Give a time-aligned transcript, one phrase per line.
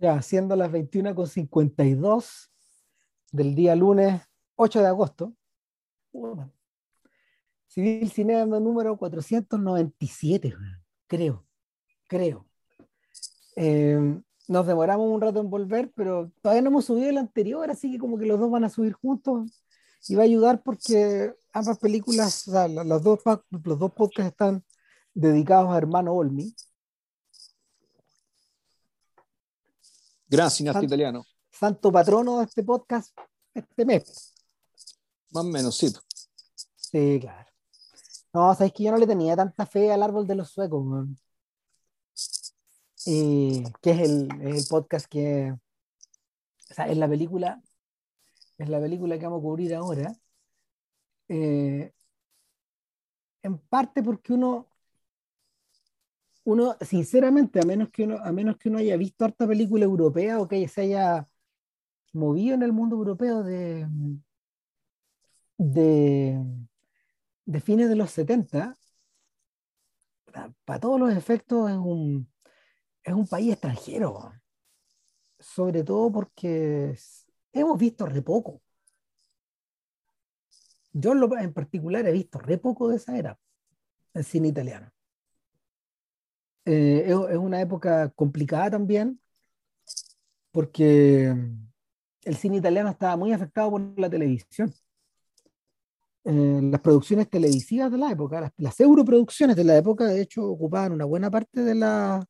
[0.00, 2.50] Ya, siendo las 21.52
[3.32, 4.22] del día lunes
[4.54, 5.34] 8 de agosto.
[7.66, 10.54] Civil Cinema número 497,
[11.06, 11.44] creo,
[12.08, 12.46] creo.
[13.56, 17.90] Eh, nos demoramos un rato en volver, pero todavía no hemos subido el anterior, así
[17.90, 19.50] que como que los dos van a subir juntos
[20.08, 23.20] y va a ayudar porque ambas películas, o sea, los, dos,
[23.50, 24.64] los dos podcasts están
[25.12, 26.54] dedicados a hermano Olmi.
[30.28, 31.24] Gran cineasta italiano.
[31.50, 33.16] Santo patrono de este podcast
[33.54, 34.34] este mes.
[35.30, 35.92] Más o menos, sí.
[36.76, 37.50] Sí, claro.
[38.32, 41.08] No, sabes que yo no le tenía tanta fe al árbol de los suecos,
[43.04, 47.62] que es el, el, podcast que, o sea, es la película,
[48.58, 50.12] es la película que vamos a cubrir ahora.
[51.28, 51.92] Eh,
[53.42, 54.68] en parte porque uno,
[56.48, 60.40] uno, sinceramente, a menos que uno, a menos que uno haya visto harta película europea
[60.40, 61.28] o que se haya
[62.14, 63.86] movido en el mundo europeo de,
[65.58, 66.40] de,
[67.60, 68.78] fines de los 70,
[70.64, 72.26] para todos los efectos es un,
[73.02, 74.32] es un país extranjero,
[75.38, 76.96] sobre todo porque
[77.52, 78.62] hemos visto re poco.
[80.92, 83.38] Yo en particular he visto re poco de esa era,
[84.14, 84.90] el cine italiano.
[86.70, 89.18] Eh, es, una época complicada también,
[90.52, 91.34] porque
[92.24, 94.70] el cine italiano estaba muy afectado por la televisión.
[96.24, 100.44] Eh, las producciones televisivas de la época, las, las, europroducciones de la época, de hecho,
[100.44, 102.22] ocupaban una buena parte de la,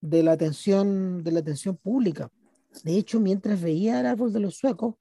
[0.00, 2.32] de la atención, de la atención pública.
[2.82, 4.96] De hecho, mientras veía el árbol de los suecos,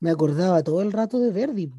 [0.00, 1.72] me acordaba todo el rato de Verdi.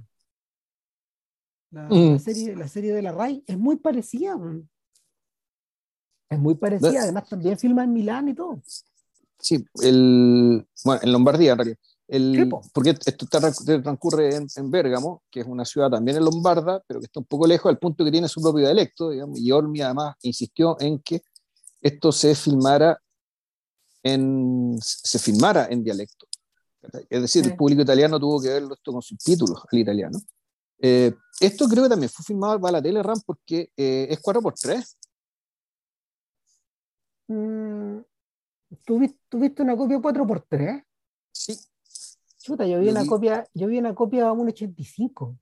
[1.71, 2.17] La, mm.
[2.19, 4.37] serie, la serie de la RAI es muy parecida.
[6.31, 8.61] Es muy parecida, además también filma en Milán y todo.
[9.37, 11.77] Sí, el, bueno, en Lombardía en realidad.
[12.07, 16.99] El, porque esto transcurre en, en, Bérgamo, que es una ciudad también en Lombarda, pero
[16.99, 19.81] que está un poco lejos al punto que tiene su propio dialecto, digamos, y Olmi
[19.81, 21.21] además insistió en que
[21.81, 22.97] esto se filmara
[24.03, 26.27] en, se filmara en dialecto.
[27.09, 30.19] Es decir, el público italiano tuvo que verlo esto con subtítulos al italiano.
[30.79, 34.95] Eh, esto creo que también fue filmado para la tele RAM porque eh, es 4x3.
[37.31, 38.03] Mm,
[38.85, 40.83] ¿Tuviste una copia 4x3?
[41.31, 41.57] Sí.
[42.37, 45.37] Chuta, yo vi, una, copia, yo vi una copia a 1.85.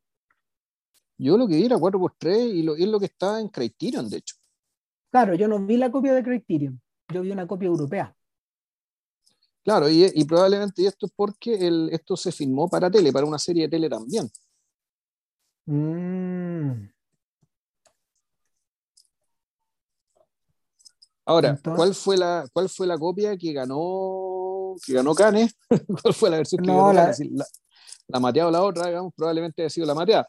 [1.18, 4.08] Yo lo que vi era 4x3 y, lo, y es lo que está en Criterion,
[4.08, 4.36] de hecho.
[5.10, 6.80] Claro, yo no vi la copia de Criterion,
[7.12, 8.16] yo vi una copia europea.
[9.64, 13.64] Claro, y, probablemente esto es porque el, esto se filmó para tele, para una serie
[13.64, 14.30] de tele también.
[15.66, 16.90] Mm.
[21.30, 25.56] Ahora, ¿cuál fue la cuál fue la copia que ganó que ganó Canes?
[26.02, 27.46] ¿Cuál fue la versión que ganó la, La,
[28.08, 30.28] la mateada o la otra, digamos, probablemente haya sido la mateada.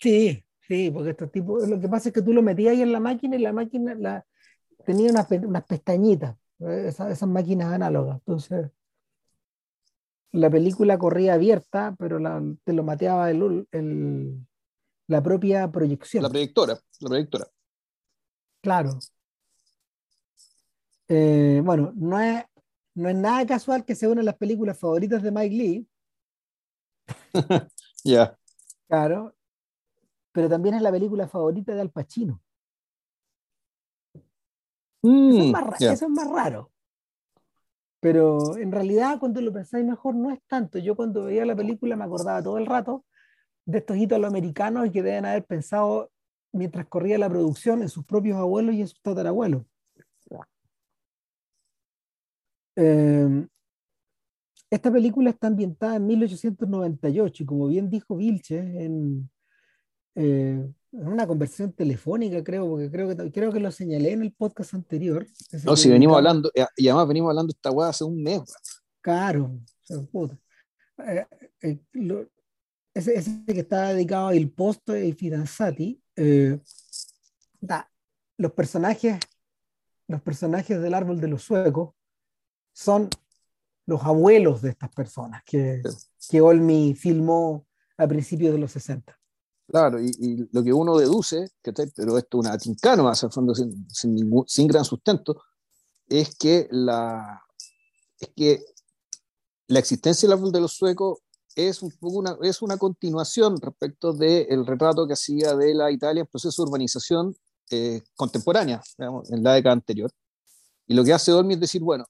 [0.00, 2.92] Sí, Sí, porque estos tipos, lo que pasa es que tú lo metías ahí en
[2.92, 4.24] la máquina y la máquina la,
[4.86, 8.16] tenía unas, unas pestañitas, eh, esas, esas, máquinas análogas.
[8.18, 8.70] Entonces,
[10.32, 14.46] la película corría abierta, pero la, te lo mateaba el, el,
[15.06, 16.22] la propia proyección.
[16.22, 17.46] La proyectora, la proyectora.
[18.62, 18.98] Claro.
[21.08, 22.44] Eh, bueno, no es,
[22.94, 25.88] no es nada casual que sea una de las películas favoritas de Mike Lee.
[28.06, 28.38] Ya.
[28.86, 29.34] Claro,
[30.34, 32.42] pero también es la película favorita de Al Pacino.
[35.00, 36.72] Mm, eso, es más, eso, es más, raro.
[38.00, 40.80] Pero en realidad, cuando lo pensáis mejor, no es tanto.
[40.80, 43.04] Yo cuando veía la película me acordaba todo el rato
[43.64, 46.10] de estos americanos que deben haber pensado
[46.52, 49.62] mientras corría la producción en sus propios abuelos y en sus tatarabuelos.
[52.76, 53.46] Eh,
[54.70, 59.30] esta película está ambientada en 1898 y como bien dijo Vilche en,
[60.16, 64.74] eh, una conversación telefónica, creo, porque creo que, creo que lo señalé en el podcast
[64.74, 65.26] anterior.
[65.64, 68.42] No, si venimos hablando, y además venimos hablando de esta weá hace un mes.
[69.00, 69.60] Claro,
[69.90, 71.26] eh,
[71.62, 71.78] eh,
[72.94, 76.00] ese, ese, que está dedicado al posto y Fidanzati,
[78.36, 79.18] los personajes,
[80.08, 81.94] los personajes del árbol de los suecos
[82.74, 83.08] son
[83.86, 85.82] los abuelos de estas personas que,
[86.28, 87.66] que Olmi filmó
[87.96, 89.18] a principios de los 60.
[89.66, 93.88] Claro, y, lo que uno deduce, pero esto es una tincana más al fondo sin,
[93.88, 95.40] sin, ningún, sin gran sustento,
[96.06, 97.42] es que la,
[98.18, 98.64] es que
[99.68, 101.20] la existencia del árbol de los suecos
[101.54, 106.20] es, un poco una, es una continuación respecto del retrato que hacía de la Italia
[106.20, 107.34] en proceso de urbanización
[107.70, 110.10] eh, contemporánea, digamos, en la década anterior.
[110.86, 112.04] Y lo que hace Dolmi es decir, bueno,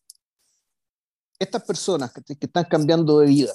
[1.38, 3.52] estas personas que, están cambiando de vida,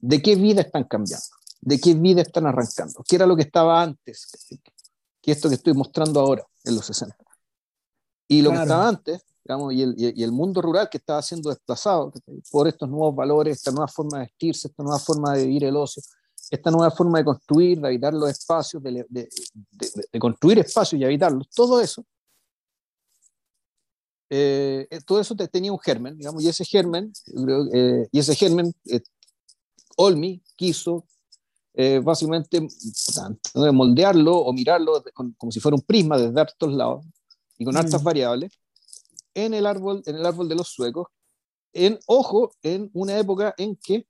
[0.00, 1.26] ¿de qué vida están cambiando?
[1.60, 3.04] ¿De qué vida están arrancando?
[3.06, 4.26] ¿Qué era lo que estaba antes?
[5.20, 7.16] Que esto que estoy mostrando ahora, en los 60.
[8.28, 11.50] Y lo que estaba antes, digamos, y el, y el, mundo rural que estaba siendo
[11.50, 12.12] desplazado
[12.50, 15.76] por estos nuevos valores, esta nueva forma de vestirse, esta nueva forma de vivir el
[15.76, 16.02] ocio,
[16.50, 19.28] esta nueva forma de construir, de habitar los espacios, de, de,
[20.12, 22.04] de, construir espacios y habitarlos, todo eso,
[24.34, 27.12] eh, todo eso tenía un germen, digamos, y ese germen,
[27.74, 29.02] eh, y ese germen, eh,
[29.96, 31.04] Olmi quiso
[32.02, 32.66] básicamente
[33.72, 35.02] moldearlo o mirarlo
[35.38, 37.04] como si fuera un prisma desde hartos lados
[37.56, 38.04] y con hartas mm.
[38.04, 38.52] variables
[39.34, 41.08] en el árbol, en el árbol de los suecos,
[41.72, 44.06] en ojo, en una época en que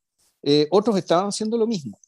[0.71, 1.99] otros estaban haciendo lo mismo.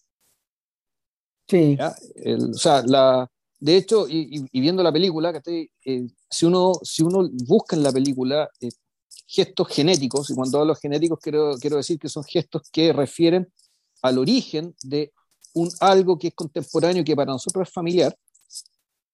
[1.48, 1.76] Sí.
[1.80, 3.30] o sea, la,
[3.64, 8.46] de hecho, y, viendo la película, eh, si, uno, si uno busca en la película
[8.60, 8.68] eh,
[9.26, 13.50] gestos genéticos, y cuando hablo genéticos quiero, quiero decir que son gestos que refieren
[14.02, 15.14] al origen de
[15.54, 18.14] un algo que es contemporáneo y que para nosotros es familiar,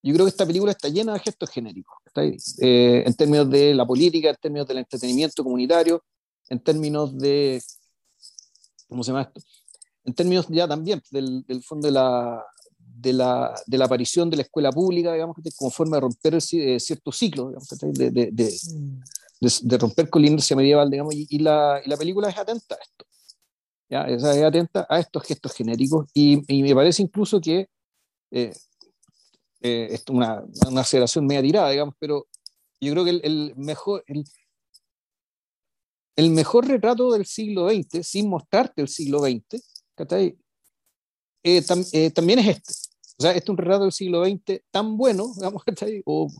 [0.03, 3.87] yo creo que esta película está llena de gestos genéricos, eh, en términos de la
[3.87, 6.03] política, en términos del entretenimiento comunitario,
[6.49, 7.63] en términos de,
[8.89, 9.41] ¿cómo se llama esto?
[10.03, 12.45] en términos ya también del, del fondo de la,
[13.01, 16.81] de la, de la, aparición de la escuela pública, digamos, como forma de romper eh,
[16.81, 19.47] cierto ciclo, digamos, de, de, mm.
[19.63, 22.79] de, romper con la inercia medieval, digamos, y, la, y, la, película es atenta a
[22.79, 23.07] esto,
[23.89, 24.03] ¿ya?
[24.05, 27.69] Es, atenta a estos gestos genéricos, y, y me parece incluso que
[28.31, 28.53] eh,
[29.63, 32.27] eh, es una, una aceleración media tirada, digamos, pero
[32.81, 34.05] yo creo que el, el mejor...
[34.07, 34.25] El,
[36.17, 39.59] el mejor retrato del siglo XX, sin mostrarte el siglo XX,
[41.43, 41.63] eh,
[41.93, 42.90] eh, también es este.
[43.21, 45.63] O sea, este es un retrato del siglo XX tan bueno, digamos,
[46.07, 46.33] o,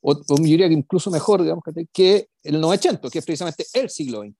[0.00, 1.62] o, o, yo diría que incluso mejor, digamos,
[1.92, 4.34] que el 900, que es precisamente el siglo XX.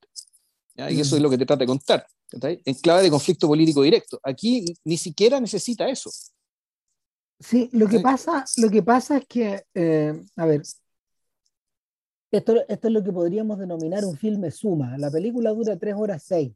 [0.91, 4.19] Y eso es lo que te trata de contar, en clave de conflicto político directo.
[4.21, 6.09] Aquí ni siquiera necesita eso.
[7.39, 10.63] Sí, lo que pasa, lo que pasa es que, eh, a ver,
[12.31, 14.97] esto, esto es lo que podríamos denominar un filme suma.
[14.97, 16.51] La película dura 3 horas 6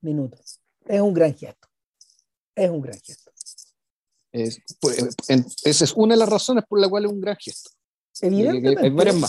[0.00, 1.68] minutos es un gran gesto.
[2.54, 3.23] Es un gran gesto.
[4.34, 4.98] Es, pues,
[5.28, 7.70] esa es una de las razones por la cual es un gran gesto.
[8.20, 9.28] Evidentemente,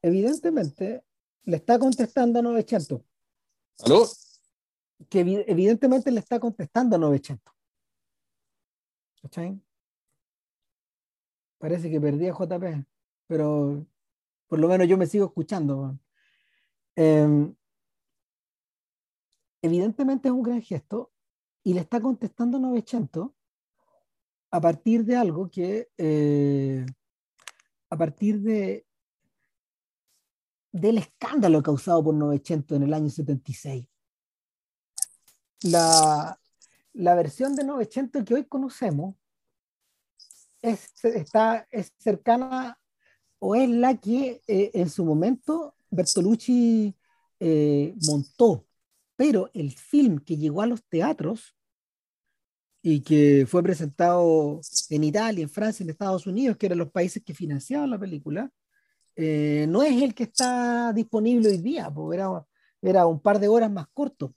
[0.00, 1.04] evidentemente
[1.42, 3.00] le está contestando a 900.
[3.80, 4.06] ¿Aló?
[5.08, 7.52] Que evidentemente le está contestando a 900.
[9.22, 9.60] ¿Cachai?
[11.58, 12.86] Parece que perdí a JP,
[13.26, 13.84] pero
[14.46, 15.98] por lo menos yo me sigo escuchando.
[16.94, 17.52] Eh,
[19.62, 21.10] evidentemente es un gran gesto
[21.64, 23.33] y le está contestando Novecento
[24.54, 26.86] a partir de algo que, eh,
[27.90, 28.86] a partir de
[30.70, 33.88] del escándalo causado por Novecento en el año 76.
[35.62, 36.38] La,
[36.92, 39.16] la versión de Novecento que hoy conocemos
[40.62, 42.78] es, está, es cercana
[43.40, 46.94] o es la que eh, en su momento Bertolucci
[47.40, 48.66] eh, montó
[49.16, 51.53] pero el film que llegó a los teatros
[52.86, 54.60] y que fue presentado
[54.90, 58.52] en Italia, en Francia, en Estados Unidos, que eran los países que financiaban la película,
[59.16, 62.46] eh, no es el que está disponible hoy día, porque era,
[62.82, 64.34] era un par de horas más corto.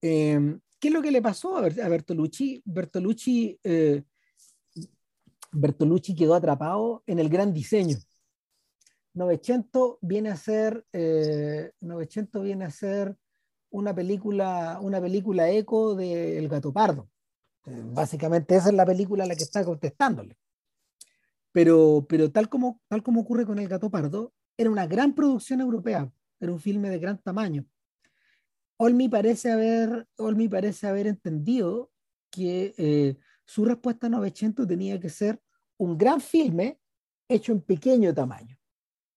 [0.00, 2.62] Eh, ¿Qué es lo que le pasó a, Bertolucci?
[2.64, 4.04] Bertolucci, eh,
[5.50, 7.96] Bertolucci quedó atrapado en el gran diseño.
[9.12, 10.86] Novecento viene a ser,
[11.80, 13.16] Novecento viene a ser
[13.70, 17.08] una película, una película eco de El Gato Pardo.
[17.66, 20.36] Eh, básicamente esa es la película a la que está contestándole.
[21.52, 25.60] Pero, pero tal, como, tal como ocurre con El Gato Pardo, era una gran producción
[25.60, 27.64] europea, era un filme de gran tamaño.
[28.76, 31.90] Olmi parece haber, Olmi parece haber entendido
[32.30, 35.40] que eh, su respuesta a 900 tenía que ser
[35.76, 36.80] un gran filme
[37.28, 38.58] hecho en pequeño tamaño.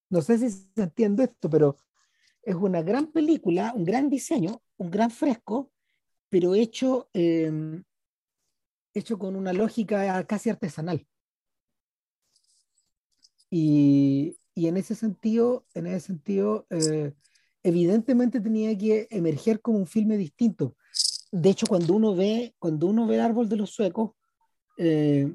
[0.10, 1.78] No sé si se entiende esto, pero
[2.42, 5.72] es una gran película, un gran diseño, un gran fresco,
[6.30, 7.84] pero hecho, em,
[8.98, 11.06] hecho con una lógica casi artesanal.
[13.50, 17.14] Y, en ese sentido, en ese sentido eh,
[17.64, 20.76] evidentemente tenía que emerger como un filme distinto.
[21.32, 24.12] De hecho, cuando uno ve, cuando uno ve el árbol de los suecos,
[24.78, 25.32] eh,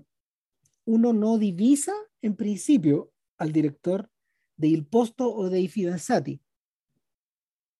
[0.84, 4.10] uno no divisa en principio al director
[4.56, 6.40] de Il Posto o de I Fidanzati,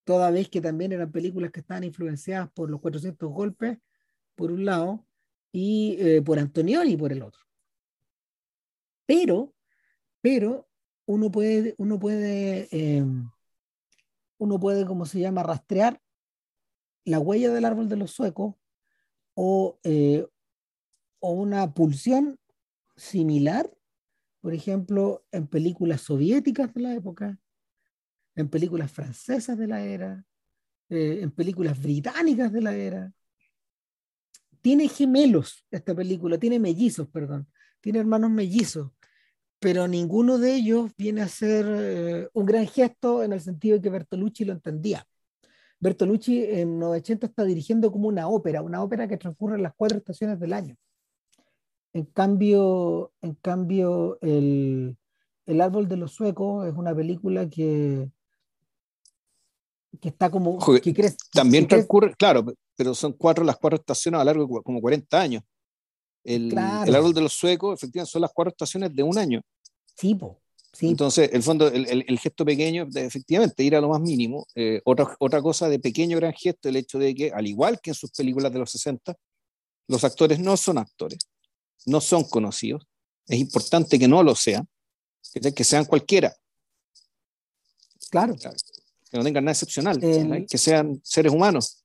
[0.05, 3.79] toda vez que también eran películas que estaban influenciadas por los 400 golpes,
[4.35, 5.07] por un lado,
[5.53, 7.43] y eh, por Antonioni por el otro.
[9.07, 9.55] Pero,
[10.21, 10.67] pero
[11.07, 13.31] uno puede, uno puede, em,
[14.39, 16.01] uno puede, como se llama, rastrear
[17.05, 18.55] la huella del árbol de los suecos
[19.35, 20.27] o, eh,
[21.21, 22.39] o una pulsión
[22.97, 23.71] similar,
[24.41, 27.39] por ejemplo, en películas soviéticas de la época,
[28.35, 30.25] en películas francesas de la era,
[30.89, 33.13] eh, en películas británicas de la era.
[34.63, 37.49] Tiene gemelos esta película, tiene mellizos, perdón,
[37.81, 38.93] tiene hermanos mellizos,
[39.59, 43.83] pero ninguno de ellos viene a ser eh, un gran gesto en el sentido de
[43.83, 45.07] que Bertolucci lo entendía.
[45.81, 49.99] Bertolucci en 900 está dirigiendo como una ópera, una ópera que transcurre en las cuatro
[49.99, 50.77] estaciones del año.
[51.93, 54.97] En cambio, en cambio el,
[55.47, 58.09] el Árbol de los Suecos es una película que,
[60.01, 60.59] que está como...
[60.81, 62.45] que crece, también transcurre, claro,
[62.77, 65.43] pero son cuatro las cuatro estaciones a largo de como 40 años.
[66.25, 69.43] El, el, árbol de los suecos, efectivamente, son las cuatro estaciones de un año.
[69.97, 70.43] Sí, po.
[70.81, 74.47] Entonces, el fondo, el, el, gesto pequeño, de, efectivamente, ir a lo más mínimo.
[74.55, 77.91] Eh, otra, otra cosa de pequeño gran gesto, el hecho de que, al igual que
[77.91, 79.15] en sus películas de los 60,
[79.89, 81.19] los actores no son actores,
[81.85, 82.87] no son conocidos.
[83.27, 84.67] Es importante que no lo sean,
[85.55, 86.35] que, sean cualquiera.
[88.11, 88.35] Claro.
[88.35, 91.82] Que no tengan nada excepcional, que sean seres humanos.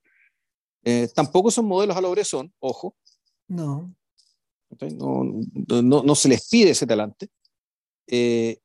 [0.90, 2.96] Eh, tampoco son modelos a la son ojo.
[3.50, 3.94] No.
[4.80, 5.42] No,
[5.82, 7.28] no, no, se les pide ese talante.
[8.08, 8.58] Eh,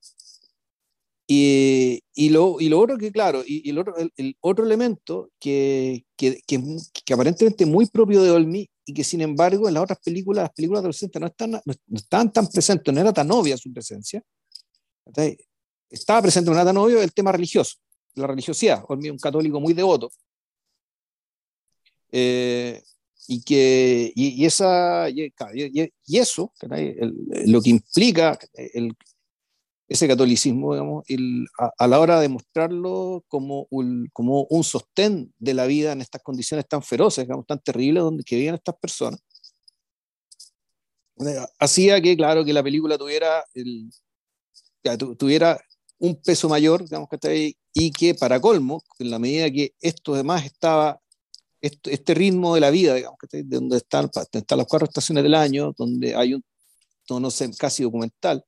[1.27, 6.05] y, y, lo, y, lo, otro que, claro, y, el, otro, el, otro elemento que,
[6.17, 10.45] que, que, aparentemente muy propio de Olmi y que sin embargo en las otras películas,
[10.45, 11.61] las películas adolescentes no, están, no,
[11.93, 14.23] estaban tan presentes, no era tan obvia su presencia.
[15.91, 17.79] Estaba presente en tan obvio el tema religioso,
[18.15, 18.85] la religiosidad.
[18.87, 20.09] Olmi es un católico muy devoto.
[22.13, 22.83] Eh,
[23.27, 25.33] y que y, esa y,
[26.19, 26.53] eso
[27.47, 28.95] lo que implica el,
[29.89, 31.05] ese catolicismo digamos
[31.79, 36.23] a, la hora de mostrarlo como un, como un sostén de la vida en estas
[36.23, 39.21] condiciones tan feroces digamos tan terribles donde que viven estas personas
[41.59, 43.91] hacía que claro que la película tuviera el,
[45.17, 45.61] tuviera
[45.99, 50.45] un peso mayor digamos que y que para colmo en la medida que esto además
[50.45, 51.02] estaba
[51.63, 55.73] este, ritmo de la vida, digamos, que donde están, están las cuatro estaciones del año,
[55.79, 56.45] donde hay un
[57.07, 58.45] tono casi documental,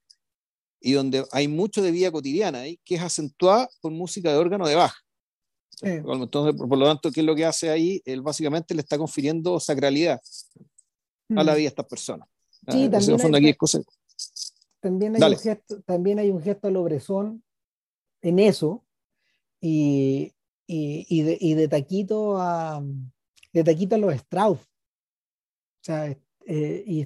[0.81, 4.67] y donde hay mucho de vida cotidiana ahí, que es acentuada por música de órgano
[4.67, 4.99] de baja.
[5.81, 8.03] Entonces, por, lo tanto, ¿qué es lo que hace ahí?
[8.05, 10.21] Él básicamente le está confiriendo sacralidad
[11.31, 11.57] a la mm.
[11.57, 12.29] vida de estas personas.
[12.69, 13.55] Sí, también, hay,
[14.81, 17.45] también, hay un gesto, también hay un gesto al obrezón
[18.23, 18.85] en eso,
[19.61, 20.34] y,
[20.67, 22.83] y, de, y de, taquito a
[23.55, 24.61] de taquito a los Strauss.
[24.61, 26.07] O sea,
[26.47, 27.03] eh, y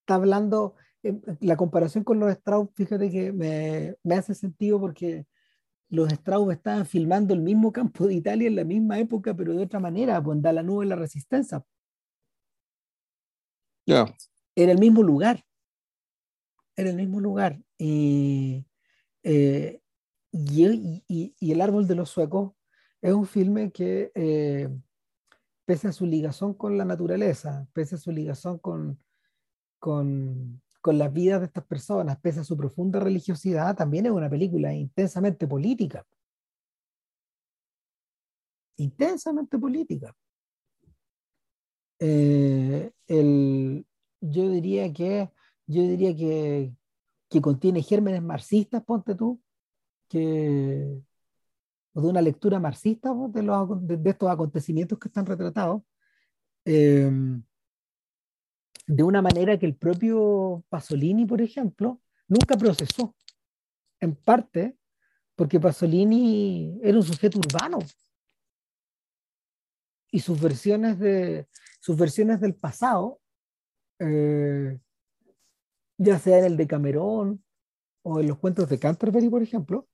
[0.00, 5.26] está hablando, eh, la comparación con los Strauss, fíjate que me, me, hace sentido porque
[5.90, 9.64] los Strauss estaban filmando el mismo campo de Italia en la misma época, pero de
[9.64, 11.64] otra manera, pues da la nube la resistencia.
[13.86, 14.06] Ya.
[14.54, 15.44] Era el mismo lugar.
[16.74, 17.60] Era el mismo lugar.
[17.78, 18.66] Y,
[19.22, 19.80] eh,
[20.32, 22.52] y, y, y, el árbol de los suecos
[23.02, 24.68] es un filme que, eh,
[25.64, 28.98] pese a su ligación con la naturaleza, pese a su ligación con,
[29.78, 34.30] con, con las vidas de estas personas, pese a su profunda religiosidad, también es una
[34.30, 36.06] película intensamente política.
[38.78, 40.14] Intensamente política.
[41.98, 43.86] Eh, el,
[44.20, 45.30] yo diría que
[45.66, 46.72] yo diría que,
[47.28, 49.40] que contiene gérmenes marxistas, ponte tú,
[50.08, 51.02] que,
[51.96, 55.80] o de una lectura marxista de, los, de, estos acontecimientos que están retratados,
[56.66, 57.10] eh,
[58.86, 63.16] de una manera que el propio Pasolini, por ejemplo, nunca procesó,
[63.98, 64.76] en parte
[65.36, 67.78] porque Pasolini era un sujeto urbano.
[70.10, 71.48] Y sus versiones, de,
[71.80, 73.20] sus versiones del pasado,
[74.00, 74.78] eh,
[75.96, 77.42] ya sea en el de Camerón
[78.02, 79.88] o en los cuentos de Canterbury, por ejemplo,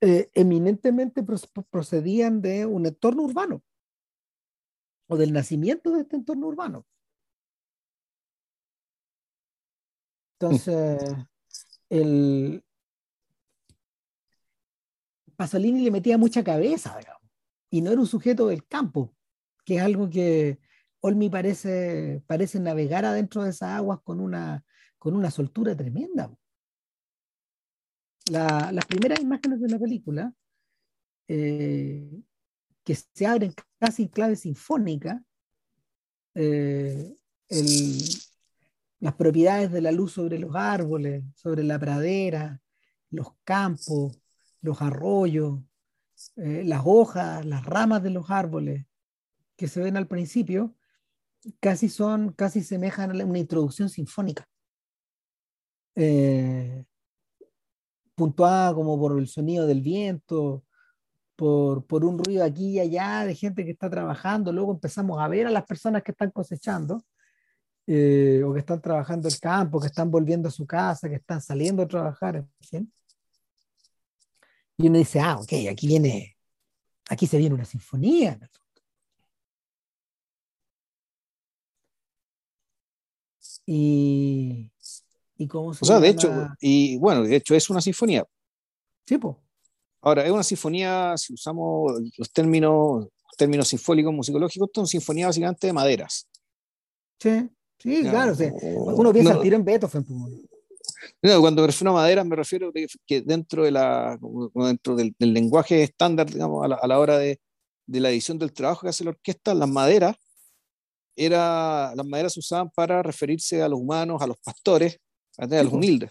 [0.00, 1.24] eh, eminentemente
[1.70, 3.62] procedían de un entorno urbano
[5.08, 6.86] o del nacimiento de este entorno urbano.
[10.38, 11.00] Entonces,
[11.88, 12.62] el
[15.36, 16.98] Pasolini le metía mucha cabeza,
[17.70, 19.14] y no era un sujeto del campo,
[19.64, 20.58] que es algo que
[21.00, 24.64] Olmi parece, parece navegar adentro de esas aguas con una,
[24.98, 26.36] con una soltura tremenda
[28.30, 30.32] las primeras imágenes de la película,
[31.28, 32.22] eh,
[32.84, 35.22] que se abren casi en clave sinfónica,
[36.34, 37.16] eh,
[39.00, 42.60] las propiedades de la luz sobre los árboles, sobre la pradera,
[43.10, 44.20] los campos,
[44.60, 45.60] los arroyos,
[46.36, 48.86] eh, las hojas, las ramas de los árboles
[49.56, 50.74] que se ven al principio,
[51.60, 54.48] casi son, casi semejan a una introducción sinfónica.
[58.16, 60.64] Puntuada como por el sonido del viento,
[61.36, 64.52] por, por, un ruido aquí y allá de gente que está trabajando.
[64.52, 67.04] Luego empezamos a ver a las personas que están cosechando
[67.86, 71.40] eh, o que están trabajando el campo, que están volviendo a su casa, que están
[71.40, 72.44] saliendo a trabajar.
[74.78, 76.36] Y uno dice, ah, ok, aquí viene,
[77.08, 78.38] aquí se viene una sinfonía.
[83.66, 84.70] Y,
[85.38, 88.24] y cómo se O sea, de hecho, y bueno, de hecho es una sinfonía.
[89.06, 89.36] Sí, pues.
[90.00, 95.66] Ahora, es una sinfonía, si usamos los términos, términos sinfónicos, musicológicos, es una sinfonía básicamente
[95.66, 96.28] de maderas.
[97.18, 98.34] Sí, sí, claro.
[98.74, 100.06] uno piensa no, al tiro en Beethoven.
[101.22, 102.72] No, cuando me refiero a madera, me refiero a
[103.06, 104.18] que dentro, de la,
[104.54, 107.40] dentro del, del lenguaje estándar, digamos, a la, a la hora de,
[107.86, 110.16] de, la edición del trabajo que hace la orquesta, las maderas,
[111.16, 114.98] era, las maderas se usaban para referirse a los humanos, a los pastores,
[115.38, 116.10] a los humildes.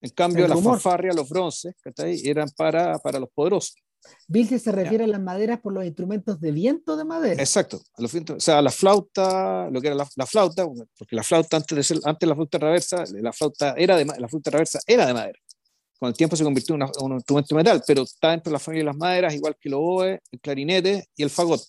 [0.00, 1.74] En cambio, las fanfarrias, los bronces,
[2.24, 3.74] eran para, para los poderosos.
[4.28, 7.42] Vilce se refiere a las maderas por los instrumentos de viento de madera.
[7.42, 10.64] Exacto, a los o sea, la flauta, lo que era la, la, flauta,
[10.98, 14.28] porque la flauta antes de ser, antes la flauta reversa, la flauta era de la
[14.28, 15.38] flauta reversa era de madera.
[15.98, 18.50] Con el tiempo se convirtió en, una, en un instrumento de metal, pero está dentro
[18.50, 21.62] de la familia de las maderas, igual que el oboe, el clarinete y el fagot.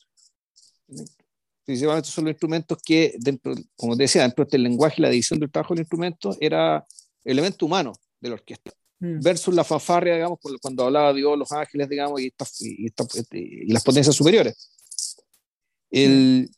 [1.67, 5.37] Principalmente son los instrumentos que, dentro, como te decía, dentro del lenguaje y la división
[5.37, 6.87] del trabajo del instrumento, era
[7.25, 8.71] elemento humano de la orquesta.
[8.99, 9.19] Mm.
[9.19, 13.83] Versus la fanfarria, digamos, cuando hablaba Dios, los ángeles, digamos, y, y, este, y las
[13.83, 14.71] potencias superiores.
[15.91, 16.49] El,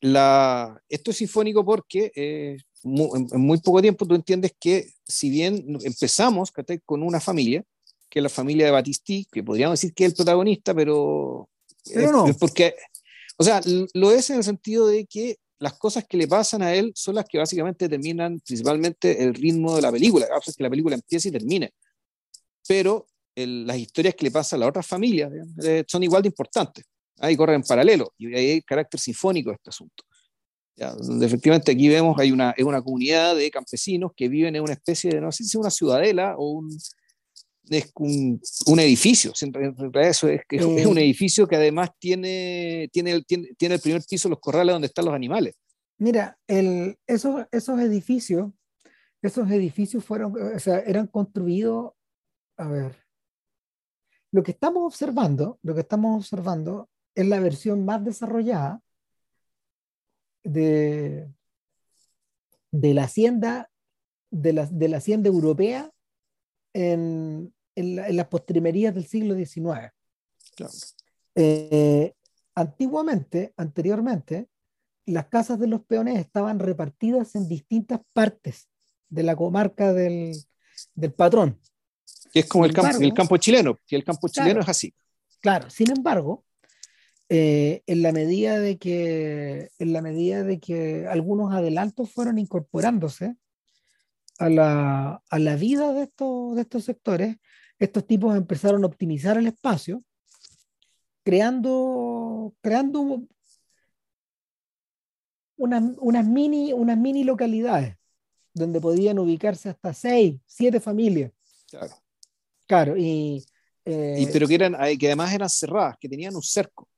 [0.00, 5.30] la, esto es sinfónico porque eh, muy, en muy poco tiempo tú entiendes que si
[5.30, 6.52] bien empezamos
[6.84, 7.62] con una familia,
[8.08, 11.48] que es la familia de Batistí, que podríamos decir que es el protagonista, pero,
[11.94, 12.26] pero no.
[12.26, 12.74] es porque,
[13.40, 13.62] o sea,
[13.94, 17.14] lo es en el sentido de que las cosas que le pasan a él son
[17.14, 21.30] las que básicamente determinan principalmente el ritmo de la película, es que la película empiece
[21.30, 21.72] y termine.
[22.68, 25.32] Pero el, las historias que le pasan a las otras familias
[25.64, 26.84] eh, son igual de importantes.
[27.18, 30.04] Ahí corren en paralelo y hay carácter sinfónico de este asunto.
[30.76, 34.74] Ya, efectivamente aquí vemos hay una, es una comunidad de campesinos que viven en una
[34.74, 36.78] especie de, no sé si es una ciudadela o un,
[37.70, 42.88] es un, un, edificio, en realidad eso es, es, es, un edificio que además tiene,
[42.92, 45.54] tiene, tiene, tiene, el primer piso, los corrales donde están los animales.
[45.98, 48.50] Mira, el, esos, esos edificios,
[49.22, 51.92] esos edificios fueron, o sea, eran construidos,
[52.56, 52.96] a ver,
[54.32, 58.80] lo que estamos observando, lo que estamos observando es la versión más desarrollada
[60.42, 61.28] de,
[62.72, 63.70] de la hacienda,
[64.30, 65.90] de la, de la hacienda europea
[66.72, 69.92] en, en, la, en las postrimerías del siglo XIX.
[70.54, 70.72] Claro.
[71.34, 72.14] Eh,
[72.54, 74.48] antiguamente, anteriormente,
[75.06, 78.68] las casas de los peones estaban repartidas en distintas partes
[79.08, 80.32] de la comarca del,
[80.94, 81.58] del patrón.
[82.32, 84.68] Que es como el, embargo, campo, el, campo, chileno, que el campo chileno claro, es
[84.68, 84.94] así.
[85.40, 86.44] Claro, sin embargo,
[87.28, 93.36] eh, en la medida de que en la medida de que algunos adelantos fueron incorporándose
[94.38, 97.36] a la, a la vida de estos, de estos sectores,
[97.80, 100.04] estos tipos empezaron a optimizar el espacio,
[101.24, 103.22] creando, creando
[105.56, 107.96] unas, unas, mini, unas mini localidades
[108.52, 111.32] donde podían ubicarse hasta seis, siete familias.
[111.70, 111.94] Claro.
[112.66, 113.44] Claro, y,
[113.84, 116.88] eh, y pero que, eran, que además eran cerradas, que tenían un cerco.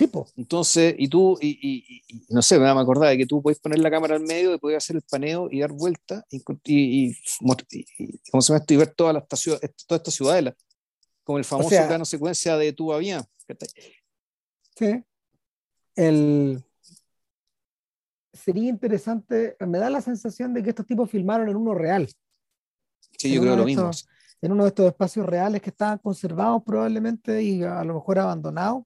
[0.00, 0.26] Tipo.
[0.34, 3.42] Entonces, y tú, y, y, y, no sé, me da a acordar de que tú
[3.42, 6.38] puedes poner la cámara al medio y puedes hacer el paneo y dar vuelta y,
[6.64, 7.14] y,
[8.30, 8.72] ¿cómo se llama esto?
[8.72, 10.56] y ver toda, la estación, toda esta ciudadela,
[11.22, 13.20] como el famoso o sea, plano secuencia de Tu Bien.
[14.74, 15.04] Sí.
[15.96, 16.64] El...
[18.32, 22.08] Sería interesante, me da la sensación de que estos tipos filmaron en uno real.
[23.18, 23.90] Sí, yo creo lo mismo.
[24.40, 28.84] En uno de estos espacios reales que estaban conservados probablemente y a lo mejor abandonados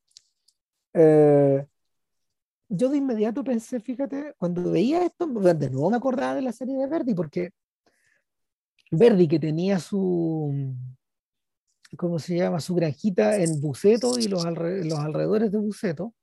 [0.95, 1.67] eh,
[2.69, 6.77] yo de inmediato pensé, fíjate, cuando veía esto, de nuevo me acordaba de la serie
[6.77, 7.51] de Verdi, porque
[8.91, 10.75] Verdi que tenía su,
[11.97, 12.61] ¿cómo se llama?
[12.61, 16.15] Su granjita en Buceto y los, los alrededores de Buceto,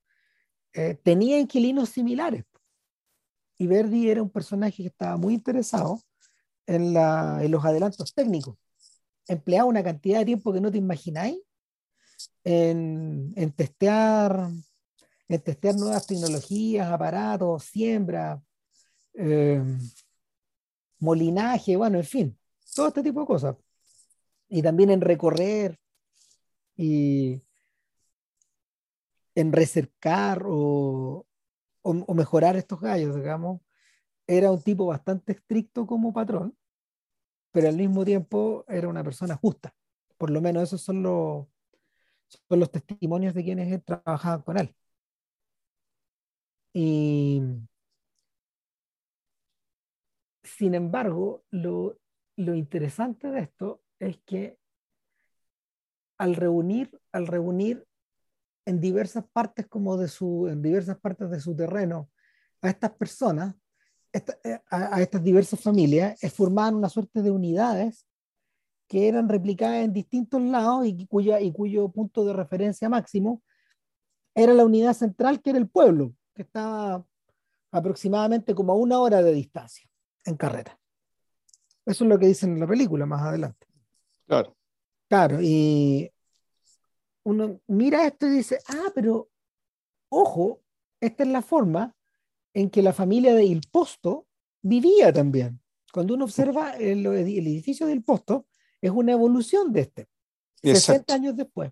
[0.74, 2.46] eh, tenía inquilinos similares.
[3.58, 6.02] Y Verdi era un personaje que estaba muy interesado
[6.66, 8.58] en, la, en los adelantos técnicos.
[9.28, 11.38] Empleaba una cantidad de tiempo que no te imagináis
[12.44, 14.50] en, en, testear,
[15.28, 18.42] en testear nuevas tecnologías, aparatos, siembra,
[19.14, 19.62] eh,
[21.00, 22.38] molinaje, bueno, en fin,
[22.76, 23.56] todo este tipo de cosas.
[24.50, 25.80] Y también en recorrer
[26.76, 27.42] y
[29.36, 31.26] en recercar o,
[31.82, 33.62] o, mejorar estos gallos, digamos,
[34.28, 36.56] era un tipo bastante estricto como patrón,
[37.52, 39.74] pero al mismo tiempo era una persona justa.
[40.18, 41.48] Por lo menos esos son los,
[42.48, 44.76] son los testimonios de quienes trabajaban con él.
[46.74, 47.42] Y
[50.44, 51.98] sin embargo, lo,
[52.38, 54.58] lo interesante de esto es que
[56.18, 57.88] al reunir, al reunir
[58.66, 62.10] en diversas partes como de su, en diversas partes de su terreno
[62.62, 63.56] a estas personas,
[64.14, 68.06] eh, a, estas diversas familias, es formaban una suerte de unidades
[68.92, 73.42] que eran replicadas en distintos lados y, cuya, y cuyo punto de referencia máximo
[74.36, 77.06] era la unidad central que era el pueblo, que estaba
[77.72, 79.90] aproximadamente como a una hora de distancia
[80.26, 80.78] en carrera.
[81.86, 83.66] Eso es lo que dicen en la película más adelante.
[84.28, 84.58] Claro.
[85.08, 86.12] Claro, y
[87.24, 89.30] uno mira esto y dice, ah, pero
[90.10, 90.60] ojo,
[91.00, 91.96] esta es la forma
[92.54, 94.28] en que la familia de Il Posto
[94.62, 95.62] vivía también.
[95.94, 98.48] Cuando uno observa el, edificio del Posto,
[98.82, 100.08] es una evolución de este.
[100.64, 101.72] 60 años después.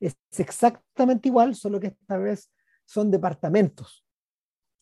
[0.00, 2.50] Es exactamente igual, solo que esta vez
[2.84, 4.04] son departamentos.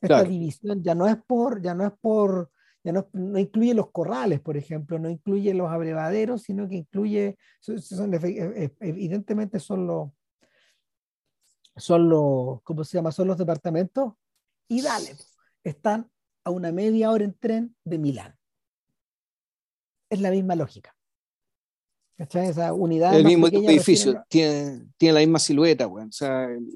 [0.00, 2.50] Esta división ya no es por, ya no es por,
[2.85, 7.37] ya no, no, incluye los corrales, por ejemplo, no incluye los abrevaderos, sino que incluye,
[7.61, 10.11] son, e, e, evidentemente son los,
[11.76, 13.11] son los, ¿cómo se llama?
[13.11, 14.12] Son los departamentos
[14.68, 15.16] y dale,
[15.64, 16.11] están
[16.44, 18.37] a una media hora en tren de Milán.
[20.09, 20.96] Es la misma lógica.
[22.16, 22.48] ¿Cachai?
[22.48, 23.14] Esa unidad.
[23.14, 26.66] El mismo edificio, tiene, tiene, la misma silueta, O sea, el,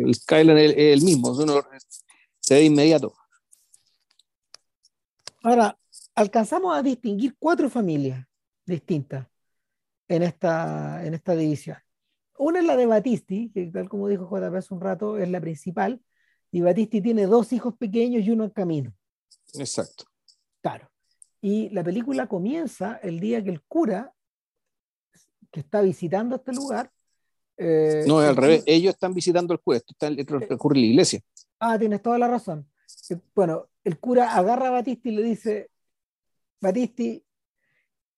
[0.00, 1.34] el skyline es el, mismo,
[2.40, 3.12] se ve inmediato.
[5.42, 5.78] Ahora,
[6.14, 8.26] alcanzamos a distinguir cuatro familias
[8.64, 9.26] distintas
[10.08, 11.76] en esta, en esta división.
[12.38, 15.40] Una es la de Batisti, que tal como dijo JP hace un rato, es la
[15.40, 16.00] principal,
[16.50, 18.94] y Batisti tiene dos hijos pequeños y uno en camino.
[19.54, 20.04] Exacto.
[20.62, 20.90] Claro.
[21.40, 24.12] Y la película comienza el día que el cura,
[25.56, 26.92] que está visitando este lugar.
[27.56, 28.62] Eh, no, es al revés.
[28.66, 29.78] Ellos están visitando el cura.
[29.78, 31.22] Esto está en la iglesia.
[31.58, 32.70] Ah, tienes toda la razón.
[33.08, 35.70] Eh, bueno, el cura agarra a Batisti y le dice:
[36.60, 37.24] Batisti,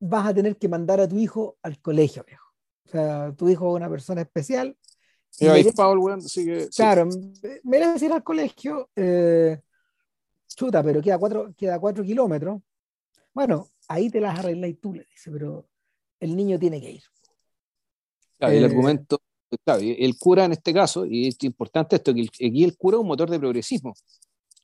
[0.01, 2.49] vas a tener que mandar a tu hijo al colegio, viejo.
[2.87, 4.77] O sea, tu hijo es una persona especial
[5.39, 6.69] y ahí Paul, sigue.
[6.71, 7.09] Claro,
[7.63, 8.91] merece ir al colegio.
[8.97, 9.61] Eh,
[10.49, 12.61] chuta, pero queda cuatro, queda cuatro kilómetros.
[13.33, 15.69] Bueno, ahí te las arreglas y tú, le dice, pero
[16.19, 17.03] el niño tiene que ir.
[18.39, 19.21] Claro, el eh, argumento,
[19.65, 23.01] claro, el cura en este caso, y es importante esto, que aquí el cura es
[23.01, 23.95] un motor de progresismo.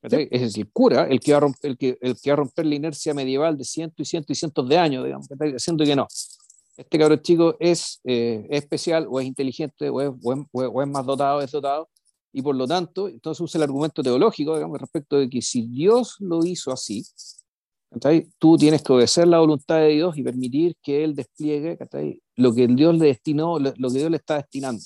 [0.02, 2.66] Es el cura el que, va a romper, el, que, el que va a romper
[2.66, 6.06] la inercia medieval de cientos y cientos y cientos de años, digamos, haciendo que no.
[6.76, 11.88] Este cabrón chico es, eh, especial o es inteligente o es, más dotado, es dotado,
[12.32, 16.16] y por lo tanto, entonces usa el argumento teológico, digamos, respecto de que si Dios
[16.18, 17.04] lo hizo así,
[18.38, 21.78] tú tienes que obedecer la voluntad de Dios y permitir que Él despliegue
[22.36, 24.82] lo que Dios le destinó, lo, que Dios le está destinando.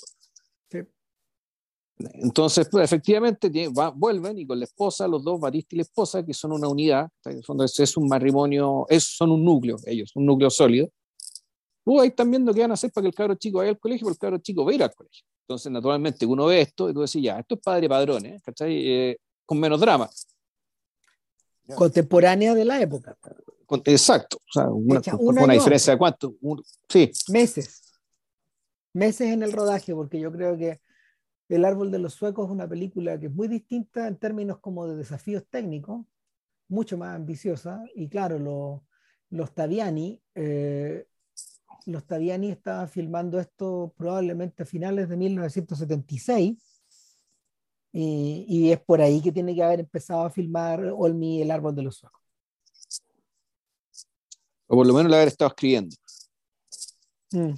[1.99, 3.51] Entonces, pues, efectivamente,
[3.97, 7.09] vuelven y con la esposa, los dos, Batista y la esposa, que son una unidad,
[7.25, 10.89] en fondo es, un matrimonio, es, son un núcleo, ellos, un núcleo sólido,
[11.85, 13.79] tú ahí están viendo qué van a hacer para que el cabro chico vaya al
[13.79, 15.25] colegio, porque el cabro chico va a ir al colegio.
[15.49, 18.39] Entonces, naturalmente, uno ve esto y tú decís, ya, esto es padre padrón, ¿eh?
[18.45, 18.75] ¿cachai?
[18.77, 20.09] Eh, con menos drama.
[21.75, 23.17] Contemporánea de la época.
[23.85, 24.39] exacto.
[24.39, 26.35] O sea, una, una diferencia de cuánto.
[26.89, 27.11] sí.
[27.29, 27.83] Meses.
[28.93, 30.81] Meses en el rodaje, porque yo creo que
[31.49, 34.87] El Árbol de los Suecos es una película que es muy distinta en términos como
[34.87, 36.05] de desafíos técnicos,
[36.69, 37.83] mucho más ambiciosa.
[37.95, 38.83] Y claro,
[39.31, 41.07] los Taviani eh,
[41.89, 46.57] los Taviani estaban filmando esto probablemente a finales de 1976
[47.93, 51.83] y, es por ahí que tiene que haber empezado a filmar Olmi El Árbol de
[51.83, 52.21] los Suecos.
[54.67, 55.97] O por lo menos lo haber estado escribiendo.
[57.33, 57.55] Mm.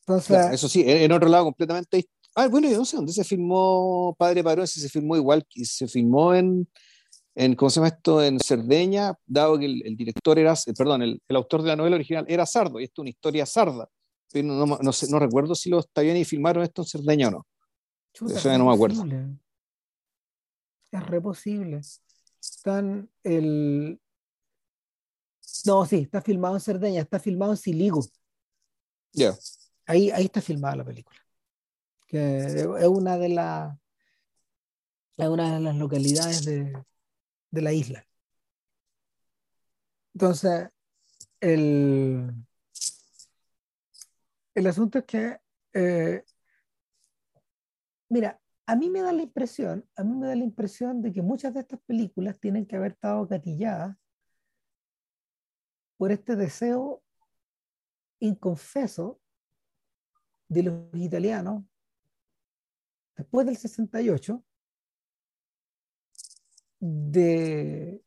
[0.00, 2.08] Entonces, eso sí, en otro lado completamente.
[2.36, 5.64] Ah, bueno, yo no sé dónde se filmó Padre Parón, si se filmó igual, que
[5.64, 6.68] se filmó en,
[7.34, 8.22] en, ¿cómo se llama esto?
[8.22, 12.24] En Cerdeña, dado que el, director era, perdón, el, el, autor de la novela original
[12.28, 13.88] era sardo, y esto es una historia sarda.
[14.32, 17.46] Pero no, no, sé, no recuerdo si los y filmaron esto en Cerdeña o no.
[18.16, 19.04] Eso ya no me acuerdo.
[20.90, 21.80] Es re posible.
[22.40, 24.00] Están el.
[25.64, 28.00] No, sí, está filmado en Cerdeña, está filmado en Siligo.
[29.12, 29.34] Ya.
[29.86, 31.18] Ahí, ahí está filmada la película.
[32.06, 33.76] Que es una de las
[35.16, 36.72] es una de las localidades de,
[37.50, 38.06] de la isla.
[40.12, 40.68] Entonces,
[41.40, 42.32] el,
[44.54, 45.38] el asunto es que,
[45.74, 46.24] eh,
[48.08, 51.22] mira, a mí me da la impresión, a mí me da la impresión de que
[51.22, 53.96] muchas de estas películas tienen que haber estado gatilladas
[55.96, 57.02] por este deseo
[58.18, 59.20] inconfeso
[60.48, 61.64] de los italianos
[63.16, 64.44] después del 68
[66.80, 68.02] de,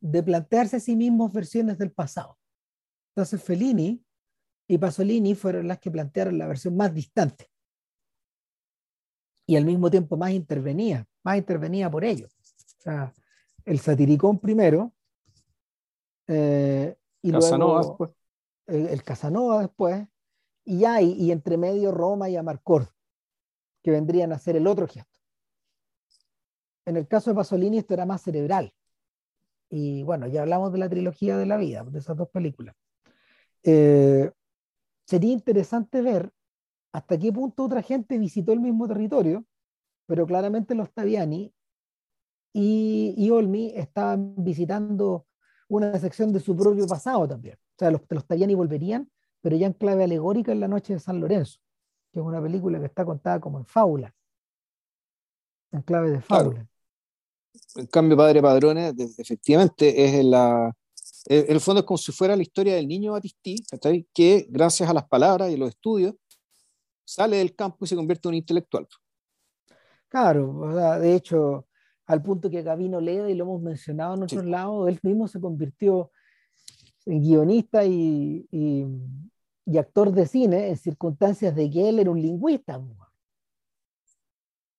[0.00, 2.38] de plantearse a sí mismos versiones del pasado.
[3.10, 4.02] Entonces Fellini
[4.68, 7.50] y Pasolini fueron las que plantearon la versión más distante
[9.46, 12.36] y al mismo tiempo más intervenía, más intervenía por ellos.
[12.78, 13.12] O sea,
[13.64, 14.92] el satiricón primero
[16.26, 18.10] eh, y Casanova luego después.
[18.66, 20.06] El, Casanova después
[20.64, 22.88] y hay y entre medio Roma y Amarcord
[23.82, 25.20] que vendrían a ser el otro gesto.
[26.84, 28.72] En el caso de Pasolini esto era más cerebral.
[29.68, 32.74] Y bueno, ya hablamos de la trilogía de la vida, de esas dos películas.
[33.62, 34.30] Eh,
[35.04, 36.32] sería interesante ver
[36.96, 39.44] hasta qué punto otra gente visitó el mismo territorio,
[40.06, 41.52] pero claramente los Taviani
[42.52, 45.26] y, y Olmi estaban visitando
[45.68, 47.56] una sección de su propio pasado también.
[47.56, 49.10] O sea, los, los Taviani volverían,
[49.42, 51.60] pero ya en clave alegórica en la noche de San Lorenzo
[52.16, 54.14] que es una película que está contada como en fábula,
[55.70, 56.66] en clave de fábula.
[57.74, 60.74] En cambio, Padre Padrones, efectivamente, es la.
[61.26, 63.62] En el fondo es como si fuera la historia del niño Batistí,
[64.14, 66.14] que gracias a las palabras y los estudios
[67.06, 68.86] sale del campo y se convierte en un intelectual.
[70.08, 71.66] Claro, de hecho,
[72.06, 75.40] al punto que Gabino Leda, y lo hemos mencionado en otros lados, él mismo se
[75.40, 76.10] convirtió
[77.06, 78.46] en guionista y,
[79.66, 82.78] y actor de cine en circunstancias de que él era un lingüista.
[82.78, 82.96] O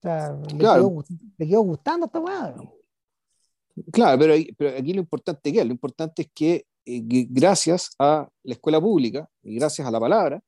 [0.01, 0.57] sea, le,
[1.37, 2.55] quedó, gustando esta weá.
[3.91, 8.53] Claro, pero, pero, aquí lo importante que lo importante es que eh, gracias a la
[8.53, 10.41] escuela pública y gracias a la palabra,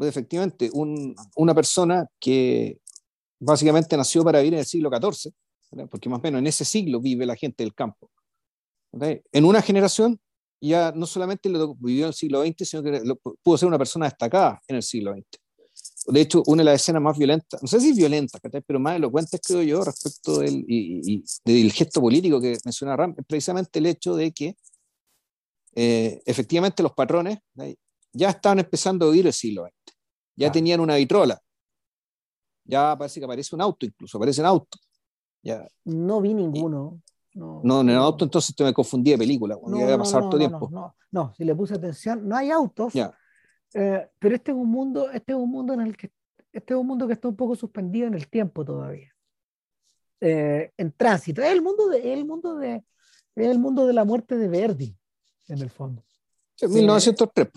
[0.00, 2.78] efectivamente un, una persona que
[3.38, 5.32] básicamente nació para vivir en el siglo XIV,
[5.90, 8.10] porque más o menos en ese siglo vive la gente del campo.
[9.32, 10.20] En una generación
[10.60, 13.00] ya no solamente lo vivió en el siglo XX, sino que
[13.42, 15.42] pudo ser una persona destacada en el siglo XX.
[16.06, 19.40] De hecho, una de las escenas más violentas, no sé si violenta, pero más elocuentes,
[19.44, 24.14] creo yo, respecto del, y, del gesto político que menciona Ram, es precisamente el hecho
[24.14, 24.56] de que
[25.74, 27.38] eh, efectivamente los patrones
[28.12, 29.96] ya estaban empezando a vivir el siglo XX,
[30.36, 31.40] ya tenían una vitrola,
[32.64, 34.80] ya parece que aparece un auto, incluso aparecen autos.
[35.42, 35.66] Ya.
[35.84, 37.00] No vi ninguno.
[37.34, 40.68] No, en el auto entonces te me confundí de película, no, había pasado tiempo.
[40.70, 45.10] No, no, si le puse atención, no hay autos, eh, pero este es un mundo,
[45.10, 46.12] este es un mundo en el que
[46.52, 49.12] este es un mundo que está un poco suspendido en el tiempo todavía.
[50.20, 51.42] Eh, en tránsito.
[51.42, 52.84] Es el mundo de, el mundo de,
[53.34, 54.96] el mundo de la muerte de Verdi,
[55.48, 56.04] en el fondo.
[56.60, 57.48] En 1903.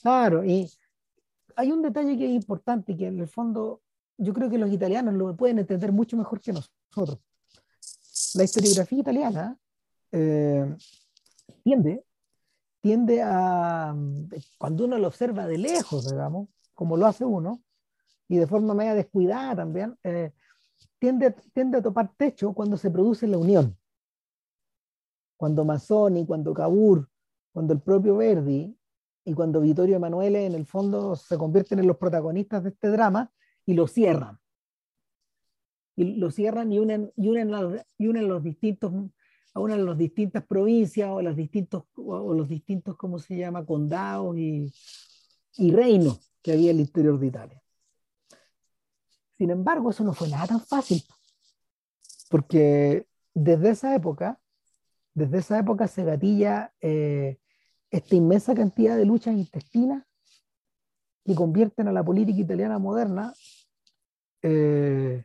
[0.00, 0.70] Claro, y
[1.56, 3.82] hay un detalle que es importante que en el fondo
[4.16, 7.18] yo creo que los italianos lo pueden entender mucho mejor que nosotros
[8.34, 9.58] la historiografía italiana
[10.12, 10.76] eh,
[11.62, 12.04] tiende,
[12.80, 13.94] tiende a,
[14.58, 17.62] cuando uno lo observa de lejos, digamos, como lo hace uno,
[18.28, 20.32] y de forma media descuidada también, eh,
[20.98, 23.76] tiende, tiende a topar techo cuando se produce la unión.
[25.36, 27.08] Cuando Mazzoni, cuando Cavour,
[27.52, 28.76] cuando el propio Verdi
[29.28, 33.30] y cuando Vittorio Emanuele en el fondo se convierten en los protagonistas de este drama
[33.66, 34.40] y lo cierran
[35.98, 37.50] y lo cierran y unen, y unen,
[37.98, 38.92] y unen los distintos,
[39.52, 43.66] a una de las distintas provincias o, las distintos, o los distintos, ¿cómo se llama?,
[43.66, 44.72] condados y,
[45.56, 47.62] y reinos que había en el interior de Italia.
[49.36, 51.02] Sin embargo, eso no fue nada tan fácil,
[52.30, 54.40] porque desde esa época,
[55.14, 57.40] desde esa época se gatilla eh,
[57.90, 60.04] esta inmensa cantidad de luchas intestinas
[61.24, 63.34] que convierten a la política italiana moderna
[64.42, 65.24] eh,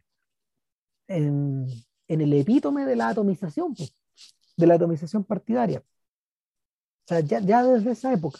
[1.08, 1.68] en,
[2.08, 3.96] el epítome de la atomización, pues,
[4.58, 5.80] de la atomización partidaria.
[5.80, 8.40] O sea, ya, desde esa época.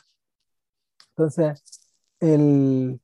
[1.10, 1.62] Entonces,
[2.20, 3.00] el,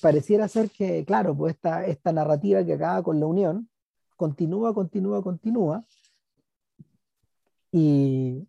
[0.00, 3.68] pareciera ser que, claro, pues esta, esta narrativa que acaba con la unión
[4.16, 5.84] continúa, continúa, continúa.
[7.72, 8.46] Y,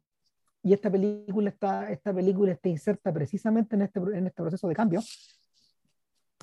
[0.66, 4.76] y esta película está, esta película está inserta precisamente en este, en este proceso de
[4.76, 5.00] cambio,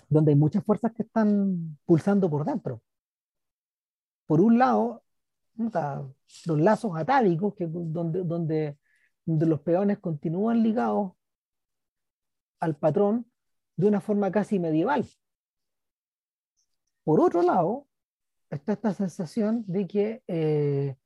[0.08, 2.80] donde hay muchas fuerzas que están pulsando por dentro
[4.32, 5.04] por un lado,
[5.56, 8.78] los lazos atávicos, que, donde, donde,
[9.26, 11.12] donde los peones continúan ligados
[12.58, 13.30] al patrón
[13.76, 15.06] de una forma casi medieval.
[17.04, 17.87] Por otro lado,
[18.48, 20.96] está esta sensación de que eh,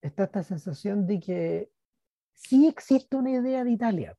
[0.00, 1.72] está esta sensación de que
[2.38, 4.16] sí existe una idea de Italia.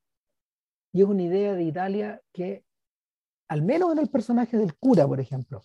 [0.92, 2.64] Y es una idea de Italia que
[3.48, 5.62] al menos en el personaje del cura, por ejemplo.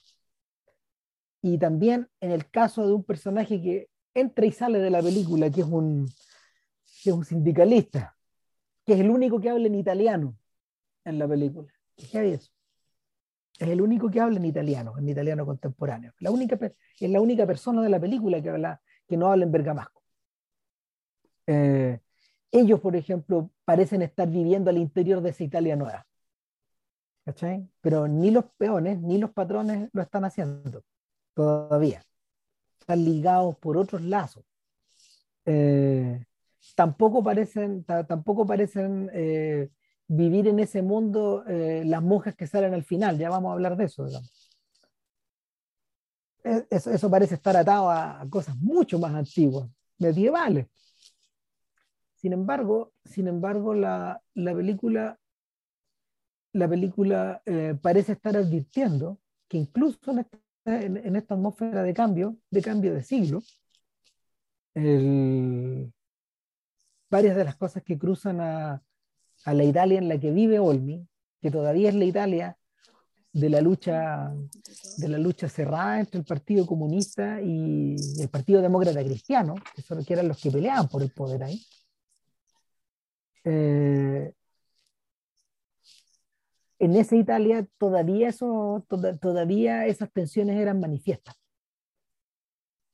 [1.41, 5.51] Y también en el caso de un personaje que entra y sale de la película,
[5.51, 6.07] que es un,
[6.85, 8.17] sindicalista,
[8.83, 10.35] que es el único que habla en italiano
[11.03, 11.71] en la película.
[11.95, 12.51] ¿Qué es eso?
[13.59, 16.13] Es el único que habla en italiano, en italiano contemporáneo.
[16.19, 16.57] La única,
[16.99, 20.01] es la única persona de la película que, habla, que no habla en bergamasco.
[21.45, 21.99] Eh,
[22.55, 26.05] ellos, por ejemplo, parecen estar viviendo al interior de esa Italia nueva.
[27.25, 27.67] ¿Cachai?
[27.81, 30.83] Pero ni los peones ni los patrones lo están haciendo
[31.33, 32.03] todavía.
[32.79, 34.43] Están ligados por otros lazos.
[35.45, 36.23] Eh,
[36.75, 39.69] tampoco parecen, tampoco parecen eh,
[40.07, 43.17] vivir en ese mundo eh, las monjas que salen al final.
[43.17, 44.07] Ya vamos a hablar de eso.
[46.69, 50.67] Eso, eso, parece estar atado a, cosas mucho más antiguas, medievales.
[52.25, 55.19] Sin embargo, sin embargo la, la película
[56.53, 62.37] la película eh, parece estar advirtiendo que incluso en esta, en, esta, atmósfera de cambio,
[62.49, 63.43] de cambio de siglo,
[67.11, 68.81] varias de las cosas que cruzan a,
[69.45, 71.07] la Italia en la que vive Olmi,
[71.39, 72.57] que todavía es la Italia
[73.33, 74.33] de la lucha
[74.97, 80.03] de la lucha cerrada entre el Partido Comunista y el Partido Demócrata Cristiano, que, son,
[80.03, 81.61] que eran los que peleaban por el poder ahí.
[83.45, 84.33] Eh,
[86.79, 88.85] en esa Italia todavía, eso,
[89.21, 91.35] todavía esas tensiones eran manifiestas.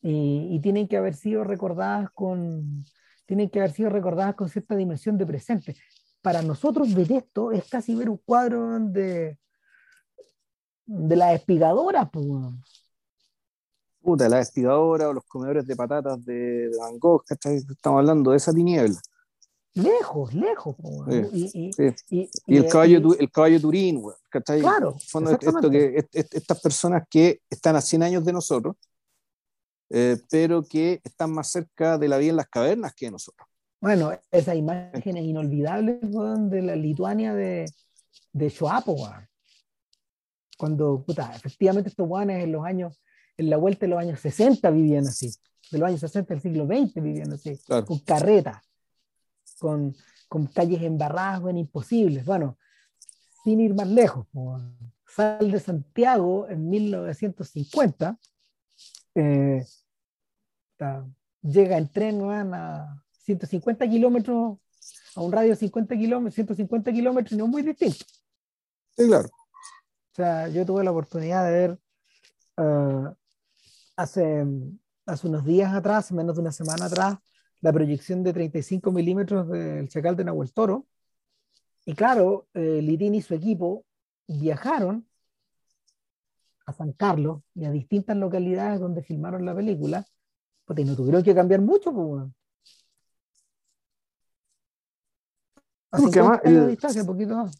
[0.03, 2.83] Y, tienen que haber sido recordadas con
[3.27, 5.77] tienen que haber sido recordadas con cierta dimensión de presente.
[6.21, 9.39] Para nosotros ver esto es casi ver un cuadro de,
[10.85, 12.09] de la espigadora.
[12.09, 12.25] Pues.
[14.01, 18.37] Puta, la espigadora o los comedores de patatas de, de Van Gogh, estamos hablando de
[18.37, 18.99] esa tiniebla.
[19.73, 20.75] Lejos, lejos.
[21.33, 21.71] y,
[22.47, 24.95] el, caballo, el caballo Turín, Claro.
[24.97, 28.75] Esto que, estas personas que están a 100 años de nosotros,
[29.89, 33.47] eh, pero que están más cerca de la vida en las cavernas que nosotros.
[33.79, 37.65] Bueno, esas imágenes inolvidables de la Lituania de,
[38.33, 39.09] de Shoapo,
[40.57, 43.01] cuando, puta, efectivamente estos guanes en los años,
[43.37, 45.31] en la vuelta de los años 60 vivían así,
[45.71, 48.61] de los años 60 del siglo XX vivían así, con carretas
[49.61, 49.95] con,
[50.27, 52.25] con calles embarradas, bueno, imposibles.
[52.25, 52.57] Bueno,
[53.43, 54.27] sin ir más lejos,
[55.05, 58.17] sal de Santiago en 1950,
[59.13, 59.63] eh,
[61.43, 62.21] llega en tren
[62.53, 64.57] a 150 kilómetros,
[65.15, 68.03] a un radio de 50 kilómetros, 150 kilómetros, no muy distinto.
[68.97, 69.27] Sí, claro.
[69.27, 71.79] O sea, yo tuve la oportunidad de ver
[72.57, 73.13] uh,
[73.95, 74.43] hace,
[75.05, 77.17] hace unos días atrás, menos de una semana atrás,
[77.61, 80.87] la proyección de 35 milímetros del Chacal de Nahuel Toro.
[81.85, 83.85] Y claro, eh, Litín y su equipo
[84.27, 85.07] viajaron
[86.65, 90.05] a San Carlos y a distintas localidades donde filmaron la película,
[90.65, 91.91] porque no tuvieron que cambiar mucho.
[91.93, 92.31] Pues,
[96.17, 96.69] a el...
[96.69, 97.51] distancia, poquito más.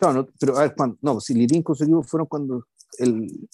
[0.00, 2.66] No, pero a ver, no, si Litín con su equipo fueron cuando
[2.98, 3.48] el...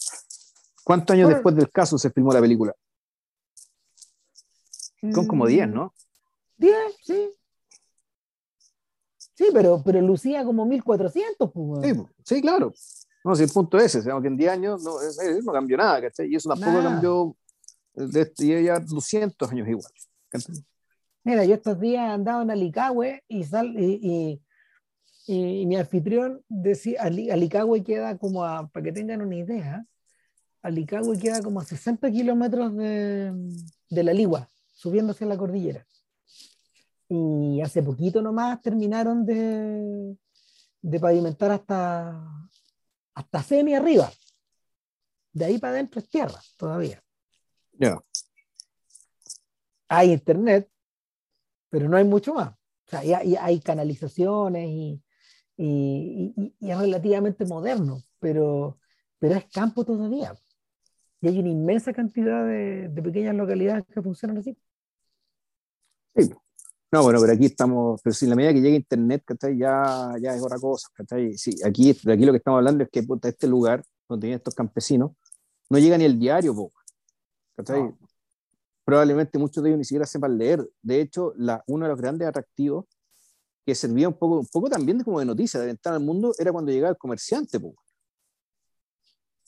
[0.85, 2.73] ¿Cuántos años después del caso se filmó la película?
[5.13, 5.95] Son como 10, ¿no?
[6.59, 7.31] 10, sí.
[9.37, 11.51] Sí, pero, pero lucía como 1400.
[11.53, 12.73] Pues, sí, sí, claro.
[13.23, 14.93] No, si el punto es ese, que en 10 años no,
[15.45, 16.29] no cambió nada, ¿cachai?
[16.29, 17.37] Y eso tampoco cambió,
[17.95, 19.93] de, este, ya 200 años igual.
[21.25, 24.41] Mira, yo estos días andaba en Alicagüe y, sal, y,
[25.27, 29.85] y, mi anfitrión decía, Alicagüe queda como a, para que tengan una idea,
[30.63, 33.33] Alicagüe queda como a 60 kilómetros de,
[33.91, 35.87] de la Ligua subiéndose a la cordillera.
[37.09, 40.17] Y hace poquito nomás terminaron de,
[40.83, 42.49] de pavimentar hasta,
[43.15, 44.11] hasta semi arriba.
[45.33, 47.03] De ahí para adentro es tierra todavía.
[47.73, 47.99] Ya.
[49.89, 50.71] Hay internet,
[51.71, 52.51] pero no hay mucho más.
[52.51, 55.03] O sea, hay, hay canalizaciones y,
[55.57, 58.79] y, y, es relativamente moderno, pero,
[59.19, 60.35] pero es campo todavía.
[61.21, 64.57] Y hay una inmensa cantidad de, de pequeñas localidades que funcionan así.
[66.93, 69.59] No, bueno, pero aquí estamos, pero si en la medida que llega Internet, ¿cachai?
[69.59, 71.37] Ya, ya es otra cosa, ¿cachai?
[71.37, 74.39] Sí, aquí, de aquí lo que estamos hablando es que puta, este lugar donde tienen
[74.39, 75.11] estos campesinos
[75.69, 76.55] no llega ni el diario,
[77.57, 77.93] ¿cachai?
[78.85, 80.67] Probablemente muchos de ellos ni siquiera sepan leer.
[80.81, 82.87] De hecho, la, uno de los grandes atractivos
[83.65, 86.53] que servía un poco, un poco también como de noticia, de ventana al mundo, era
[86.53, 87.59] cuando llegaba el comerciante,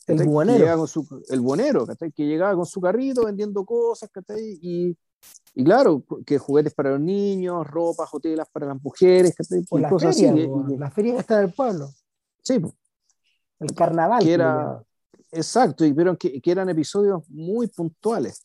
[0.08, 0.86] El buonero.
[1.28, 4.58] el buonero, Que llegaba con su carrito vendiendo cosas, ¿cachai?
[4.60, 4.98] Y
[5.54, 9.34] Y claro, que juguetes para los niños, ropas, hoteles para las mujeres,
[9.70, 10.76] o la cosas feria, así.
[10.78, 11.90] la feria está del pueblo.
[12.42, 12.60] Sí.
[13.58, 14.22] El carnaval.
[14.22, 14.80] Que era,
[15.32, 18.44] exacto, y vieron que, que, eran episodios muy puntuales,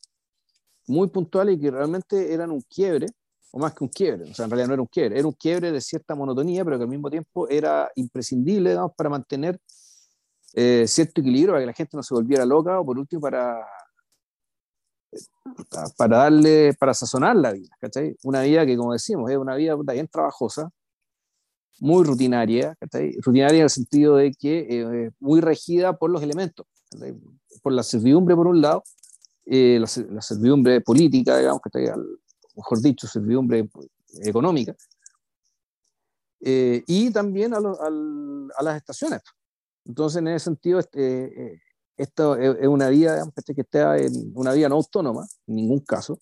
[0.87, 3.07] muy puntuales y que realmente eran un quiebre,
[3.51, 5.33] o más que un quiebre, o sea, en realidad no era un quiebre, era un
[5.33, 9.59] quiebre de cierta monotonía, pero que al mismo tiempo era imprescindible, digamos, para mantener
[10.55, 13.63] eh, cierto equilibrio, para que la gente no se volviera loca, o por último para
[15.97, 18.15] para darle, para sazonar la vida, ¿cachai?
[18.23, 20.69] Una vida que, como decimos, es una vida bien trabajosa,
[21.79, 23.17] muy rutinaria, ¿cachai?
[23.21, 26.65] Rutinaria en el sentido de que eh, muy regida por los elementos,
[27.61, 28.83] por la servidumbre por un lado,
[29.45, 31.97] eh, la, servidumbre política, digamos, que está
[32.55, 33.69] mejor dicho, servidumbre
[34.21, 34.75] económica,
[36.41, 39.21] eh, y también a, a, las estaciones.
[39.85, 41.61] Entonces, en ese sentido, este,
[41.97, 46.19] esto es una vía que está en una vía no autónoma, en ningún caso,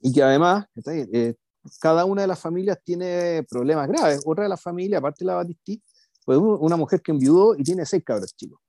[0.00, 1.34] y que además eh,
[1.80, 4.22] cada una de las familias tiene problemas graves.
[4.24, 5.82] Otra de las familias, aparte de la Batistí,
[6.24, 8.60] pues una mujer que enviudó y tiene seis cabros chicos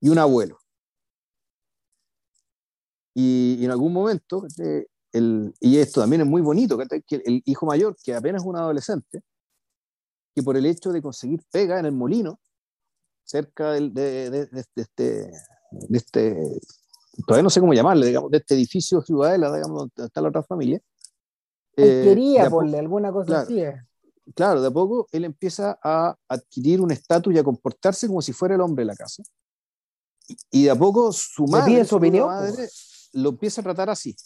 [0.00, 0.58] y un abuelo.
[3.14, 4.46] Y, en algún momento,
[5.12, 6.76] el, y esto también es muy bonito,
[7.06, 9.22] que el hijo mayor, que apenas es un adolescente,
[10.34, 12.38] que por el hecho de conseguir pega en el molino,
[13.26, 15.02] cerca de, de, de, este,
[15.70, 16.60] de, este,
[17.26, 20.42] todavía no sé cómo llamarle, digamos, de este edificio Ciudadela, digamos, donde está la otra
[20.42, 20.80] familia.
[21.76, 23.62] Eh, quería ponerle alguna cosa claro, así.
[24.34, 28.32] Claro, de a poco él empieza a adquirir un estatus y a comportarse como si
[28.32, 29.22] fuera el hombre de la casa.
[30.50, 32.28] Y, de a poco su madre, su opinión,
[33.12, 34.16] lo empieza a tratar así.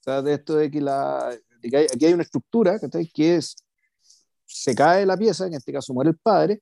[0.00, 2.78] O sea, de esto de que, la, de que hay, aquí hay una estructura
[3.14, 3.56] que es,
[4.44, 6.60] se cae la pieza, en este caso muere el padre,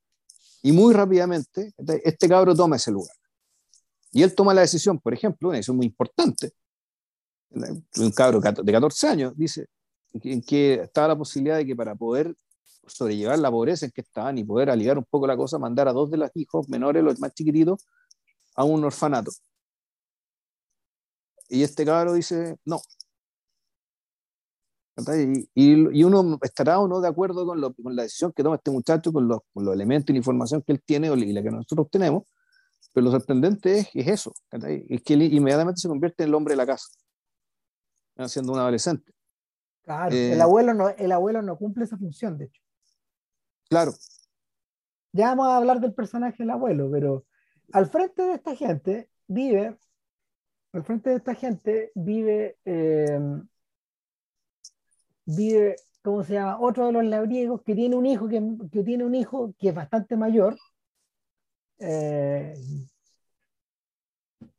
[0.63, 1.73] y muy rápidamente,
[2.05, 3.15] este cabro toma ese lugar.
[4.13, 6.53] Y él toma la decisión, por ejemplo, una decisión muy importante.
[7.51, 9.67] Un cabro de 14 años dice
[10.13, 12.35] en que estaba la posibilidad de que para poder
[12.87, 15.93] sobrellevar la pobreza en que estaban y poder aliviar un poco la cosa, mandar a
[15.93, 17.87] dos de los hijos menores, los más chiquititos,
[18.57, 19.31] a un orfanato.
[21.49, 22.81] Y este cabro dice, no,
[25.55, 29.29] y, uno estará o no de acuerdo con, la decisión que toma este muchacho, con
[29.29, 29.41] los,
[29.73, 32.25] elementos y la información que él tiene y la que nosotros tenemos,
[32.93, 36.53] pero lo sorprendente es, es eso, es que él inmediatamente se convierte en el hombre
[36.53, 36.89] de la casa,
[38.27, 39.13] siendo un adolescente.
[39.83, 42.63] Claro, el, eh, abuelo no, el abuelo no cumple esa función, de hecho.
[43.69, 43.93] Claro.
[45.13, 47.25] Ya vamos a hablar del personaje del abuelo, pero
[47.73, 49.77] al frente de esta gente vive,
[50.73, 53.19] al frente de esta gente vive eh,
[55.37, 56.61] vive, ¿cómo se llama?
[56.61, 59.75] Otro de los labriegos que tiene un hijo que, que tiene un hijo que es
[59.75, 60.57] bastante mayor.
[61.79, 62.55] Eh,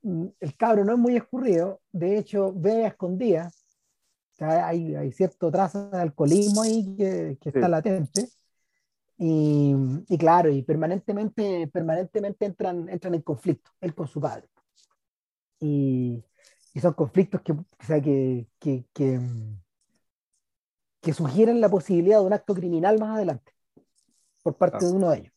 [0.03, 3.65] el cabro no es muy escurrido, de hecho ve a escondidas.
[4.39, 8.27] hay, hay, cierto trazo de alcoholismo ahí que, que está latente.
[9.17, 9.75] Y,
[10.09, 14.47] y, claro, y permanentemente, permanentemente entran, entran en conflicto, él con su padre.
[15.59, 16.23] Y,
[16.73, 19.19] y son conflictos que, o sea, que, que, que,
[21.01, 23.51] que sugieren la posibilidad de un acto criminal más adelante
[24.43, 25.33] por parte de uno de ellos.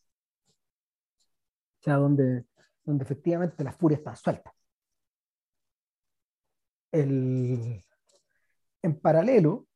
[1.79, 2.45] O sea, donde,
[2.83, 4.51] donde efectivamente la furia está suelta.
[6.91, 7.81] en
[9.01, 9.67] paralelo,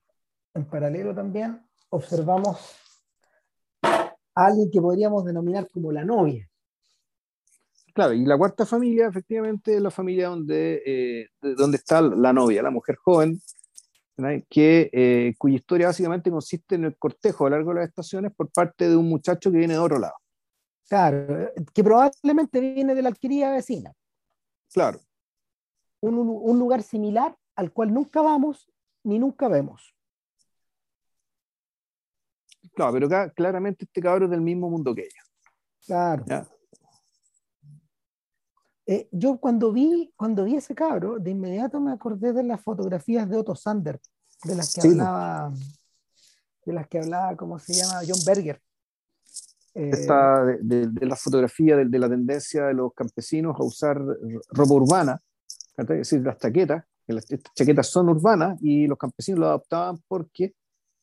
[0.54, 2.76] en paralelo también observamos
[3.84, 6.48] a alguien que podríamos denominar como la novia.
[7.94, 12.64] Claro, y la cuarta familia, efectivamente, es la familia donde, eh, donde está la novia,
[12.64, 13.42] la mujer joven,
[14.50, 18.32] que, eh, cuya historia básicamente consiste en el cortejo a lo largo de las estaciones
[18.36, 20.16] por parte de un muchacho que viene de otro lado.
[20.88, 23.94] Claro, que probablemente viene de la alquería vecina.
[24.74, 25.00] Claro.
[26.02, 28.70] Un, un, lugar similar al cual nunca vamos
[29.04, 29.94] ni nunca vemos.
[32.74, 35.24] Claro, pero acá, claramente este cabrón es del mismo mundo que ella.
[35.86, 36.26] Claro.
[38.92, 43.30] Eh, yo cuando vi, cuando vi ese cabro, de inmediato me acordé de las fotografías
[43.30, 44.00] de Otto Sander,
[44.44, 45.54] de las que hablaba,
[46.66, 48.00] de las que hablaba, ¿cómo se llama?
[48.08, 48.60] John Berger.
[49.76, 54.02] Eh, Esta, de, de, la fotografía de, la tendencia de los campesinos a usar
[54.50, 55.22] ropa urbana,
[55.78, 60.00] es decir, las chaquetas, que las, estas chaquetas son urbanas y los campesinos lo adoptaban
[60.08, 60.56] porque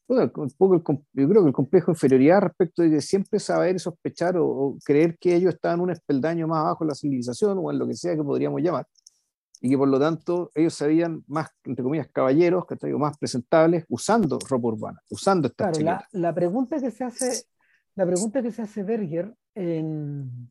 [0.09, 0.77] un poco
[1.13, 5.19] yo creo que el complejo de inferioridad respecto de que siempre saber sospechar o, creer
[5.19, 8.15] que ellos estaban un espeldaño más abajo en la civilización o en lo que sea
[8.15, 8.87] que podríamos llamar,
[9.61, 14.39] y que por lo tanto ellos sabían más, entre comillas, caballeros, que más presentables, usando
[14.49, 17.45] ropa urbana, usando estas claro, la, la, pregunta que se hace,
[17.95, 20.51] la pregunta que se hace Berger en,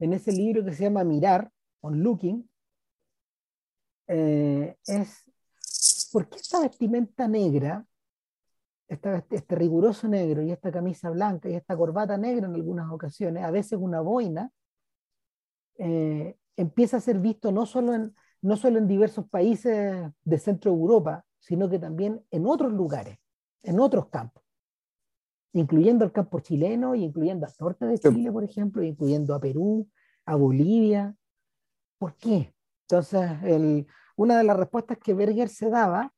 [0.00, 2.48] en ese libro que se llama Mirar, On Looking,
[4.08, 5.24] eh, es
[6.12, 7.86] ¿por qué esta vestimenta negra,
[8.92, 13.50] este riguroso negro y esta camisa blanca y esta corbata negra en algunas ocasiones, a
[13.50, 14.50] veces una boina,
[15.78, 20.70] eh, empieza a ser visto no solo, en, no solo en diversos países de Centro
[20.70, 23.18] Europa, sino que también en otros lugares,
[23.62, 24.42] en otros campos,
[25.52, 29.88] incluyendo el campo chileno y incluyendo al norte de Chile, por ejemplo, incluyendo a Perú,
[30.24, 31.14] a Bolivia.
[31.98, 32.54] ¿Por qué?
[32.82, 33.86] Entonces, el,
[34.16, 36.12] una de las respuestas que Berger se daba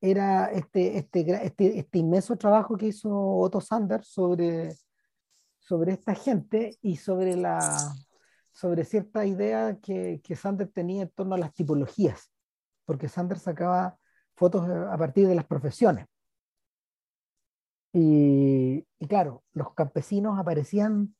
[0.00, 4.74] era este, este, este, este inmenso trabajo que hizo Otto Sanders sobre,
[5.58, 7.60] sobre esta gente y sobre, la,
[8.52, 12.30] sobre cierta idea que, que Sanders tenía en torno a las tipologías,
[12.84, 13.98] porque Sanders sacaba
[14.34, 16.06] fotos a partir de las profesiones.
[17.92, 21.14] Y, y, claro, los campesinos aparecían,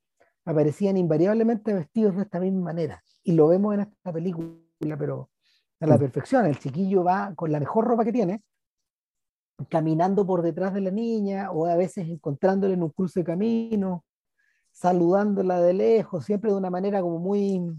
[0.44, 3.02] aparecían invariablemente vestidos de esta misma manera.
[3.22, 4.52] Y lo vemos en esta película,
[4.98, 5.30] pero
[5.80, 6.44] a la perfección.
[6.44, 8.42] El chiquillo va con la mejor ropa que tiene,
[9.68, 14.04] caminando por detrás de la niña o a veces encontrándola en un cruce de camino,
[14.70, 17.74] saludándola de lejos, siempre de una manera como muy...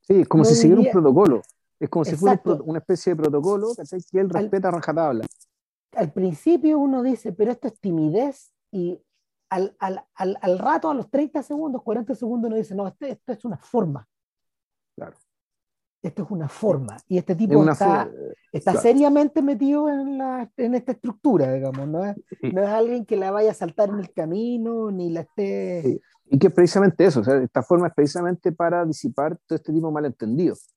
[0.00, 1.42] Sí, como si siguiera un protocolo.
[1.78, 5.26] Es como si fuera una especie de protocolo que él respeta a rajatabla.
[5.92, 9.02] Al principio uno dice, pero esto es timidez y
[9.50, 13.06] al, al, al, al rato, a los 30 segundos, 40 segundos, uno dice, no, esto,
[13.06, 14.08] esto es una forma.
[14.94, 15.16] Claro
[16.06, 16.96] esto es una forma.
[17.08, 18.08] Y este tipo está,
[18.52, 21.86] está seriamente metido en, la, en esta estructura, digamos.
[21.88, 25.20] ¿no es, no es alguien que la vaya a saltar en el camino, ni la
[25.20, 26.00] esté...
[26.28, 29.72] Y que es precisamente eso, o sea, esta forma es precisamente para disipar todo este
[29.72, 30.74] tipo de malentendidos.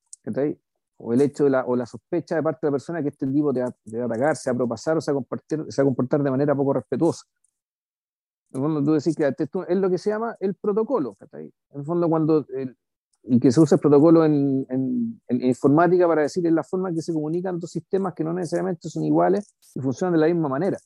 [0.97, 3.25] O el hecho de la, o la sospecha de parte de la persona que este
[3.25, 5.83] tipo de, de atacar, se va a propasar o se va a, compartir, se va
[5.83, 7.25] a comportar de manera poco respetuosa.
[8.51, 11.17] En el fondo, tú decís que es lo que se llama el protocolo.
[11.31, 12.75] En el fondo, cuando el,
[13.31, 16.95] y que se usa el protocolo en, en, informática para decir es la forma en
[16.95, 20.49] que se comunican dos sistemas que no necesariamente son iguales y funcionan de la misma
[20.49, 20.79] manera.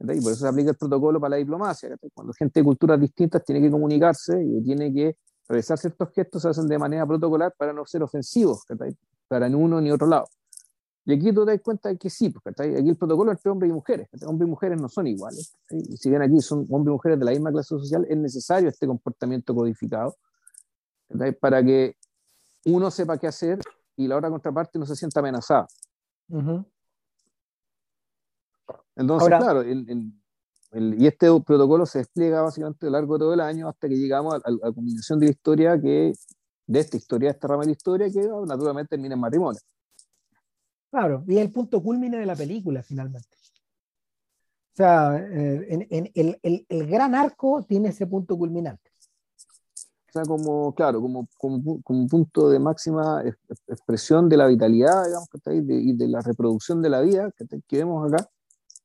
[0.00, 1.96] Y por eso se aplica el protocolo para la diplomacia.
[2.12, 5.16] Cuando gente de culturas distintas tiene que comunicarse y tiene que
[5.48, 8.64] realizar ciertos gestos, se hacen de manera protocolar para no ser ofensivos
[9.28, 10.26] para ni uno ni otro lado.
[11.04, 13.70] Y aquí tú te das cuenta de que sí, porque aquí el protocolo entre hombres
[13.70, 14.08] y mujeres.
[14.26, 15.56] Hombres y mujeres no son iguales.
[15.70, 18.68] Y si bien aquí son hombres y mujeres de la misma clase social, es necesario
[18.68, 20.16] este comportamiento codificado
[21.40, 21.96] para que
[22.66, 23.60] uno sepa qué hacer
[23.96, 25.66] y la otra contraparte no se sienta amenazada.
[28.96, 33.68] Entonces, claro, y este protocolo se despliega básicamente a lo largo de todo el año
[33.68, 36.12] hasta que llegamos a, la combinación de la historia que,
[36.66, 39.60] de esta historia, de esta rama de la historia, que naturalmente termina en matrimonio.
[40.90, 43.28] Claro, y es el punto culmine de la película, finalmente.
[44.72, 48.90] O sea, eh, en, el, el, el, gran arco tiene ese punto culminante
[50.24, 53.22] como, claro, como, como, como punto de máxima
[53.68, 57.76] expresión de la vitalidad, digamos, que de, y de la reproducción de la vida que,
[57.76, 58.28] vemos acá.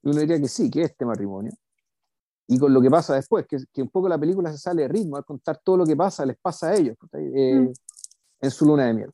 [0.04, 1.52] Y uno diría que sí, que es este matrimonio.
[2.48, 4.88] Y con lo que pasa después, que, que un poco la película se sale de
[4.88, 7.74] ritmo, al contar todo lo que pasa, les pasa a ellos eh, mm.
[8.42, 9.12] en su luna de miel.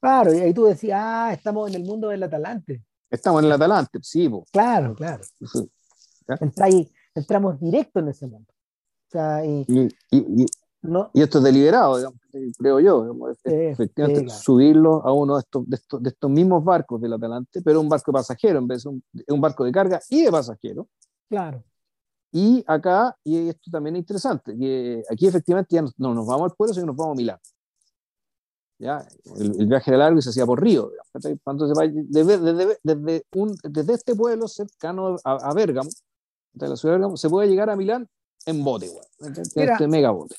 [0.00, 2.82] Claro, y ahí tú decías, ah, estamos en el mundo del Atalante.
[3.10, 4.30] Estamos en el Atalante, sí.
[4.52, 5.22] Claro, claro.
[7.14, 8.52] entramos directo en ese mundo.
[9.08, 10.46] O sea, y, y, y
[11.14, 12.12] esto es deliberado,
[12.56, 17.14] creo yo, efectivamente subirlo a uno de estos, de estos, de, estos, mismos barcos del
[17.14, 20.22] Atlante, pero un barco de pasajero en vez de un, un barco de carga y
[20.22, 20.88] de pasajero.
[21.28, 21.64] Claro.
[22.30, 26.56] Y acá, y esto también es interesante, que aquí efectivamente ya no, nos vamos al
[26.56, 27.38] pueblo, sino que nos vamos a Milán.
[28.78, 29.08] ¿Ya?
[29.36, 30.92] El, viaje era largo y se hacía por río.
[31.12, 35.90] Va, desde, desde, desde, un, desde este pueblo cercano a, a Bérgamo,
[36.52, 38.08] de la ciudad de Bérgamo, se puede llegar a Milán
[38.46, 38.88] en bote,
[39.20, 40.36] en este mega bote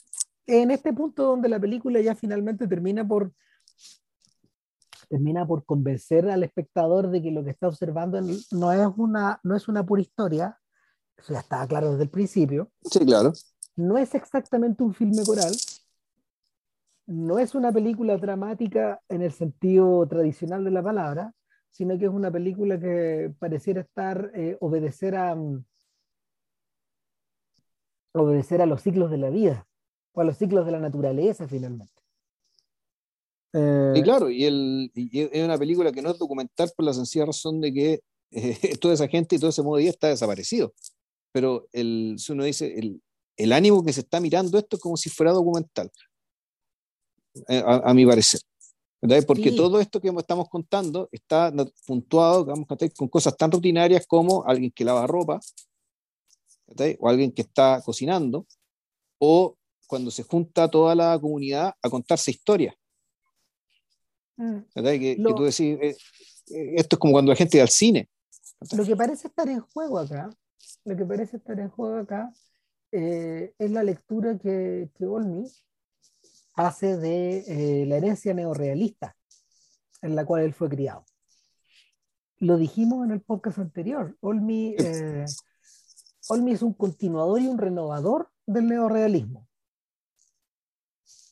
[0.50, 3.32] en este punto donde la película ya finalmente termina por
[5.08, 9.56] termina por convencer al espectador de que lo que está observando no es una, no
[9.56, 10.60] es una pura historia,
[11.18, 12.72] eso ya estaba claro desde el principio.
[12.84, 13.34] Sí, claro.
[13.76, 15.52] No es exactamente un filme coral,
[17.08, 21.34] no es una película dramática en el sentido tradicional de la palabra,
[21.72, 25.36] sino que es una película que pareciera estar, eh, obedecer a
[28.12, 29.69] obedecer a los ciclos de la vida
[30.20, 31.94] o a los ciclos de la naturaleza finalmente.
[33.54, 37.26] Eh, y claro, y, el, es una película que no es documental por la sencilla
[37.26, 38.00] razón de que
[38.32, 40.74] eh, toda esa gente y todo ese modo de vida está desaparecido.
[41.32, 43.02] Pero el, si uno dice, el,
[43.38, 45.90] el ánimo que se está mirando esto es como si fuera documental,
[47.48, 48.42] eh, a, mi parecer.
[49.26, 51.54] Porque todo esto que estamos contando está
[51.88, 52.68] puntuado digamos,
[52.98, 55.40] con cosas tan rutinarias como alguien que lava ropa,
[57.00, 58.46] o alguien que está cocinando,
[59.20, 59.56] o
[59.90, 62.76] cuando se junta toda la comunidad a contarse historias.
[64.38, 64.60] Mm.
[64.76, 65.98] Que, tú decís, eh,
[66.52, 68.08] eh, esto es como cuando la gente va al cine.
[68.72, 70.30] Lo que parece estar en juego acá,
[70.86, 72.32] lo que parece estar en juego acá
[72.92, 75.46] eh, es la lectura que, que Olmi
[76.54, 79.16] hace de eh, la herencia neorrealista
[80.04, 81.04] en la cual él fue criado.
[82.38, 84.16] Lo dijimos en el podcast anterior.
[84.22, 85.26] Olmi, eh,
[86.30, 89.49] Olmi es un continuador y un renovador del neorrealismo.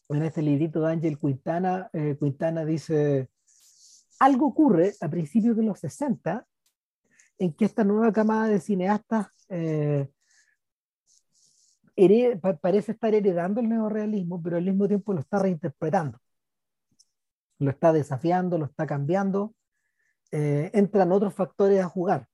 [0.09, 1.89] En este librito de Ángel Quintana,
[2.19, 3.29] Quintana dice,
[4.19, 6.45] algo ocurre a principios de los 60
[7.39, 10.09] en que esta nueva camada de cineastas eh,
[12.61, 16.19] parece estar heredando el neorealismo, pero al mismo tiempo lo está reinterpretando.
[17.59, 19.55] Lo está desafiando, lo está cambiando.
[20.31, 22.27] Eh, entran otros factores a jugar.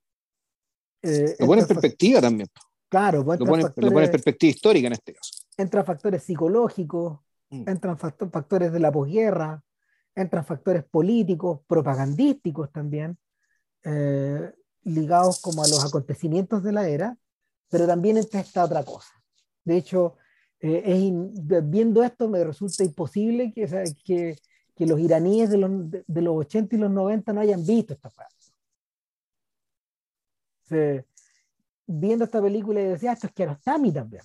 [1.02, 2.48] Eh, lo pone en perspectiva también.
[2.88, 5.32] Claro, pues lo pone, en perspectiva histórica en este caso.
[5.56, 7.20] Entran factores psicológicos.
[7.66, 9.62] Entran factores de la posguerra,
[10.14, 13.18] entran factores políticos, propagandísticos también.
[13.84, 14.52] Eh,
[14.84, 17.16] ligados como a los acontecimientos de la era,
[17.70, 19.12] pero también entra esta otra cosa.
[19.64, 20.16] De hecho,
[20.60, 23.66] eh, es viendo esto me resulta imposible que,
[24.04, 24.36] que,
[24.74, 28.10] que los iraníes de los, de, los 80 y los 90 no hayan visto esta
[28.10, 28.34] parte.
[31.86, 34.22] viendo esta película y decía, esto es Kiarostami también.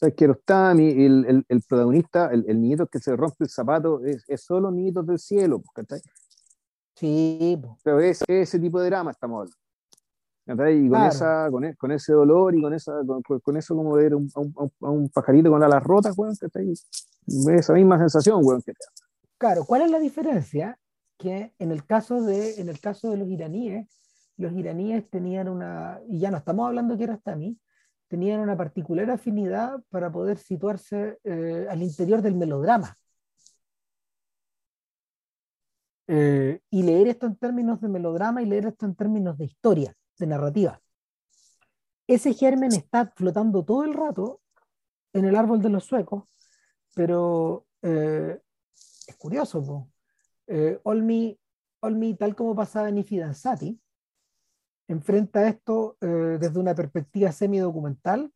[0.00, 4.24] Sea, Kiarostami, el, el, el protagonista, el, el, niñito que se rompe el zapato, es,
[4.28, 6.00] es solo niñitos del cielo, ¿cachai?
[6.94, 7.60] Sí.
[7.82, 9.52] Pero es ese tipo de drama estamos
[10.46, 10.70] hablando.
[10.70, 12.94] Y con, esa, con, e, con, ese dolor y con, esa,
[13.42, 18.40] con, eso como ver un, a, un, pajarito con alas rotas, weón, esa misma sensación,
[18.42, 18.78] weón, que te
[19.36, 20.78] Claro, ¿cuál es la diferencia?
[21.18, 23.86] Que en el caso de, en el caso de los iraníes,
[24.38, 27.58] los iraníes tenían una, y ya no estamos hablando que era hasta mí,
[28.10, 32.96] tenían una particular afinidad para poder situarse eh, al interior del melodrama.
[36.08, 39.96] Eh, y leer esto en términos de melodrama y leer esto en términos de historia,
[40.18, 40.82] de narrativa.
[42.08, 44.40] Ese germen está flotando todo el rato
[45.12, 46.24] en el árbol de los suecos,
[46.96, 48.40] pero eh,
[49.06, 49.88] es curioso.
[50.82, 51.38] Olmi,
[51.78, 53.80] Olmi, tal como pasaba en Ifidanzati,
[54.92, 58.32] enfrenta esto desde una perspectiva semi-documental.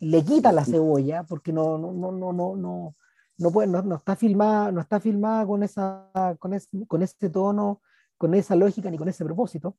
[0.00, 2.94] le quita la cebolla porque no, no, no, no, no,
[3.38, 7.80] no, puede, no, está filmada, no está filmada con, esa, con, con ese tono,
[8.16, 9.76] con esa lógica ni con ese propósito.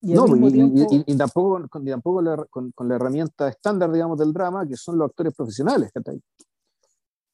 [0.00, 4.76] Y, no, y, tampoco, con, tampoco con, con, la herramienta estándar, digamos, del drama, que
[4.76, 5.90] son los actores profesionales.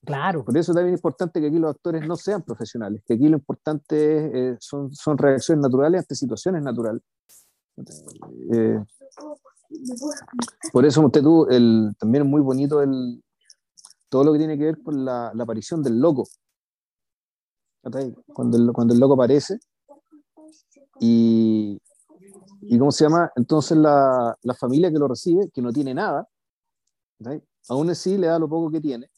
[0.05, 0.45] Claro.
[0.45, 3.37] Por eso también es importante que aquí los actores no sean profesionales, que aquí lo
[3.37, 7.03] importante eh, son, son reacciones naturales ante situaciones naturales.
[8.53, 8.85] Eh,
[10.73, 13.23] por eso usted tuvo el, también es muy bonito el,
[14.09, 16.27] todo lo que tiene que ver con la, aparición del loco.
[17.83, 19.59] Cuando el, cuando el loco aparece
[21.01, 21.81] y,
[22.63, 23.31] y ¿cómo se llama?
[23.37, 26.29] Entonces la, la, familia que lo recibe, que no tiene nada,
[27.69, 29.12] aún así le da lo poco que tiene.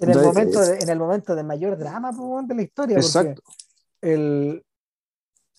[0.00, 2.12] En el, momento de, en el momento de mayor drama
[2.44, 2.96] de la historia.
[2.96, 3.42] Exacto.
[4.00, 4.64] El,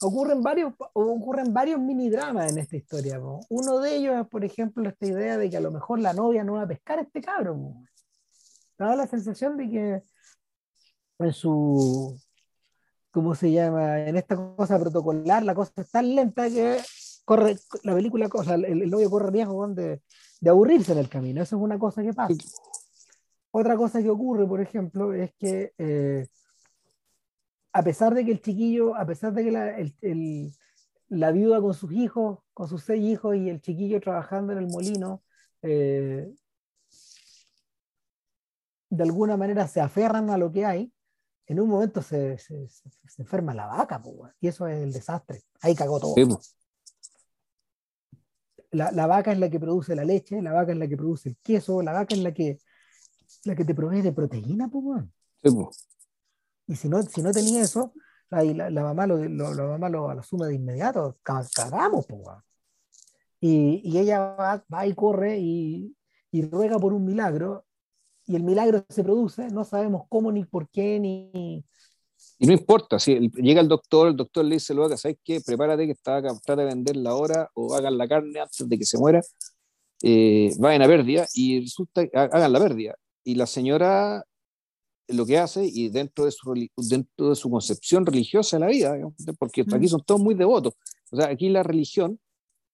[0.01, 3.19] ocurren varios, ocurren varios mini dramas en esta historia.
[3.49, 6.43] Uno de ellos es, por ejemplo, esta idea de que a lo mejor la novia
[6.43, 7.87] no va a pescar a este cabrón.
[8.77, 10.03] Me da la sensación de que
[11.19, 12.19] en su,
[13.11, 14.01] ¿cómo se llama?
[14.01, 16.77] En esta cosa protocolar, la cosa es tan lenta que
[17.23, 20.01] corre, la película, cosa, el, novio corre riesgo de,
[20.41, 21.41] de aburrirse en el camino.
[21.41, 22.33] Eso es una cosa que pasa.
[23.57, 26.27] Otra cosa que ocurre, por ejemplo, es que eh,
[27.71, 30.51] a pesar de que el chiquillo, a pesar de que la, el,
[31.07, 34.67] la viuda con sus hijos, con sus seis hijos y el chiquillo trabajando en el
[34.67, 35.23] molino,
[35.61, 36.33] eh,
[38.89, 40.91] de alguna manera se aferran a lo que hay,
[41.47, 44.03] en un momento se, se, se, enferma la vaca,
[44.41, 45.43] y eso es el desastre.
[45.61, 46.13] Ahí cagó todo.
[48.71, 51.29] La, la, vaca es la que produce la leche, la vaca es la que produce
[51.29, 52.57] el queso, la vaca es la que,
[53.45, 55.03] la que te provee de proteína, pues,
[56.67, 57.93] y si no, si no tenía eso,
[58.29, 62.21] la, la, mamá, lo, lo, la mamá lo, asume de inmediato, cagamos, pues,
[63.39, 65.95] y, y, ella va, va, y corre y,
[66.31, 67.65] y, ruega por un milagro,
[68.25, 71.63] y el milagro se produce, no sabemos cómo, ni por qué, ni...
[72.39, 75.39] Y no importa, si llega el doctor, el doctor le dice, lo haga, ¿sabes qué?
[75.45, 78.77] Prepárate que está acá, trata de vender la hora o hagan la carne antes de
[78.77, 79.21] que se muera,
[80.01, 82.95] eh, vayan a pérdida y resulta, hagan la pérdida.
[83.25, 84.25] Y la señora
[85.07, 88.95] lo que hace y dentro de su, dentro de su concepción religiosa de la vida,
[89.37, 90.73] porque aquí son todos muy devotos.
[91.11, 92.19] O sea, aquí la religión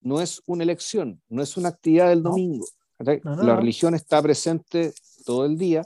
[0.02, 2.66] no es una elección, no es una actividad del domingo.
[3.00, 4.94] La religión está presente
[5.26, 5.84] todo el día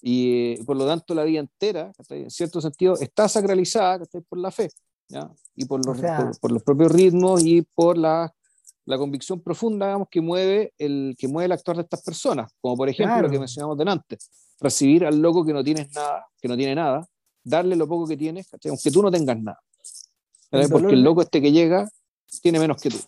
[0.00, 4.70] y por lo tanto la vida entera, en cierto sentido, está sacralizada por la fe.
[5.08, 5.30] ¿ya?
[5.56, 5.98] y por los,
[6.40, 8.32] por, los propios ritmos y por la,
[8.86, 12.76] la, convicción profunda digamos, que, mueve el, que mueve el actuar de estas personas, como
[12.76, 14.16] por ejemplo lo que mencionamos delante,
[14.60, 17.06] recibir al loco que no tienes nada, que no tiene nada,
[17.44, 19.60] darle lo poco que tienes, aunque tú no tengas nada.
[20.70, 21.88] Porque el loco este que llega
[22.42, 22.98] tiene menos que tú.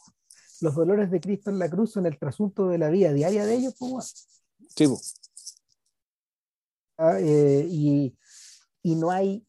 [0.60, 3.54] Los dolores de Cristo en la cruz son el trasunto de la vida diaria de
[3.54, 4.26] ellos, pues.
[4.74, 5.14] Sí, pues.
[6.96, 8.12] Ah, eh, y,
[8.82, 9.46] y, no hay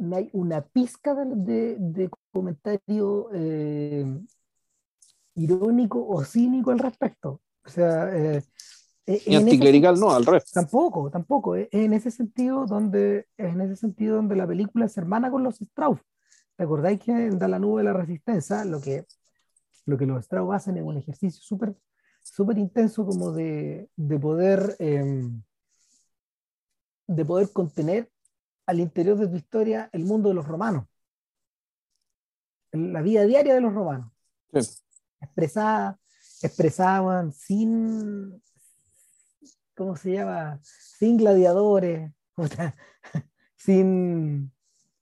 [0.00, 4.04] no hay una pizca de, de, comentario eh,
[5.34, 7.40] irónico o cínico al respecto.
[7.64, 8.42] O sea, eh,
[9.06, 10.50] y anticlerical no, al revés.
[10.52, 11.56] Tampoco, tampoco.
[11.56, 15.42] Es en ese sentido donde es en ese sentido donde la película se hermana con
[15.42, 16.00] los Strauss.
[16.56, 19.06] ¿Te acordáis que en Da la nube de la resistencia lo que,
[19.86, 21.74] lo que los Strauss hacen es un ejercicio súper
[22.22, 25.42] súper intenso como de, de poder em,
[27.06, 28.10] de poder contener
[28.66, 30.86] al interior de tu historia el mundo de los romanos,
[32.70, 34.12] la vida diaria de los romanos,
[35.20, 35.98] expresada,
[36.42, 38.42] expresaban sin,
[39.76, 40.60] ¿cómo se llama?
[40.62, 42.12] Sin gladiadores,
[43.56, 44.52] sin,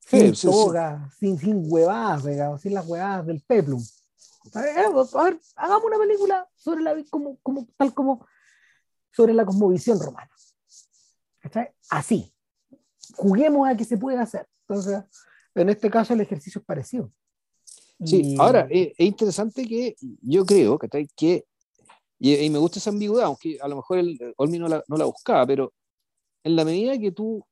[0.01, 3.83] sin toga, sin, sin huevadas, sin las huevadas del peplum.
[4.55, 4.77] A ver,
[5.57, 8.27] hagamos una película sobre la como, como, tal como
[9.12, 10.31] sobre la cosmovisión romana.
[11.91, 12.33] Así.
[13.16, 14.49] Juguemos a que se pueda hacer.
[14.69, 15.03] Entonces,
[15.55, 17.12] en este caso el ejercicio es parecido.
[18.05, 21.44] Sí, ahora es, interesante que yo creo que, que
[22.18, 25.05] y, me gusta esa ambigüedad, aunque a lo mejor el Olmi no la, no la
[25.05, 25.72] buscaba, pero
[26.44, 27.44] en la medida que tú,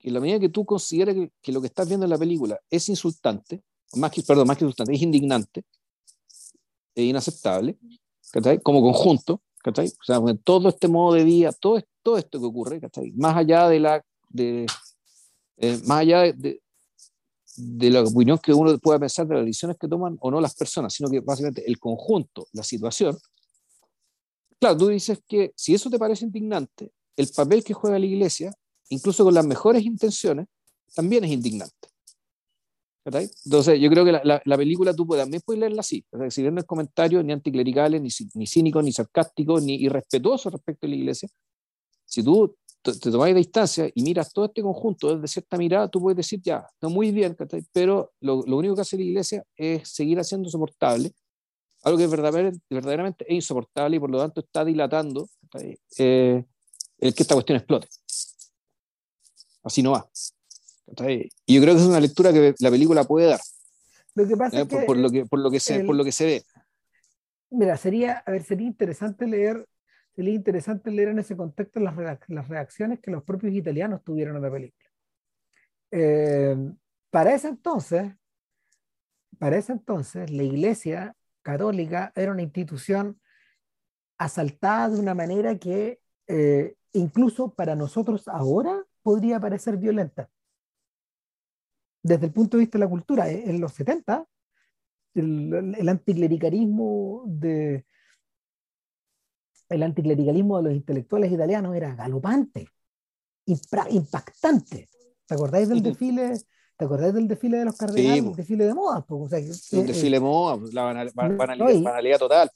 [0.00, 2.58] en la medida que tú consideras que, que, lo que estás viendo en la película
[2.70, 3.62] es insultante,
[3.94, 5.64] más que, perdón, más que insultante, es indignante,
[6.94, 7.76] e inaceptable,
[8.62, 9.88] como conjunto, ¿cachai?
[9.88, 13.12] O sea, todo este modo de vida, todo, todo esto que ocurre, ¿cachai?
[13.12, 14.66] Más allá de la, de,
[15.56, 16.62] eh, más allá de, de,
[17.56, 20.92] la opinión que uno pueda pensar de las decisiones que toman o no las personas,
[20.92, 23.16] sino que básicamente el conjunto, la situación.
[24.58, 28.52] Claro, tú dices que si eso te parece indignante, el papel que juega la iglesia,
[28.88, 30.46] incluso con las mejores intenciones,
[30.94, 31.88] también es indignante.
[33.04, 36.62] Entonces, yo creo que la, la, película tú también puedes leerla así, si bien no
[36.62, 41.28] es ni anticlericales, ni, ni cínicos, ni sarcásticos, ni irrespetuosos respecto a la iglesia,
[42.06, 42.56] si tú
[42.92, 46.66] te, de distancia y miras todo este conjunto desde cierta mirada, tú puedes decir, ya,
[46.72, 47.36] está muy bien,
[47.72, 51.12] pero lo, lo, único que hace la iglesia es seguir haciendo soportable
[51.84, 55.28] algo que verdaderamente, verdaderamente es insoportable y por lo tanto está dilatando
[55.98, 56.44] eh,
[56.98, 57.88] el que esta cuestión explote.
[59.62, 60.08] Así no va.
[61.46, 63.40] Y yo creo que es una lectura que la película puede dar.
[64.14, 66.12] Lo que pasa es que por, lo que, por, lo que se, por lo que
[66.12, 66.44] se ve.
[67.50, 69.66] Mira, sería, a ver, sería interesante leer,
[70.14, 71.96] sería interesante leer en ese contexto las,
[72.48, 74.90] reacciones que los propios italianos tuvieron a la película.
[75.90, 76.56] Eh,
[77.10, 78.12] para ese entonces,
[79.38, 83.20] para ese entonces, la Iglesia católica era una institución
[84.16, 90.30] asaltada de una manera que eh, incluso para nosotros ahora podría parecer violenta
[92.02, 94.26] desde el punto de vista de la cultura, eh, en los 70,
[95.14, 97.86] el, el anticlericalismo de
[99.68, 102.68] el anticlericalismo de los intelectuales italianos era galopante,
[103.46, 104.88] impactante.
[105.26, 106.38] ¿Te acordáis del desfile?
[106.76, 108.24] ¿Te acordáis del desfile de los cardenales?
[108.24, 109.04] el desfile de moda.
[109.08, 112.50] O sea, un desfile de moda, la banalidad, total.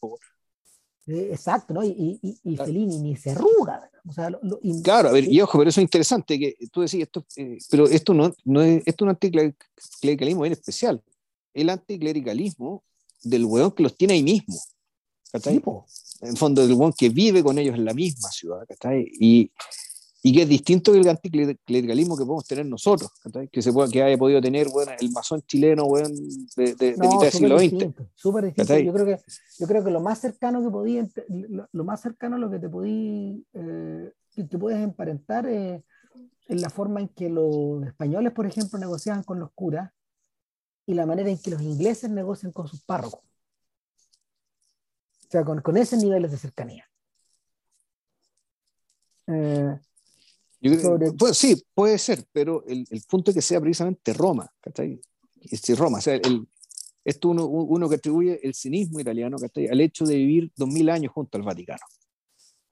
[1.07, 1.83] Eh, exacto, ¿no?
[1.83, 3.91] Y, y, y Fellini ni se arruga.
[4.07, 4.31] O sea,
[4.83, 7.87] claro, a ver, y ojo, pero eso es interesante que tú decís, esto, eh, pero
[7.87, 11.03] esto no, no es, esto es un anticlericalismo bien especial.
[11.55, 12.85] El anticlericalismo
[13.23, 14.57] del weón que los tiene ahí mismo.
[15.33, 15.63] ¿Cachai?
[16.21, 18.67] En fondo, del weón que vive con ellos en la misma ciudad.
[18.67, 19.11] ¿cachai?
[19.21, 19.53] Y,
[20.23, 23.11] y que es distinto del anticlericalismo que podemos tener nosotros,
[23.53, 26.09] que se pueda, que haya podido tener bueno, el masón chileno bueno,
[26.57, 27.95] de, de, mitad del siglo XX.
[28.15, 28.79] Súper distinto.
[28.79, 29.23] Yo creo, que,
[29.59, 31.09] yo creo que lo más cercano que podía,
[31.73, 35.83] lo, más cercano a lo que te podí, eh, que te puedes emparentar es,
[36.49, 39.93] en la forma en que los españoles, por ejemplo, negociaban con los curas
[40.87, 43.21] y la manera en que los ingleses negocian con sus párrocos.
[45.29, 46.89] O sea, con, con esos niveles de cercanía.
[49.27, 49.79] Eh,
[51.19, 54.99] pues, sí, puede ser, pero el, el, punto es que sea precisamente Roma, ¿cachai?
[55.43, 56.49] Este, Roma, o sea, el,
[57.05, 59.69] esto uno, uno que atribuye el cinismo italiano ¿cachai?
[59.69, 61.85] al hecho de vivir dos mil años junto al Vaticano.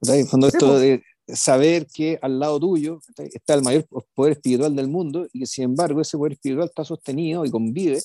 [0.00, 0.26] ¿cachai?
[0.26, 0.80] Cuando esto pues.
[0.80, 5.46] de saber que al lado tuyo está el mayor poder espiritual del mundo y que
[5.46, 8.00] sin embargo ese poder espiritual está sostenido y convive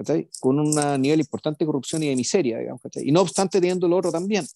[0.00, 0.30] ¿cachai?
[0.40, 3.06] con un nivel importante de corrupción y de miseria, digamos, ¿cachai?
[3.06, 4.46] y no obstante teniendo el oro también.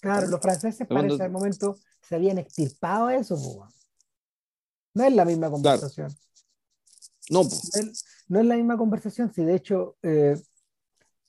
[0.00, 3.36] Claro, los franceses para ese momento se habían extirpado eso,
[4.92, 6.14] no es la misma conversación.
[7.30, 7.42] No,
[8.28, 10.36] no es la misma conversación, si de hecho eh,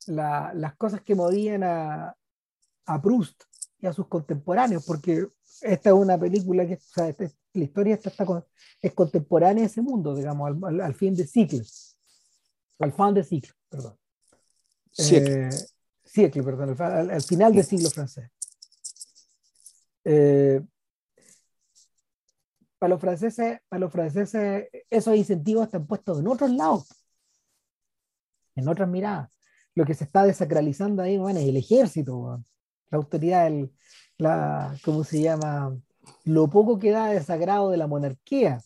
[0.07, 2.13] las cosas que movían a,
[2.85, 3.41] a Proust
[3.79, 5.27] y a sus contemporáneos, porque
[5.61, 8.13] esta es una película que, o sea, este, la historia está,
[8.81, 11.63] es contemporánea a ese mundo, digamos, al, fin de ciclo,
[12.79, 13.97] al fin de ciclo, perdón.
[14.99, 15.49] Eh,
[16.33, 16.75] perdón,
[17.11, 18.29] al, final del siglo francés.
[20.03, 20.61] Eh,
[22.79, 26.87] para los franceses, para los franceses, esos incentivos están puestos en otros lados,
[28.55, 29.29] en otras miradas.
[29.75, 32.43] Lo que se está desacralizando ahí, bueno, es el ejército,
[32.89, 33.71] la autoridad, el,
[34.17, 35.77] la, ¿cómo se llama?
[36.23, 38.61] Lo poco que da de sagrado de la monarquía.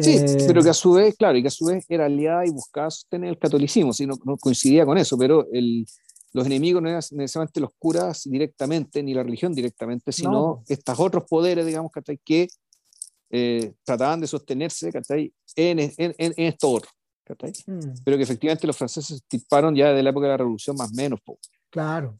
[0.00, 2.46] Sí, eh, pero que a su vez, claro, y que a su vez era aliada
[2.46, 5.86] y buscaba sostener el catolicismo, si no, coincidía con eso, pero el,
[6.32, 11.24] los enemigos no eran necesariamente los curas directamente, ni la religión directamente, sino estos otros
[11.28, 11.92] poderes, digamos,
[12.24, 12.48] que
[13.30, 14.90] eh, trataban de sostenerse
[15.56, 16.90] en, en, en, en esto otro.
[17.66, 18.02] Mm.
[18.04, 20.94] Pero que efectivamente los franceses tiparon ya de la época de la revolución más o
[20.94, 21.20] menos.
[21.70, 22.18] Claro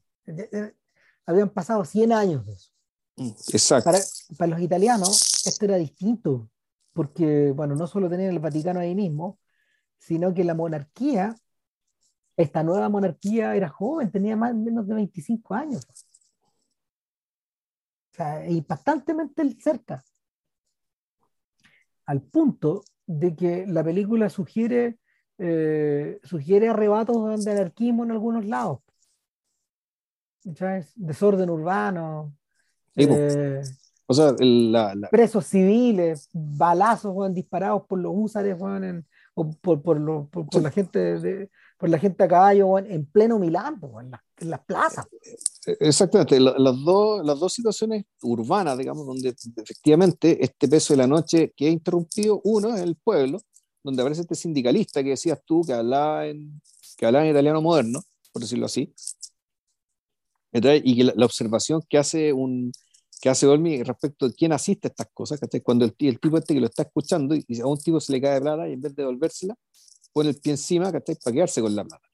[1.26, 2.70] habían pasado 100 años de eso.
[3.16, 3.90] Mm, exacto.
[4.36, 6.48] Para, los italianos esto era distinto,
[6.92, 9.38] porque, bueno, no solo tenían el Vaticano ahí mismo,
[9.98, 11.34] sino que la monarquía,
[12.36, 15.86] esta nueva monarquía era joven, tenía más menos de 25 años.
[18.12, 20.04] O sea, impactantemente cerca.
[22.06, 24.98] Al punto de que la película sugiere,
[25.38, 28.80] eh, sugiere arrebatos de anarquismo en algunos lados.
[30.96, 32.34] Desorden urbano.
[32.96, 33.62] Eh,
[34.12, 38.56] o sea, la, presos civiles, balazos disparados por los húsares
[39.34, 43.80] o por, por, la gente de, por la gente a caballo en pleno Milán,
[44.38, 45.06] en, las plazas.
[45.66, 51.06] Eh, exactamente, las, dos, las dos situaciones urbanas, digamos, donde efectivamente este peso de la
[51.06, 53.40] noche que ha interrumpido, uno es el pueblo,
[53.82, 56.60] donde aparece este sindicalista que decías tú, que hablaba en,
[56.96, 58.94] que hablaba en italiano moderno, por decirlo así,
[60.52, 62.72] y que la, observación que hace un
[63.22, 66.54] que hace Olmi respecto de quién asiste a estas cosas, cuando el, el, tipo este
[66.54, 68.96] que lo está escuchando y, a un tipo se le cae plata y en vez
[68.96, 69.54] de devolvérsela,
[70.12, 72.08] pone el pie encima para quedarse con la plata.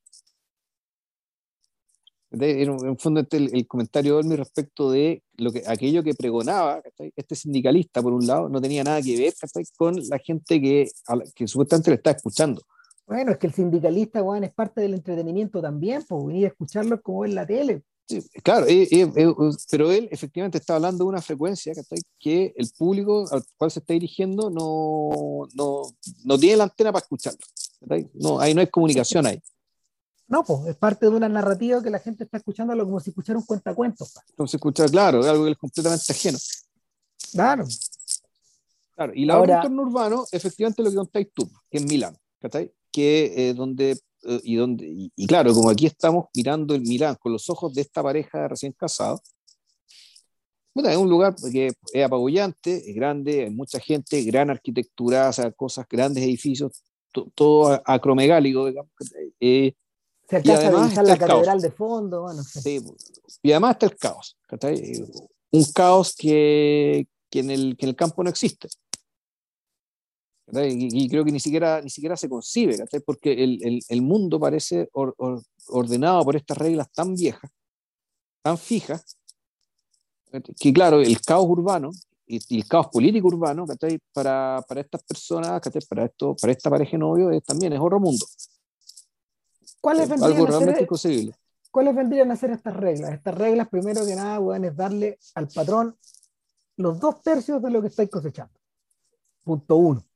[2.30, 6.82] En un fondo este, el, comentario de Olmi respecto de lo que, aquello que pregonaba
[7.16, 9.32] este sindicalista, por un lado, no tenía nada que ver
[9.78, 10.90] con la gente que,
[11.34, 12.60] que supuestamente le está escuchando.
[13.06, 17.00] Bueno, es que el sindicalista, Juan, es parte del entretenimiento también, pues venir a escucharlo
[17.00, 17.82] como en la tele
[18.42, 18.66] claro,
[19.70, 21.72] pero él efectivamente está hablando de una frecuencia
[22.18, 25.82] que el público al cual se está dirigiendo no, no,
[26.24, 27.38] no tiene la antena para escucharlo.
[28.14, 29.42] No, ahí no hay comunicación ahí.
[30.26, 33.38] No, pues es parte de una narrativa que la gente está escuchando como si escuchara
[33.38, 34.14] un cuentacuentos.
[34.36, 36.38] Como si escuchara, claro, algo que es completamente ajeno.
[37.32, 37.64] Claro.
[38.94, 42.16] Claro, y la otra entorno urbano, efectivamente lo que contáis tú, que es Milán,
[42.90, 47.48] que eh, donde y, donde, y, claro, como aquí estamos mirando el Milán con los
[47.50, 49.20] ojos de esta pareja recién casados,
[50.74, 55.32] bueno, es un lugar que es apabullante, es grande, hay mucha gente, gran arquitectura, o
[55.32, 56.84] sea, cosas, grandes edificios,
[57.34, 58.92] todo acromegálico, digamos.
[59.40, 59.74] Eh,
[60.28, 62.80] Se alcanza a está la catedral de fondo, bueno, sí,
[63.42, 64.36] y además está el caos,
[65.50, 68.68] un caos que, que, en el, que en el campo no existe.
[70.50, 74.88] Y, creo que ni siquiera, ni siquiera se concibe, porque el, el, el, mundo parece
[75.66, 77.50] ordenado por estas reglas tan viejas,
[78.40, 79.18] tan fijas,
[80.58, 81.90] que claro, el caos urbano
[82.26, 83.66] y, el caos político urbano
[84.12, 88.24] para, para estas personas, para, esto, para esta pareja de novios, también es otro mundo.
[89.82, 91.34] ¿Cuáles vendrían, algo realmente inconcebible.
[91.70, 93.12] ¿Cuáles vendrían a ser estas reglas?
[93.12, 95.94] Estas reglas, primero que nada, bueno, es darle al patrón
[96.76, 98.58] los dos tercios de lo que estáis cosechando.
[99.44, 100.07] Punto uno.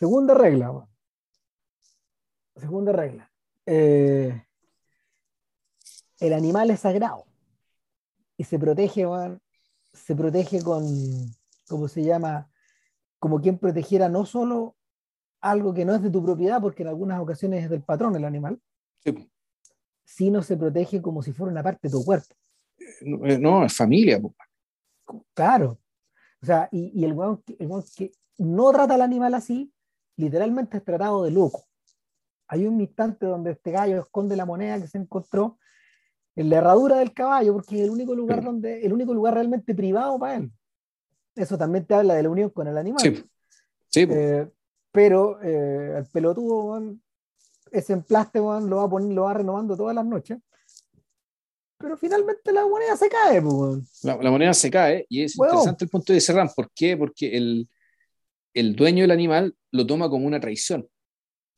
[0.00, 0.88] Segunda regla.
[2.56, 3.30] Segunda regla.
[3.66, 4.46] Eh,
[6.20, 7.26] el animal es sagrado
[8.38, 9.04] y se protege,
[9.92, 10.86] se protege con,
[11.68, 12.50] ¿cómo se llama?
[13.18, 14.74] Como quien protegiera no solo
[15.42, 18.24] algo que no es de tu propiedad, porque en algunas ocasiones es del patrón el
[18.24, 18.58] animal,
[20.02, 22.34] sino se protege como si fuera una parte de tu cuerpo.
[23.02, 24.18] No, es familia.
[25.34, 25.78] Claro.
[26.42, 29.70] O sea, y, el guau el que no trata al animal así,
[30.20, 31.64] literalmente es tratado de loco.
[32.48, 35.58] Hay un instante donde este gallo esconde la moneda que se encontró
[36.36, 39.74] en la herradura del caballo, porque es el único lugar donde, el único lugar realmente
[39.74, 40.52] privado para él.
[41.34, 43.00] Eso también te habla de la unión con el animal.
[43.02, 43.24] Sí.
[43.88, 44.48] sí eh,
[44.92, 46.96] pero eh, el pelotudo,
[47.70, 50.38] ese emplaste lo va, a poner, lo va renovando todas las noches.
[51.78, 53.42] Pero finalmente la moneda se cae.
[54.02, 56.50] La, moneda se cae y es interesante el punto de Serrán.
[56.54, 56.96] ¿Por qué?
[56.96, 57.68] Porque el,
[58.54, 60.88] el dueño del animal lo toma como una traición.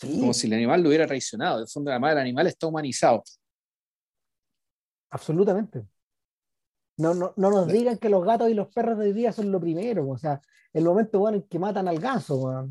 [0.00, 1.60] Como si el animal lo hubiera traicionado.
[1.60, 3.22] De fondo, además, el animal está humanizado.
[5.10, 5.86] Absolutamente.
[6.96, 9.52] No, no, no nos digan que los gatos y los perros de hoy día son
[9.52, 10.08] lo primero.
[10.08, 10.40] O sea,
[10.72, 12.68] el momento bueno, en que matan al ganso,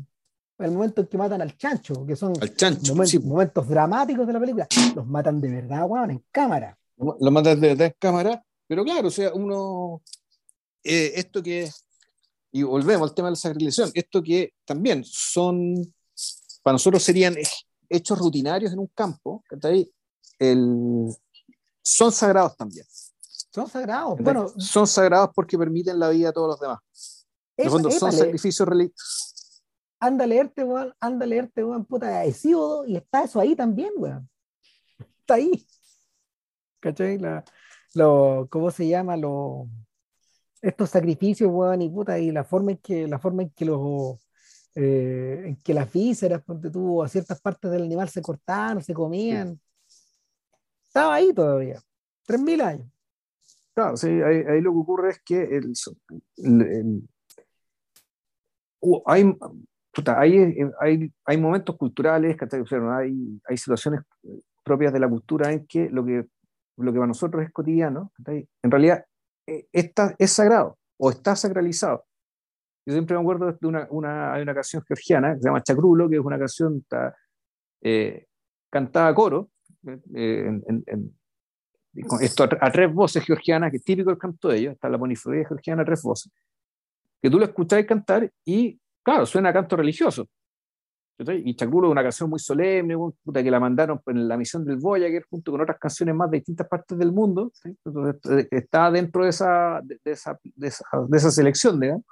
[0.58, 2.34] el momento en que matan al chancho, que son
[3.24, 4.68] momentos, dramáticos de la película.
[4.94, 6.78] Los matan de verdad, weón, en cámara.
[6.96, 10.02] Los matan de verdad en cámara, pero claro, o sea, uno.
[10.84, 11.68] Eh, esto que.
[12.52, 13.90] Y volvemos al tema de la sacrificación.
[13.94, 15.74] Esto que también son
[16.62, 17.34] para nosotros serían
[17.88, 19.44] hechos rutinarios en un campo,
[20.38, 21.08] el,
[21.82, 22.86] son sagrados también.
[23.52, 24.18] Son sagrados.
[24.20, 27.26] Bueno, son sagrados porque permiten la vida a todos los demás.
[27.56, 29.62] En fondo, son sacrificios religiosos.
[30.00, 33.54] Anda a leerte, weón, anda a leerte, weón, puta, de Hesíodo, y está eso ahí
[33.54, 34.28] también, weón.
[35.20, 35.66] Está ahí.
[36.80, 37.18] ¿Cachai?
[37.18, 37.44] La,
[37.94, 39.16] lo, ¿Cómo se llama?
[39.16, 39.68] Lo,
[40.62, 44.18] estos sacrificios, weón, y puta, y la forma en que, la forma en que los
[44.74, 48.94] eh, en que las vísceras, ponte tú, a ciertas partes del animal se cortaban, se
[48.94, 49.60] comían.
[50.86, 51.80] Estaba ahí todavía,
[52.26, 52.88] 3.000 años.
[53.74, 55.72] Claro, sí, ahí, lo que ocurre es que el,
[59.06, 59.34] hay,
[60.80, 62.36] hay, hay, momentos culturales,
[62.98, 64.00] hay, hay situaciones
[64.62, 66.26] propias de la cultura en que lo que,
[66.76, 69.11] lo que para nosotros es cotidiano, en realidad eh,
[69.46, 72.04] está, es sagrado o está sacralizado.
[72.84, 76.16] Yo siempre me acuerdo de una, hay una canción georgiana que se llama Chacrulo, que
[76.16, 76.84] es una canción
[77.80, 78.26] eh,
[78.70, 79.50] cantada a coro,
[80.14, 80.60] eh,
[82.20, 85.46] esto a, tres voces georgianas, que es típico del canto de ellos, está la polifonía
[85.46, 86.32] georgiana a tres voces,
[87.20, 90.28] que tú lo escuchás cantar y, claro, suena a canto religioso.
[91.18, 94.76] Y Chacrulo es una canción muy solemne, puta, que la mandaron en la misión del
[94.76, 97.52] Voyager junto con otras canciones más de distintas partes del mundo.
[97.64, 102.04] Entonces, está dentro de esa, de, esa, de, esa, de esa selección, digamos.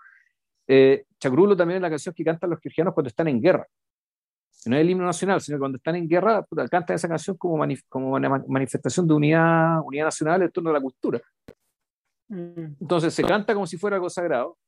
[0.68, 3.66] Eh, Chacrulo también es la canción que cantan los cristianos cuando están en guerra.
[4.66, 8.12] No es el himno nacional, sino cuando están en guerra, cantan esa canción como, como
[8.12, 11.20] una manifestación de unidad, unidad nacional en torno a la cultura.
[12.28, 12.76] Mm.
[12.80, 14.58] Entonces se canta como si fuera algo sagrado.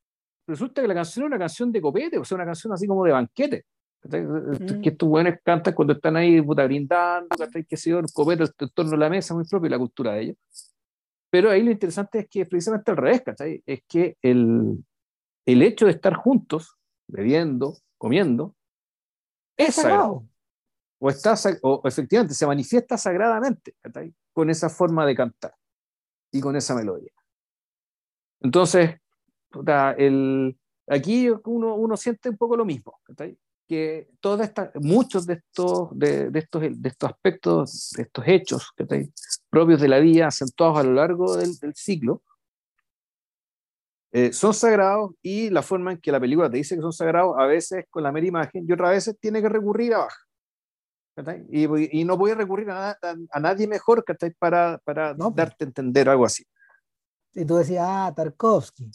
[0.47, 3.05] Resulta que la canción es una canción de copete, o sea, una canción así como
[3.05, 3.64] de banquete.
[4.05, 4.80] Mm.
[4.80, 7.36] Que estos buenos cantan cuando están ahí puta, brindando,
[7.68, 10.36] que se el copete en torno a la mesa, muy propio la cultura de ellos.
[11.30, 13.62] Pero ahí lo interesante es que precisamente al revés, ¿cachai?
[13.64, 14.84] Es que el,
[15.46, 16.76] el hecho de estar juntos,
[17.09, 18.55] bebiendo, comiendo,
[19.57, 20.26] es sagrado.
[20.98, 23.74] O, está, o efectivamente se manifiesta sagradamente
[24.32, 25.55] con esa forma de cantar
[26.32, 27.12] y con esa melodía.
[28.40, 28.96] Entonces,
[29.96, 33.00] el, aquí uno, uno siente un poco lo mismo,
[33.72, 38.70] que todas estas, muchos de estos, de, estos, de estos aspectos, de estos hechos
[39.48, 42.22] propios de la vida, acentuados a lo largo del, del siglo,
[44.12, 47.34] eh, son sagrados y la forma en que la película te dice que son sagrados,
[47.38, 50.20] a veces con la mera imagen y otras veces tiene que recurrir a baja.
[51.48, 54.04] Y, y, no voy a recurrir a, a, nadie mejor
[54.38, 55.36] para, para no, pues.
[55.36, 56.44] darte a entender algo así.
[57.32, 58.90] Y tú decías, ah, Tarkovsky.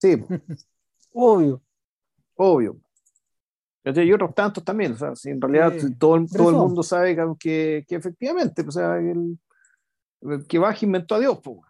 [0.00, 0.24] Sí.
[1.12, 1.60] Obvio.
[2.36, 2.80] Obvio.
[3.94, 4.92] Y otros tantos también.
[4.92, 8.96] O sea, si en realidad todo, todo el mundo sabe que, que, efectivamente, o sea,
[8.98, 9.38] el,
[10.48, 11.60] que Bach inventó a Dios, pues,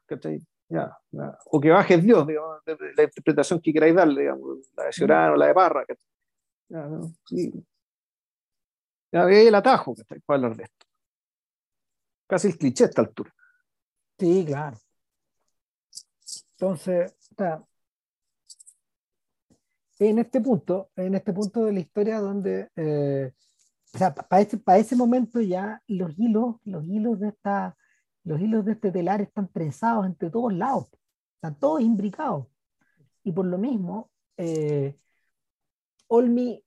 [0.69, 0.97] ya,
[1.47, 5.37] O que baje Dios, digamos, la interpretación que queráis darle, digamos, la de Ciorano, o
[5.37, 5.85] la de Parra.
[6.69, 6.89] Ya,
[7.27, 7.53] sí.
[9.13, 10.87] ya el atajo que para hablar de esto.
[12.27, 13.33] Casi el cliché a esta altura.
[14.19, 14.79] Sí, claro.
[16.53, 17.15] Entonces,
[19.99, 23.33] en este punto, en este punto de la historia donde, eh,
[23.95, 27.77] o sea, para ese, para ese momento ya los hilos, los hilos de esta,
[28.25, 30.89] los hilos de este telar están trenzados entre todos lados,
[31.37, 32.47] están todos imbricados.
[33.25, 34.99] Y por lo mismo, eh,
[36.09, 36.63] Olmi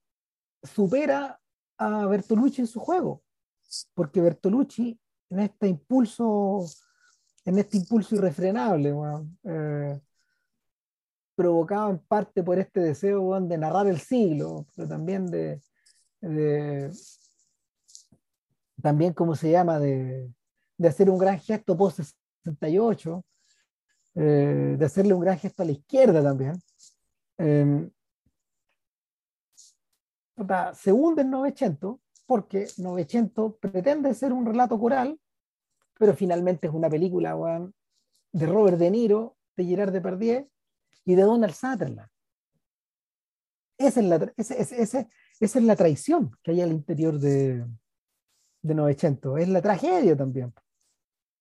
[0.64, 1.40] supera
[1.78, 3.24] a Bertolucci en su juego,
[3.94, 5.00] porque Bertolucci
[5.30, 6.66] en este impulso,
[7.46, 8.94] en este impulso irrefrenable,
[9.44, 10.02] eh,
[11.40, 15.62] provocado en parte por este deseo de narrar el siglo, pero también de,
[18.82, 20.30] también, ¿cómo se llama?, de,
[20.78, 22.02] de hacer un gran gesto post
[22.44, 23.24] 68,
[24.16, 26.62] eh, de hacerle un gran gesto a la izquierda también.
[27.38, 27.90] Eh,
[30.74, 35.18] se hunde en Novecento porque Novecento pretende ser un relato coral,
[35.98, 37.34] pero finalmente es una película
[38.34, 40.46] de Robert De Niro, de Gerard Depardieu
[41.10, 42.10] y de Donald Sutherland.
[43.78, 45.08] Esa es la, esa,
[45.40, 47.66] es la traición que hay al interior de,
[48.62, 49.38] de Novecento.
[49.38, 50.54] Es la tragedia también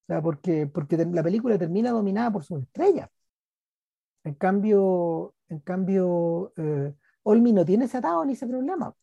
[0.09, 3.09] sea, porque, porque la película termina dominada por sus estrellas.
[4.25, 8.95] En cambio, en cambio eh, Olmi no tiene ese atado ni ese problema.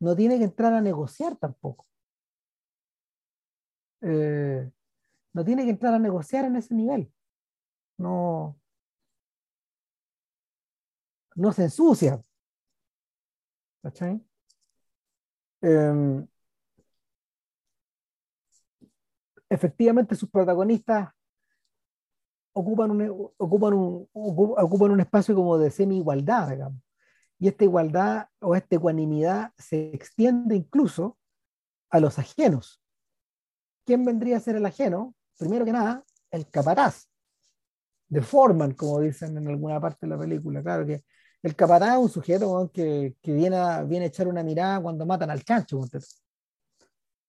[0.00, 1.86] No tiene que entrar a negociar tampoco.
[4.02, 4.70] Eh,
[5.34, 7.12] no tiene que entrar a negociar en ese nivel.
[7.98, 8.59] No,
[11.40, 12.22] no se ensucia.
[13.82, 14.22] ¿Cachai?
[15.62, 16.26] Em,
[19.48, 21.10] efectivamente sus protagonistas
[22.52, 26.82] ocupan un, ocupan un, ocupan un espacio como de semi-igualdad, digamos.
[27.38, 31.18] Y esta igualdad o esta ecuanimidad se extiende incluso
[31.90, 32.82] a los ajenos.
[33.86, 35.14] ¿Quién vendría a ser el ajeno?
[35.38, 37.08] Primero que nada, el capataz,
[38.08, 40.62] de Foreman, como dicen en alguna parte de la película.
[40.62, 41.02] Claro que
[41.42, 45.06] el capataz es un sujeto que, que, viene, a, viene a echar una mirada cuando
[45.06, 45.80] matan al chancho,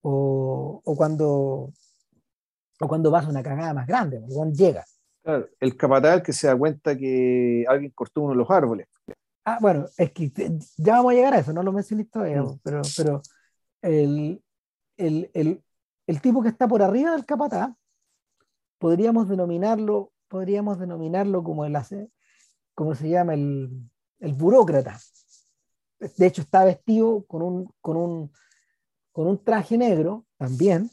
[0.02, 1.72] o, o, cuando
[2.80, 4.84] o cuando pasa una cagada más grande, cuando llega.
[5.24, 8.88] Claro, el capataz que se da cuenta que alguien cortó uno de los árboles.
[9.46, 10.32] Ah, bueno, es que
[10.78, 12.60] ya vamos a llegar a eso, no lo mencioné todavía, mm.
[12.64, 13.22] pero, pero
[13.82, 14.44] el,
[14.98, 15.64] el, el,
[16.08, 17.72] el, tipo que está por arriba del capataz,
[18.78, 21.78] podríamos denominarlo, podríamos denominarlo como el
[22.74, 23.91] como se llama el,
[24.22, 24.98] el burócrata.
[26.00, 28.32] De hecho, está vestido con un, con un,
[29.12, 30.90] con un traje negro también,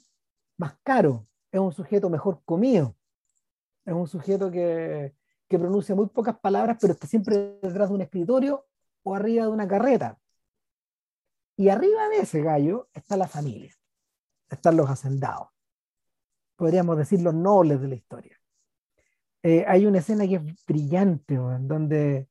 [0.56, 1.28] más caro.
[1.52, 2.96] Es un sujeto mejor comido.
[3.84, 5.14] Es un sujeto que,
[5.48, 8.66] que pronuncia muy pocas palabras, pero está siempre detrás de un escritorio
[9.02, 10.18] o arriba de una carreta.
[11.56, 13.74] Y arriba de ese gallo está la familia,
[14.48, 15.48] están los hacendados,
[16.54, 18.38] podríamos decir los nobles de la historia.
[19.42, 22.27] Eh, hay una escena que es brillante, en donde,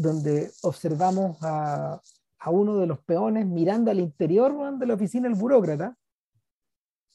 [0.00, 2.00] donde observamos a,
[2.38, 5.96] a, uno de los peones mirando al interior de la oficina del burócrata,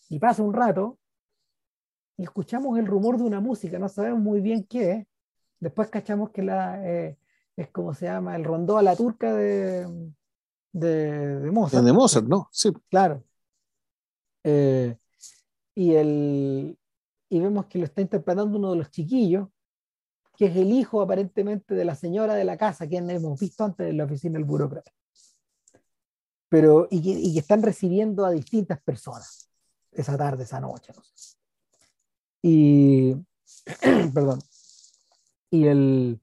[0.10, 1.00] y pasa un rato,
[2.18, 5.08] y escuchamos el rumor de una música, no sabemos muy bien qué es,
[5.64, 7.18] Después cachamos que la, eh,
[7.56, 9.88] es como se llama, el rondó a la turca de,
[10.74, 11.86] de, de Mozart.
[11.86, 12.50] De Mozart, ¿no?
[12.52, 12.70] Sí.
[12.90, 13.24] Claro.
[14.44, 14.98] Eh,
[15.74, 16.78] y, el,
[17.30, 19.48] y vemos que lo está interpretando uno de los chiquillos,
[20.36, 23.90] que es el hijo aparentemente de la señora de la casa, quien hemos visto antes
[23.90, 24.92] en la oficina del burócrata.
[26.50, 29.50] Pero, y que, que están recibiendo a distintas personas
[29.92, 30.94] esa tarde, esa noche.
[32.42, 33.16] Y,
[34.14, 34.40] perdón,
[35.50, 36.20] y el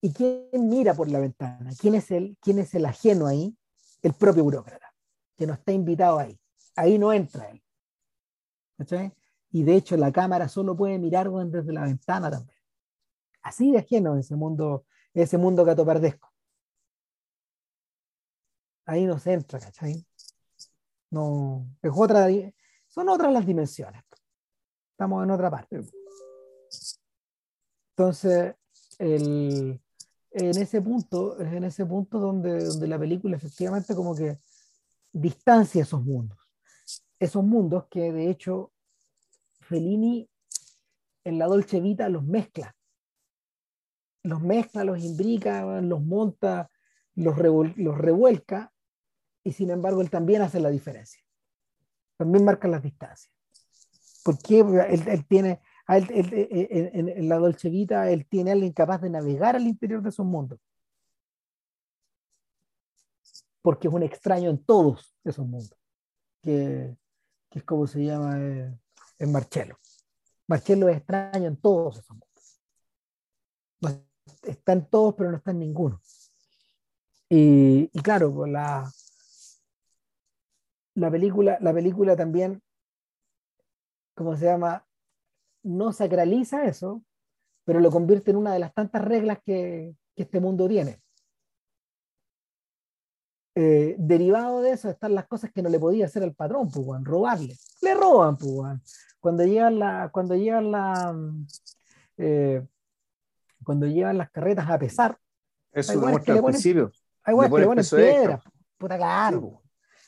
[0.00, 3.56] y quién mira por la ventana, quién es el quién es el ajeno ahí,
[4.02, 4.94] el propio burócrata,
[5.36, 6.38] que no está invitado ahí.
[6.76, 7.62] Ahí no entra él.
[9.50, 12.53] Y de hecho la cámara solo puede mirar desde la ventana también.
[13.44, 16.32] Así de ajeno ese mundo, ese mundo catopardesco.
[18.86, 20.04] Ahí no entra, ¿cachai?
[21.10, 21.66] No,
[22.88, 24.02] son otras las dimensiones.
[24.92, 25.80] Estamos en otra parte.
[27.90, 28.54] Entonces,
[28.98, 29.80] en
[30.32, 34.38] ese punto, es en ese punto donde, donde la película efectivamente como que
[35.12, 36.38] distancia esos mundos.
[37.18, 38.72] Esos mundos que de hecho
[39.60, 40.28] Fellini
[41.24, 42.74] en la Dolce Vita los mezcla.
[44.24, 46.68] Los mezcla, los imbrica, los monta,
[47.14, 47.36] los,
[47.76, 48.72] los revuelca
[49.44, 51.22] y sin embargo él también hace la diferencia.
[52.16, 53.30] También marca las distancias.
[54.24, 59.54] Porque él, él tiene, en, la Dolce Vita, él tiene a alguien capaz de navegar
[59.56, 60.58] al interior de esos mundos.
[63.60, 65.78] Porque es un extraño en todos esos mundos,
[66.42, 66.96] que,
[67.50, 68.74] que es como se llama eh,
[69.18, 69.78] en Marcello.
[70.46, 72.34] Marcello es extraño en todos esos mundos.
[74.46, 76.00] En todos, pero no está en ninguno.
[77.28, 78.90] Y, claro, pues la,
[80.94, 82.62] la, película, la película también,
[84.14, 84.86] ¿cómo se llama?
[85.64, 87.02] no sacraliza eso,
[87.64, 91.00] pero lo convierte en una de las tantas reglas que, este mundo tiene.
[93.56, 97.02] Eh, derivado de eso están las cosas que no le podía hacer al patrón, pues,
[97.02, 97.56] robarle.
[97.82, 101.16] Le roban, pues, cuando llevan la, cuando llevan la,
[102.16, 102.64] eh,
[103.64, 105.18] cuando llevan las carretas a pesar.
[105.72, 106.92] Eso demuestra al principio.
[107.24, 108.42] Hay que le ponen piedra.
[108.78, 109.62] Puta claro.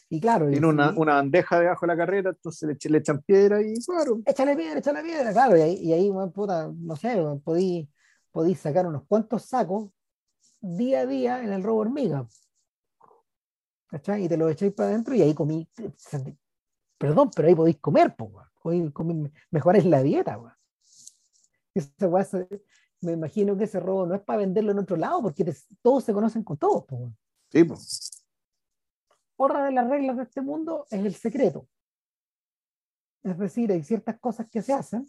[0.09, 0.49] Y claro.
[0.49, 4.21] Tiene una, una, bandeja debajo de la carrera, entonces le, echan piedra y claro.
[4.25, 5.57] Échale piedra, échale piedra, claro.
[5.57, 7.91] Y ahí, y ahí puta, no sé, podí,
[8.31, 9.91] podí sacar unos cuantos sacos
[10.61, 12.27] día a día en el robo hormiga.
[13.89, 14.25] ¿Cachai?
[14.25, 15.69] Y te lo echáis para adentro y ahí comí.
[16.99, 18.33] Perdón, pero ahí podéis comer, pues,
[19.51, 20.39] mejorar la dieta,
[23.07, 26.13] me imagino que ese robo no es para venderlo en otro lado, porque todos se
[26.13, 27.03] conocen con todos, pues.
[27.51, 28.25] Sí, pues
[29.37, 31.69] otra de las reglas de este mundo es el secreto.
[33.23, 35.09] Es decir, hay ciertas cosas que se hacen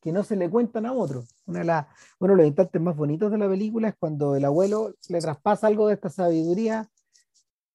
[0.00, 1.24] que no se le cuentan a otro.
[1.46, 1.86] Una de
[2.20, 5.66] uno de los instantes más bonitos de la película es cuando el abuelo le traspasa
[5.66, 6.88] algo de esta sabiduría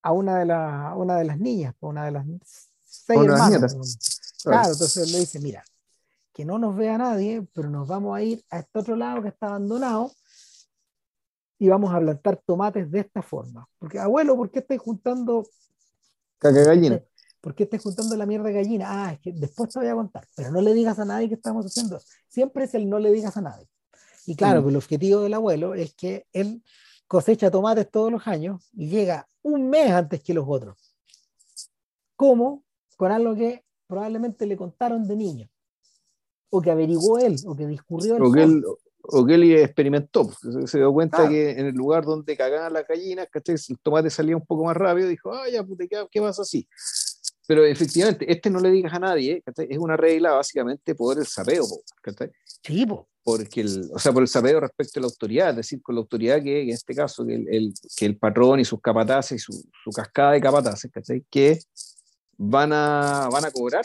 [0.01, 2.25] a una de, la, una de las niñas, a una de las
[2.83, 3.75] seis hermanas.
[4.43, 5.63] Claro, entonces le dice, mira,
[6.33, 9.29] que no nos vea nadie, pero nos vamos a ir a este otro lado que
[9.29, 10.11] está abandonado
[11.59, 13.67] y vamos a plantar tomates de esta forma.
[13.79, 15.47] Porque, abuelo, ¿por qué estáis juntando...
[16.39, 17.01] Caca gallina.
[17.39, 18.85] ¿Por qué estás juntando la mierda de gallina?
[18.87, 21.35] Ah, es que después te voy a contar, pero no le digas a nadie que
[21.35, 21.99] estamos haciendo.
[22.27, 23.67] Siempre es el no le digas a nadie.
[24.25, 24.63] Y claro, mm.
[24.63, 26.63] pues el objetivo del abuelo es que él
[27.05, 30.77] cosecha tomates todos los años y llega un mes antes que los otros.
[32.15, 32.63] ¿Cómo?
[32.95, 35.49] Con algo que probablemente le contaron de niño,
[36.55, 38.21] o que averiguó él, o que discurrió él.
[38.21, 38.63] O que él,
[39.01, 42.87] o que él experimentó, pues, se, dio cuenta que en el lugar donde cagaban las
[42.87, 46.43] gallinas, el tomate salía un poco más rápido, dijo, ah, ya, puta, ¿qué, ¿qué pasa
[46.43, 46.67] así?
[47.47, 51.65] Pero efectivamente, este no le digas a nadie, es una regla básicamente por el sapeo,
[52.61, 52.85] Sí,
[53.23, 56.01] Porque el, o sea, por el sapeo respecto a la autoridad, es decir, con la
[56.01, 59.51] autoridad que, en este caso, que el, que el patrón y sus capataces y su,
[59.83, 60.91] su cascada de capataces,
[61.31, 61.59] que
[62.37, 63.83] van a, van a cobrar.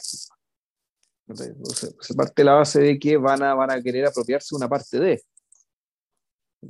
[1.29, 4.99] Entonces, se parte la base de que van a, van a querer apropiarse una parte
[4.99, 5.23] de.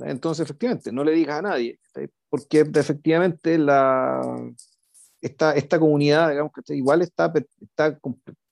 [0.01, 1.79] Entonces, efectivamente, no le digas a nadie,
[2.29, 4.21] porque efectivamente la,
[5.21, 7.31] esta, esta comunidad, digamos que igual está,
[7.61, 7.99] está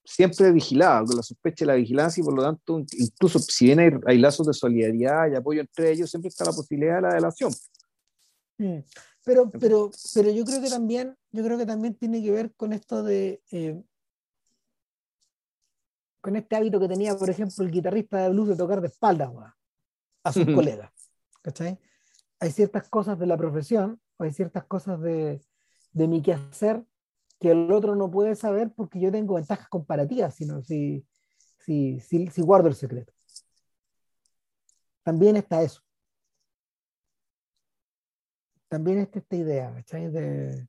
[0.03, 4.01] siempre vigilada, con la sospecha de la vigilancia y por lo tanto, incluso si bien
[4.05, 7.51] hay, lazos de solidaridad y apoyo entre ellos, siempre está la posibilidad de la delación.
[8.57, 8.79] Mm.
[9.23, 12.71] Pero, pero, pero yo creo que también, yo creo que también tiene que ver con
[12.71, 13.83] esto de eh,
[16.27, 19.31] con este hábito que tenía, por ejemplo, el guitarrista de blues de tocar de espaldas
[20.25, 20.91] a sus colegas.
[21.41, 21.79] ¿cachai?
[22.41, 25.39] Hay ciertas cosas de la profesión, o hay ciertas cosas de,
[25.93, 26.83] de mi quehacer
[27.39, 31.07] que el otro no puede saber porque yo tengo ventajas comparativas, sino si,
[31.59, 33.13] si, si, guardo el secreto.
[35.03, 35.81] También está eso.
[38.67, 40.67] También está esta idea, De,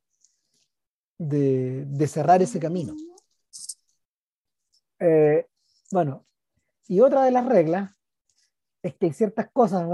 [1.18, 2.94] de, de, cerrar ese camino.
[5.00, 5.46] Eh,
[5.90, 6.26] bueno,
[6.86, 7.92] y otra de las reglas
[8.82, 9.88] es que hay ciertas cosas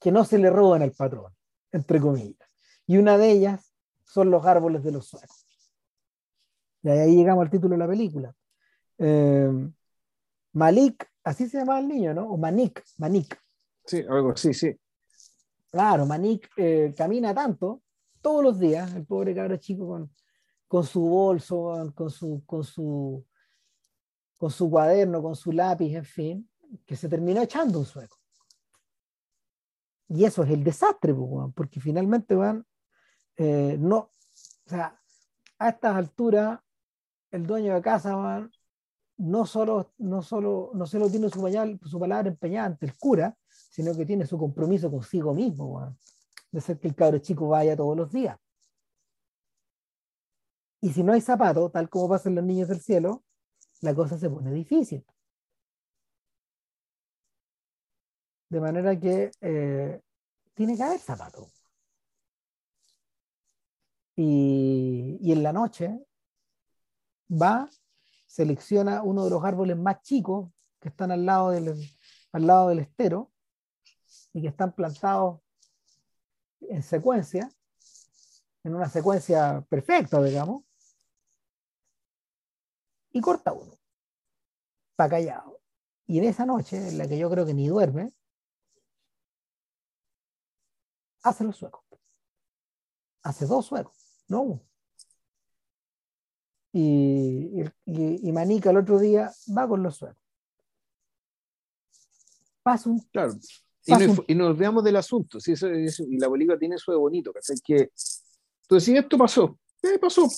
[0.00, 1.32] que no se le roban al patrón,
[1.72, 2.48] entre comillas.
[2.86, 5.46] Y una de ellas son los árboles de los suelos.
[6.82, 8.34] Y ahí llegamos al título de la película.
[8.98, 9.50] Eh,
[10.52, 12.28] Malik, así se llama el niño, ¿no?
[12.28, 13.38] O Manik, Manik.
[13.84, 14.74] Sí, algo, sí, sí.
[15.70, 17.82] Claro, Manik eh, camina tanto
[18.22, 20.10] todos los días, el pobre cabro chico con,
[20.66, 23.24] con su bolso, con su, con su,
[24.36, 26.50] con su cuaderno, con su lápiz, en fin,
[26.84, 28.18] que se terminó echando un sueco.
[30.08, 31.14] Y eso es el desastre,
[31.54, 32.64] porque finalmente van
[33.36, 34.98] eh, no, o sea,
[35.58, 36.58] a estas alturas,
[37.30, 38.48] el dueño de casa
[39.18, 43.94] no solo, no solo, no solo tiene su, su palabra empeñada ante el cura, sino
[43.94, 45.96] que tiene su compromiso consigo mismo,
[46.50, 48.38] de ser que el cabro chico vaya todos los días.
[50.80, 53.24] Y si no hay zapato, tal como pasan los niños del cielo,
[53.80, 55.04] la cosa se pone difícil.
[58.48, 60.00] De manera que eh,
[60.54, 61.50] tiene que haber zapato.
[64.16, 66.06] Y, en la noche
[67.30, 67.68] va,
[68.26, 70.50] selecciona uno de los árboles más chicos
[70.80, 71.74] que están al lado del,
[72.32, 73.30] al lado del estero
[74.32, 75.40] y que están plantados
[76.60, 77.50] en secuencia,
[78.64, 80.65] en una secuencia perfecta, digamos,
[83.16, 83.78] y corta uno,
[84.94, 85.58] para callado.
[86.06, 88.12] Y en esa noche, en la que yo creo que ni duerme,
[91.22, 91.82] hace los suecos.
[93.22, 93.96] Hace dos suecos.
[94.28, 94.60] No.
[96.72, 100.22] Y, y, Manica el otro día va con los suecos.
[102.62, 103.00] Pasa un.
[103.10, 103.32] Claro.
[104.26, 105.40] y, nos olvidamos del asunto.
[105.40, 105.52] ¿sí?
[105.52, 107.32] Eso, y la película tiene eso de bonito.
[107.64, 107.90] Que,
[108.68, 110.28] pues si esto pasó, ¿qué pasó?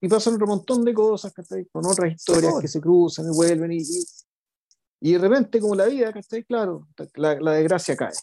[0.00, 1.32] Y pasan otro montón de cosas,
[1.70, 3.72] Con otras historias que se cruzan y vuelven.
[3.72, 3.82] Y,
[5.00, 6.12] y, de repente, como la vida,
[6.46, 8.14] Claro, la, la desgracia cae.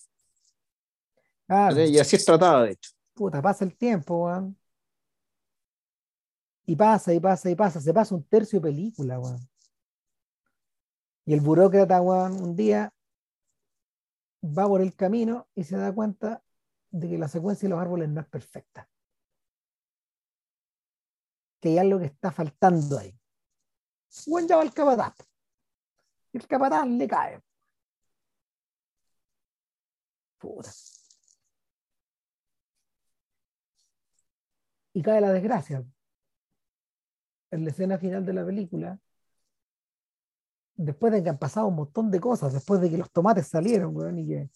[1.87, 4.29] Y así es tratada, de hecho puta, pasa el tiempo,
[6.65, 7.81] Y pasa, y pasa, y pasa.
[7.81, 9.19] Se pasa un tercio de película,
[11.25, 12.93] Y el burócrata, un día
[14.43, 16.43] va por el camino y se da cuenta
[16.91, 18.87] de que la secuencia de los árboles no es perfecta.
[21.67, 23.13] Que hay algo que está faltando ahí.
[24.25, 25.15] Juan ya va al capataz.
[26.31, 27.41] El capataz le cae.
[30.37, 30.71] Puta.
[34.97, 35.85] y cae la desgracia.
[37.51, 38.99] En la escena final de la película,
[40.75, 43.95] después de que han pasado un montón de cosas, después de que los tomates salieron,
[43.95, 44.49] weón, y que...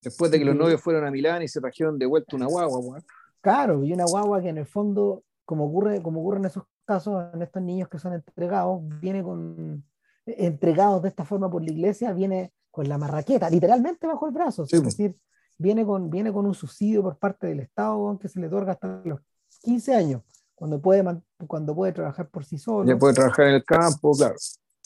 [0.00, 2.78] Después de que los novios fueron a Milán y se trajeron de vuelta una guagua,
[2.78, 3.04] weón.
[3.42, 7.32] Claro, y una guagua que en el fondo, como ocurre, como ocurre en esos casos,
[7.34, 9.84] en estos niños que son entregados, viene con
[10.26, 14.64] entregados de esta forma por la iglesia, viene con la marraqueta, literalmente bajo el brazo.
[14.64, 15.16] es decir,
[15.58, 19.02] viene con, viene con un subsidio por parte del Estado que se le otorga hasta
[19.04, 19.20] los
[19.62, 20.22] 15 años,
[20.54, 21.04] cuando puede,
[21.46, 22.88] cuando puede trabajar por sí solo.
[22.88, 24.36] Ya puede trabajar en el campo, claro.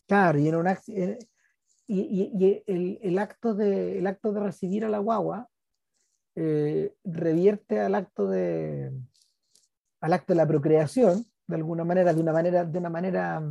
[0.07, 0.67] Claro, y, en un,
[1.87, 5.49] y, y, el, el, acto de, el acto de recibir a la guagua
[6.35, 8.93] eh, revierte al acto de
[10.01, 13.43] al acto de la procreación, de alguna manera, de una manera, de una manera,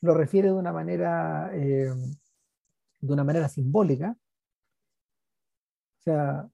[0.00, 1.92] lo refiere de una manera, eh,
[3.00, 4.16] de una manera simbólica.
[5.98, 6.48] O sea,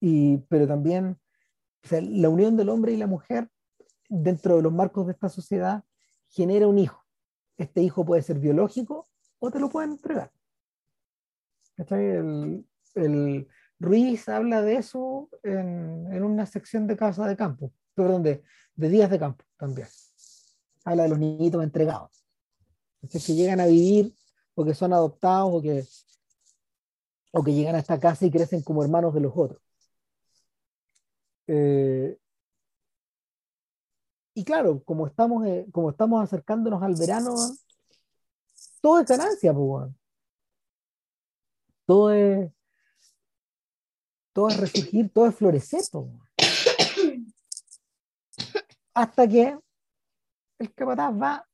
[0.00, 1.18] y, pero también
[1.90, 3.48] la unión del hombre y la mujer
[4.08, 5.84] dentro de los marcos de esta sociedad
[6.28, 7.04] genera un hijo.
[7.56, 9.08] Este hijo puede ser biológico
[9.38, 10.30] o te lo pueden entregar.
[11.76, 13.48] El,
[13.78, 17.72] Ruiz habla de eso en, en, una sección de casa de campo,
[18.02, 18.42] perdón, de,
[18.76, 19.88] días de campo también.
[20.84, 22.10] Habla de los niñitos entregados.
[23.10, 24.14] Que llegan a vivir
[24.54, 25.84] o que son adoptados o que,
[27.32, 29.62] o que llegan a esta casa y crecen como hermanos de los otros.
[31.46, 32.18] Eh,
[34.34, 37.34] y claro, como estamos, eh, como estamos acercándonos al verano,
[38.80, 39.90] todo es ganancia, pues,
[41.86, 42.50] todo es
[44.32, 45.82] todo es resurgir, todo es florecer.
[45.90, 46.06] Pues,
[48.94, 49.58] Hasta que
[50.58, 51.46] el capataz va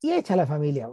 [0.00, 0.88] y echa a la familia.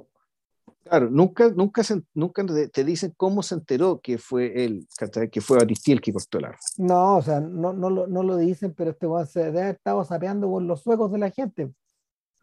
[0.84, 1.82] Claro, nunca, nunca,
[2.14, 4.86] nunca te dicen cómo se enteró que fue él,
[5.32, 6.60] que fue Batistiel que cortó el árbol.
[6.78, 9.76] No, o sea, no, no, lo, no lo dicen, pero este weón se debe haber
[9.76, 11.74] estado sapeando con los suecos de la gente.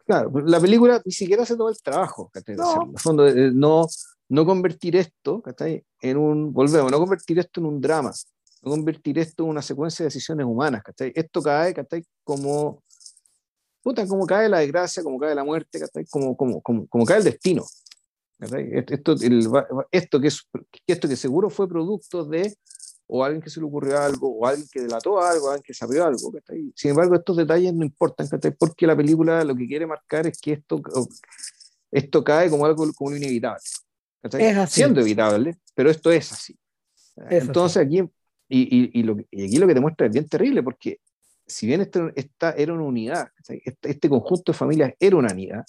[0.05, 2.83] Claro, la película ni siquiera se toma el trabajo, no.
[2.83, 3.85] En el fondo, eh, no,
[4.29, 5.43] no convertir esto,
[6.01, 8.11] En un, volvemos, no convertir esto en un drama,
[8.61, 10.83] no convertir esto en una secuencia de decisiones humanas,
[11.15, 11.73] Esto cae,
[12.23, 12.83] Como,
[13.81, 15.79] puta, como cae la desgracia, como cae la muerte,
[16.09, 17.63] Como, como, como, como cae el destino.
[18.39, 19.15] Esto,
[19.91, 20.47] esto, que es,
[20.87, 22.55] esto que seguro fue producto de
[23.13, 26.05] o alguien que se le ocurrió algo, o alguien que delató algo, alguien que sabió
[26.05, 26.31] algo.
[26.73, 28.25] Sin embargo, estos detalles no importan,
[28.57, 30.81] porque la película lo que quiere marcar es que esto,
[31.91, 33.61] esto cae como algo como inevitable.
[34.67, 36.57] Siendo evitable, pero esto es así.
[37.29, 38.01] Entonces aquí,
[38.53, 40.99] y, y, lo, y, aquí lo que te muestra es bien terrible, porque
[41.45, 43.29] si bien esto, esta era una unidad,
[43.63, 45.63] este, este conjunto de familias era una unidad,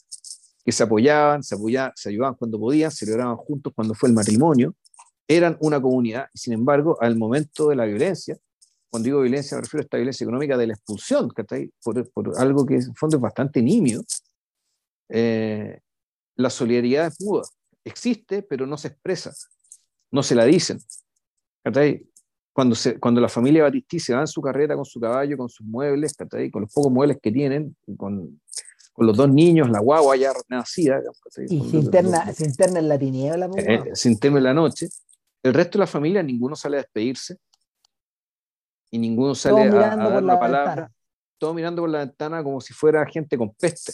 [0.64, 4.74] que se apoyaban, se, apoyaban, se ayudaban cuando podían, celebraban juntos cuando fue el matrimonio,
[5.26, 8.36] eran una comunidad, y sin embargo, al momento de la violencia,
[8.90, 12.38] cuando digo violencia me refiero a esta violencia económica de la expulsión, que por, por
[12.38, 14.02] algo que en fondo es bastante nimio,
[15.08, 15.80] eh,
[16.36, 17.42] la solidaridad es muda,
[17.84, 19.32] existe, pero no se expresa,
[20.10, 20.78] no se la dicen.
[22.52, 25.48] Cuando, se, cuando la familia Batistí se va en su carreta con su caballo, con
[25.48, 26.14] sus muebles,
[26.52, 28.40] con los pocos muebles que tienen, con
[28.92, 31.00] con los dos niños, la guagua ya nacida.
[31.48, 33.50] Y se interna, se interna, en la tiniebla.
[33.56, 34.88] Eh, se interna en la noche.
[35.42, 37.38] El resto de la familia, ninguno sale a despedirse.
[38.90, 40.92] Y ninguno sale a, dar la palabra.
[41.38, 43.92] Todo mirando por la ventana como si fuera gente con peste.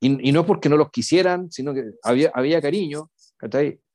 [0.00, 3.10] Y, y, no porque no los quisieran, sino que había, había cariño,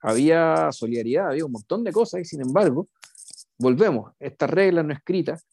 [0.01, 2.87] había solidaridad, había un montón de cosas y sin embargo,
[3.57, 5.45] volvemos, estas reglas no escritas,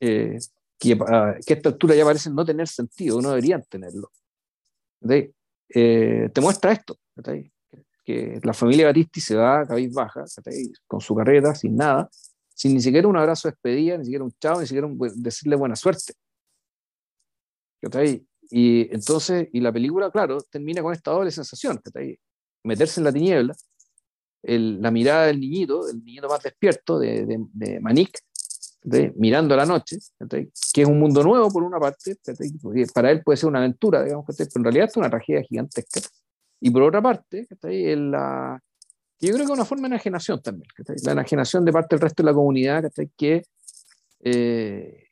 [0.00, 0.38] eh,
[0.78, 4.10] que, a, esta altura ya parecen no tener sentido, no deberían tenerlo.
[5.72, 6.96] Eh, te muestra esto,
[8.04, 10.24] que la familia Batisti se va a cabeza baja,
[10.86, 12.08] con su carrera, sin nada,
[12.54, 15.56] sin ni siquiera un abrazo de despedida, ni siquiera un chao, ni siquiera un, decirle
[15.56, 16.14] buena suerte.
[18.50, 21.80] Y entonces, y la película, claro, termina con esta doble sensación,
[22.64, 23.54] meterse en la tiniebla,
[24.42, 28.18] el, la mirada del niñito, el niñito más despierto de, de, de Manik,
[29.16, 29.98] mirando la noche,
[30.72, 32.16] que es un mundo nuevo por una parte,
[32.94, 36.00] para él puede ser una aventura, digamos, pero en realidad es una tragedia gigantesca.
[36.60, 38.60] Y por otra parte, la,
[39.20, 40.68] yo creo que es una forma de enajenación también,
[41.04, 43.42] la enajenación de parte del resto de la comunidad, que,
[44.20, 45.08] eh,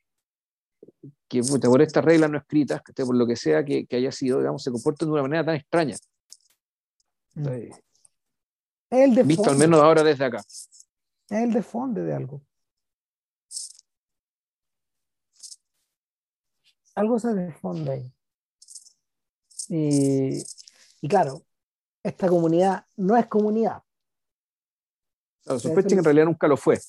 [1.27, 4.63] que por estas reglas no escritas, por lo que sea que, que, haya sido, digamos,
[4.63, 5.95] se comportan de una manera tan extraña.
[7.35, 7.43] Mm.
[8.89, 10.39] El Visto al menos ahora desde acá.
[10.39, 10.73] Es
[11.29, 12.41] el de fondo de algo.
[16.99, 18.13] algo se desfonda ahí.
[19.69, 21.45] Y, claro,
[22.03, 23.83] esta comunidad no es comunidad.
[25.43, 26.79] Claro, sospecha que en realidad nunca lo fue.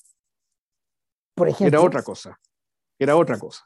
[1.33, 1.79] Por ejemplo.
[1.79, 2.37] Era otra cosa.
[2.99, 3.63] Era otra cosa.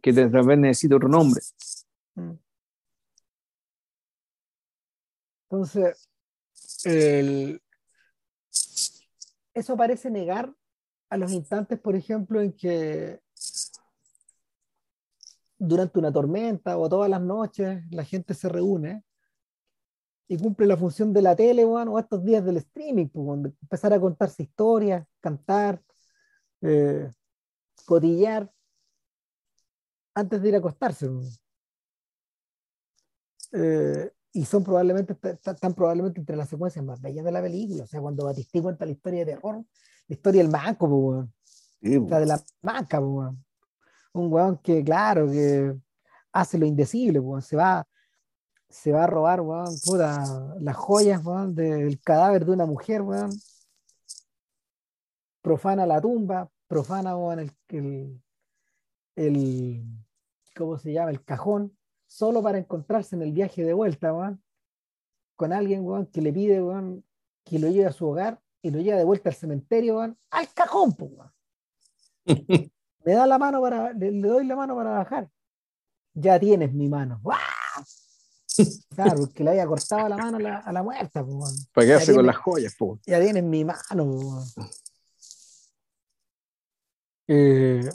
[0.00, 1.40] Que también necesita otro nombre.
[2.14, 2.34] Mm.
[5.48, 6.08] Entonces,
[9.54, 10.54] eso parece negar
[11.08, 13.20] a los instantes, por ejemplo, en que
[15.58, 19.04] durante una tormenta o todas las noches la gente se reúne
[20.26, 24.00] y cumple la función de la tele, o estos días del streaming, pues, empezar a
[24.00, 25.82] contarse historias, cantar,
[26.62, 27.10] eh,
[27.84, 28.50] cotillar,
[30.14, 31.08] antes de ir a acostarse.
[33.52, 37.84] Eh, y son probablemente, están probablemente entre las secuencias más bellas de la película.
[37.84, 39.64] O sea, cuando Batistí cuenta la historia de terror,
[40.06, 41.28] la historia del manco,
[41.80, 43.36] la de la maca, un
[44.12, 45.74] weón que, claro, que
[46.32, 47.86] hace lo indecible, se va
[48.70, 50.24] se va a robar, weón, puta,
[50.60, 53.32] las joyas, weón, del cadáver de una mujer, weón.
[55.42, 58.22] Profana la tumba, profana, weón, el, el,
[59.16, 59.84] el,
[60.54, 61.10] ¿cómo se llama?
[61.10, 61.76] El cajón,
[62.10, 64.42] solo para encontrarse en el viaje de vuelta, weón,
[65.36, 67.04] con alguien, weón, que le pide, weón,
[67.44, 70.52] que lo lleve a su hogar y lo lleva de vuelta al cementerio, weón, al
[70.52, 71.32] cajón, weón.
[73.04, 75.30] Me da la mano para, le, doy la mano para bajar.
[76.12, 77.20] Ya tienes mi mano.
[77.22, 77.36] ¡Wow!
[78.94, 81.24] Claro, porque le había cortado la mano a la, a la muerta.
[81.72, 82.74] ¿Para qué hace con las joyas?
[82.76, 83.00] Pues.
[83.06, 84.44] Ya tienes mi mano.
[87.28, 87.88] Eh,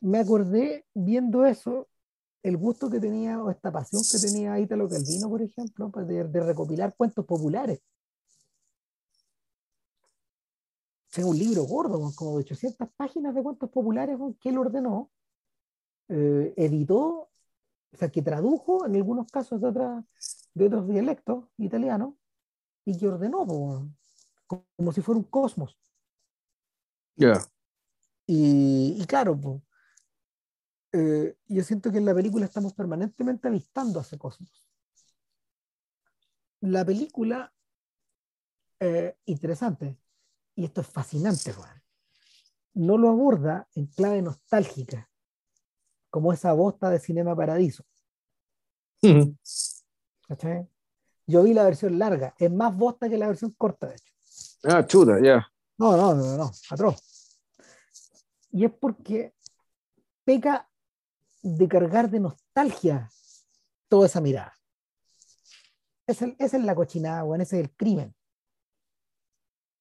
[0.00, 1.88] me acordé viendo eso,
[2.42, 6.24] el gusto que tenía o esta pasión que tenía Italo Calvino, por ejemplo, pues, de,
[6.24, 7.80] de recopilar cuentos populares.
[11.18, 15.10] O un libro gordo, como de 800 páginas de cuentos populares que él ordenó,
[16.08, 17.30] eh, editó
[17.92, 19.72] o sea, que tradujo en algunos casos de,
[20.54, 22.14] de otros dialectos italianos
[22.84, 23.46] y que ordenó
[24.46, 25.78] como, si fuera un cosmos.
[27.16, 27.44] Ya.
[28.26, 29.62] Y, claro,
[30.92, 34.64] eh, yo siento que en la película estamos permanentemente avistando a ese cosmos.
[36.60, 37.52] La película,
[38.80, 39.98] eh, interesante,
[40.54, 41.54] y esto es fascinante,
[42.74, 45.08] no lo aborda en clave nostálgica,
[46.10, 47.84] como esa bosta de Cinema Paradiso.
[51.26, 54.12] Yo vi la versión larga, es más bosta que la versión corta, de hecho.
[54.64, 55.46] Ah, chuta, ya.
[55.78, 57.38] No, no, no, no, atroz.
[58.52, 59.34] Y es porque
[60.24, 60.69] peca
[61.42, 63.08] de cargar de nostalgia
[63.88, 64.54] toda esa mirada.
[66.06, 68.14] Esa, es la cochinada, bueno, ese es el crimen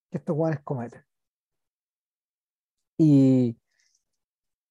[0.10, 1.04] que estos guanes cometen.
[2.98, 3.58] Y,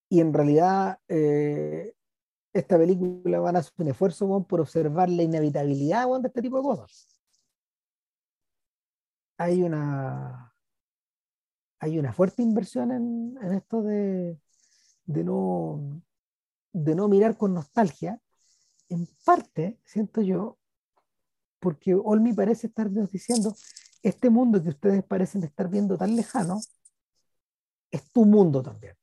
[0.08, 1.94] y en realidad eh,
[2.52, 6.62] esta película van a hacer un esfuerzo por observar la inevitabilidad de este tipo de
[6.62, 7.06] cosas.
[9.38, 10.52] Hay una,
[11.80, 14.38] hay una fuerte inversión en, en esto de,
[15.06, 16.02] de, no,
[16.72, 18.20] de no mirar con nostalgia,
[18.88, 20.58] en parte, siento yo,
[21.60, 23.54] porque Olmi parece estar diciendo,
[24.02, 26.60] este mundo que ustedes parecen estar viendo tan lejano,
[27.90, 28.98] es tu mundo también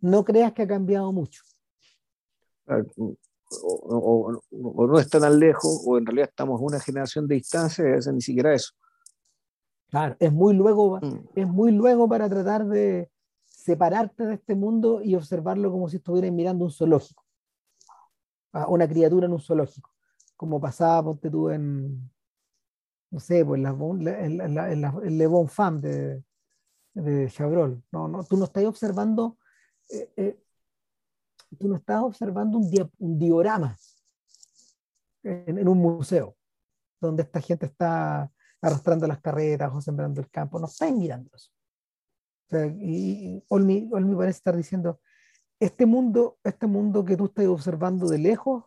[0.00, 1.42] no creas que ha cambiado mucho.
[2.66, 2.82] Ah,
[3.62, 8.06] o, no está tan lejos, o en realidad estamos a una generación de distancia, es
[8.12, 8.72] ni siquiera eso.
[9.88, 11.28] Claro, es muy luego, mm.
[11.36, 13.08] es muy luego para tratar de
[13.66, 17.24] separarte de este mundo y observarlo como si estuvieras mirando un zoológico,
[18.68, 19.92] una criatura en un zoológico,
[20.36, 22.10] como pasaba, ponte tú en,
[23.10, 26.24] no sé, pues en, Le Bon Femme de,
[26.94, 27.82] de Chabrol.
[27.90, 29.36] No, no, tú no estás observando
[29.88, 30.40] eh, eh,
[31.58, 33.76] tú no estás observando un, un diorama
[35.22, 36.36] en, un museo,
[37.00, 38.30] donde esta gente está
[38.60, 41.50] arrastrando las carretas o sembrando el campo, no estás mirando eso.
[42.80, 45.00] Y, Olmi, parece estar diciendo,
[45.60, 48.64] este mundo, este mundo que tú estás observando de lejos,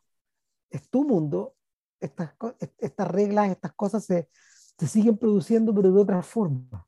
[0.70, 1.56] es tu mundo,
[2.00, 2.36] estas,
[2.78, 4.30] estas reglas, estas cosas se,
[4.78, 6.86] se siguen produciendo, pero de otra forma.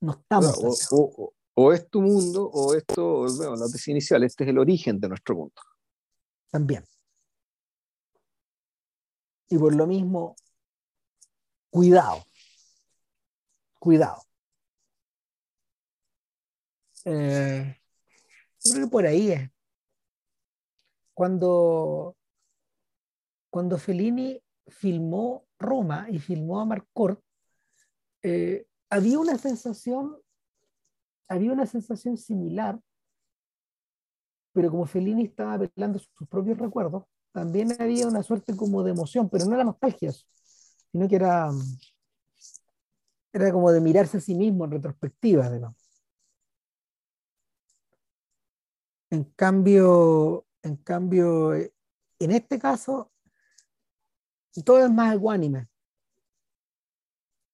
[0.00, 0.88] No estamos.
[1.56, 5.08] O, es tu mundo, o esto, bueno, la tesis inicial, este es el origen de
[5.08, 5.54] nuestro mundo.
[6.50, 6.84] También.
[9.48, 10.34] Y por lo mismo,
[11.70, 12.24] cuidado.
[13.84, 14.22] Cuidado.
[17.04, 17.76] Eh,
[18.62, 19.50] creo que por ahí es.
[21.12, 22.16] Cuando,
[23.50, 27.20] cuando Fellini filmó Roma y filmó a Marcort,
[28.22, 30.16] eh, había una sensación,
[31.28, 32.80] había una sensación similar,
[34.54, 39.28] pero como Fellini estaba apelando sus propios recuerdos, también había una suerte como de emoción,
[39.28, 40.10] pero no era nostalgia,
[40.90, 41.50] sino que era,
[43.34, 45.50] era como de mirarse a sí mismo en retrospectiva,
[49.10, 53.12] En cambio, en cambio, en este caso,
[54.64, 55.68] todo es más ecuánime.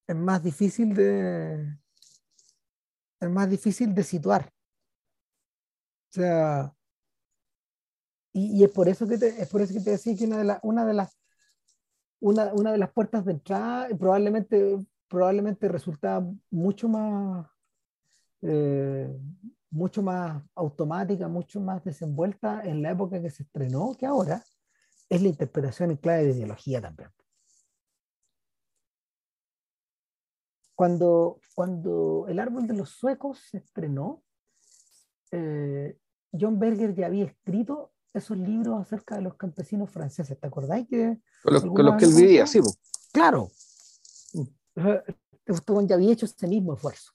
[0.07, 1.78] Es más difícil de.
[3.20, 4.52] Es más difícil de situar.
[6.11, 6.74] O sea.
[8.32, 10.44] Y, es por eso que te, es por eso que te decía que una de,
[10.44, 11.19] las una de las
[12.20, 17.46] una, una, de las puertas de entrada probablemente probablemente resultaba mucho más
[18.42, 19.14] eh,
[19.70, 24.42] mucho más automática, mucho más desenvuelta en la época que se estrenó que ahora,
[25.08, 27.10] es la interpretación en clave de ideología también.
[30.74, 34.22] Cuando, cuando El árbol de los suecos se estrenó,
[35.30, 35.98] eh,
[36.32, 40.40] John Berger ya había escrito esos libros acerca de los campesinos franceses.
[40.40, 41.20] ¿Te acordáis que?
[41.42, 42.60] Con los, que él vivía, sí.
[43.12, 43.50] Claro.
[44.74, 47.12] Usted ya había hecho ese mismo esfuerzo.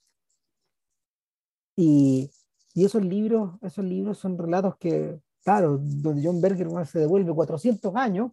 [1.76, 2.30] Y,
[2.74, 7.94] y, esos libros, esos libros son relatos que, claro, donde John Berger se devuelve 400
[7.96, 8.32] años,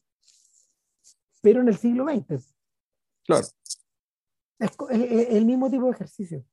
[1.40, 2.54] pero en el siglo XX.
[3.24, 3.46] Claro.
[4.58, 6.44] Es, el mismo tipo de ejercicio,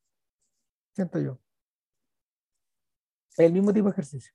[0.95, 1.39] siento yo.
[3.37, 4.33] El mismo tipo de ejercicio.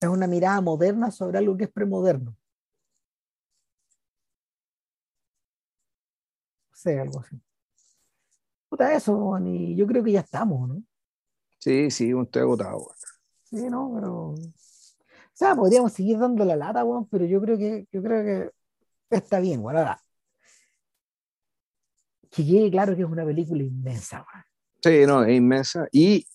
[0.00, 2.36] Es una mirada moderna sobre algo que es premoderno.
[6.69, 7.36] No sé, algo así.
[8.68, 10.82] Puta eso, y yo creo que ya estamos, ¿no?
[11.58, 12.88] Sí, sí, estoy agotado.
[13.44, 14.14] Sí, no, pero.
[14.30, 14.36] O
[15.32, 19.40] sea, podríamos seguir dando la lata, weón, pero yo creo que, yo creo que está
[19.40, 20.00] bien, bueno, ahora.
[22.30, 24.44] Que quede claro que es una película inmensa, weón.
[24.82, 25.86] Sí, no, es inmensa.
[25.92, 26.26] Y,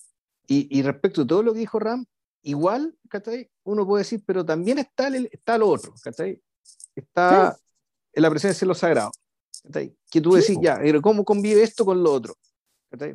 [0.46, 2.04] y, y, respecto a todo lo que dijo Ram,
[2.42, 3.50] igual, ¿cachai?
[3.64, 6.40] Uno puede decir, pero también está, el, está lo otro, ¿cachai?
[6.94, 7.56] Está
[8.12, 9.10] en la presencia de lo sagrado.
[10.10, 12.34] Que tú decís, ya, pero ¿cómo convive esto con lo otro?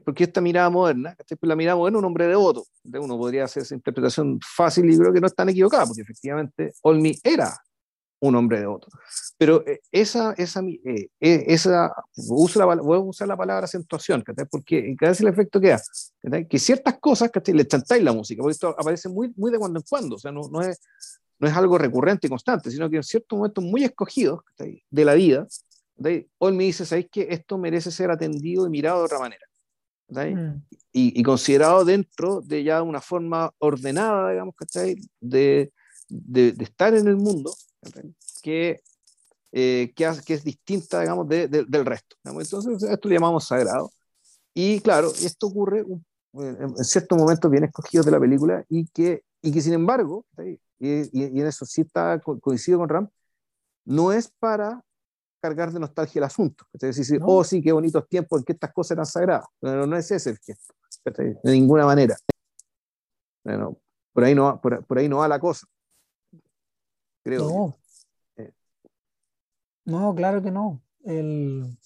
[0.03, 2.65] Porque esta mirada moderna, pues la mirada moderna un hombre devoto.
[2.83, 6.73] Uno podría hacer esa interpretación fácil y creo que no es tan equivocada, porque efectivamente
[6.81, 7.57] Olmi era
[8.21, 8.87] un hombre devoto.
[9.37, 14.23] Pero eh, esa, esa, eh, eh, esa uso la, voy a usar la palabra acentuación,
[14.49, 15.89] porque cada vez el efecto que hace,
[16.47, 19.85] que ciertas cosas le chantáis la música, porque esto aparece muy, muy de cuando en
[19.89, 20.79] cuando, o sea, no, no, es,
[21.39, 25.15] no es algo recurrente y constante, sino que en ciertos momentos muy escogidos de la
[25.15, 25.47] vida,
[25.97, 29.45] Hoy me dice, ¿sabéis que esto merece ser atendido y mirado de otra manera?
[30.11, 30.61] Mm.
[30.91, 34.55] Y, considerado dentro de ya una forma ordenada, digamos,
[35.21, 35.71] De,
[36.09, 37.53] de, de estar en el mundo,
[38.41, 38.81] que,
[39.51, 42.17] eh, que, que, es distinta, digamos, del resto.
[42.23, 43.91] Entonces, esto lo llamamos sagrado.
[44.53, 45.85] Y claro, esto ocurre
[46.33, 50.59] en, ciertos momentos bien escogidos de la película y que, y que sin embargo, y,
[50.79, 53.09] y, en eso sí está coincido con Ram,
[53.85, 54.83] no es para
[55.41, 56.65] cargar de nostalgia el asunto.
[56.73, 59.47] Es decir, oh, sí, qué bonitos tiempos en que estas cosas eran sagradas.
[59.59, 60.73] Pero no es ese el gesto,
[61.43, 62.15] de ninguna manera.
[63.43, 63.77] Bueno,
[64.13, 65.65] por ahí no, por, por ahí no va la cosa.
[67.23, 67.49] Creo.
[67.49, 67.77] No.
[68.37, 68.51] Eh.
[69.85, 70.81] No, claro que no.
[71.03, 71.77] El...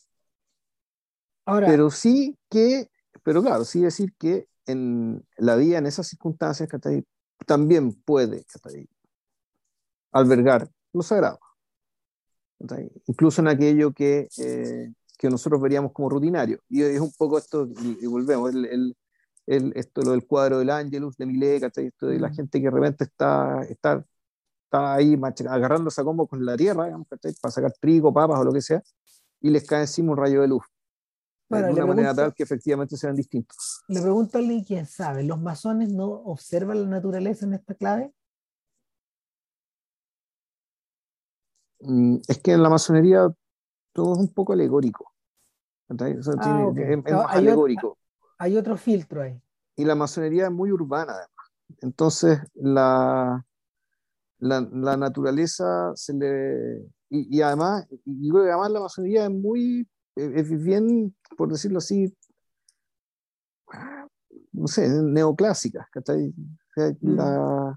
[1.46, 2.90] Ahora, pero sí que,
[3.24, 6.68] pero claro, sí decir que en la vida, en esas circunstancias,
[7.46, 8.46] también puede
[10.12, 11.40] albergar lo sagrado
[13.08, 16.60] incluso en aquello que, eh, que, nosotros veríamos como rutinario.
[16.70, 17.68] Y es un poco esto,
[18.02, 18.96] y, volvemos, el,
[19.48, 22.72] el, esto lo del cuadro del Angelus, de Millet, esto de la gente que de
[22.72, 24.06] repente está, está,
[24.66, 25.20] está ahí
[25.50, 28.82] agarrándose a combo con la tierra, digamos, para sacar trigo, papas o lo que sea,
[29.42, 30.64] y les cae encima un rayo de luz.
[31.50, 33.84] de una manera tal que efectivamente sean distintos.
[33.88, 38.12] Le pregunto a alguien quién sabe, ¿los masones no observan la naturaleza en esta clave?
[42.28, 43.28] Es que en la masonería
[43.94, 45.12] todo es un poco alegórico.
[45.90, 46.28] Ah, es,
[47.30, 47.98] alegórico.
[48.38, 49.40] hay otro filtro ahí.
[49.76, 51.30] Y la masonería es muy urbana, además.
[51.82, 53.46] Entonces, la,
[54.40, 56.88] la, naturaleza se le.
[57.10, 59.88] Y, además, y además la masonería es muy.
[60.16, 62.14] Es bien, por decirlo así,
[64.54, 65.88] no sé, neoclásica.
[67.02, 67.72] Mm.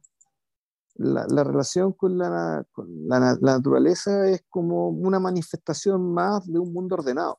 [0.99, 6.97] La, la, relación con, la, la, naturaleza es como una manifestación más de un mundo
[6.97, 7.39] ordenado.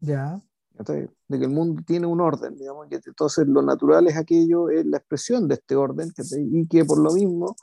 [0.00, 0.40] Ya.
[0.72, 4.86] De que el mundo tiene un orden, digamos, que entonces lo natural es aquello, es
[4.86, 6.10] la expresión de este orden,
[6.50, 7.54] y que por lo mismo,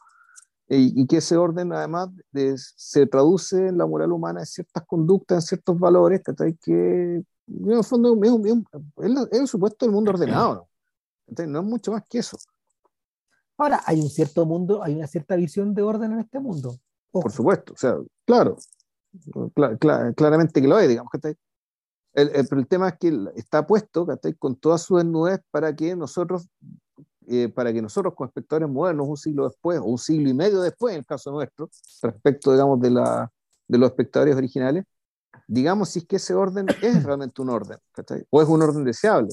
[0.70, 2.10] y, que ese orden además
[2.56, 6.22] se traduce en la moral humana en ciertas conductas, en ciertos valores,
[6.62, 10.68] que en el fondo es, el supuesto del mundo ordenado,
[11.28, 11.48] ¿no?
[11.48, 12.38] no es mucho más que eso.
[13.58, 16.78] Ahora, hay un cierto mundo, hay una cierta visión de orden en este mundo.
[17.12, 18.58] Por supuesto, o sea, claro,
[20.16, 21.12] claramente que lo hay, digamos.
[21.12, 21.36] que
[22.14, 24.08] el, el, el tema es que está puesto
[24.38, 26.48] con toda su desnudez para que nosotros
[27.30, 30.62] eh, para que nosotros como espectadores modernos, un siglo después, o un siglo y medio
[30.62, 31.70] después, en el caso nuestro,
[32.02, 33.30] respecto, digamos, de, la,
[33.68, 34.86] de los espectadores originales,
[35.46, 37.78] digamos si es que ese orden es realmente un orden,
[38.30, 39.28] o es un orden deseable.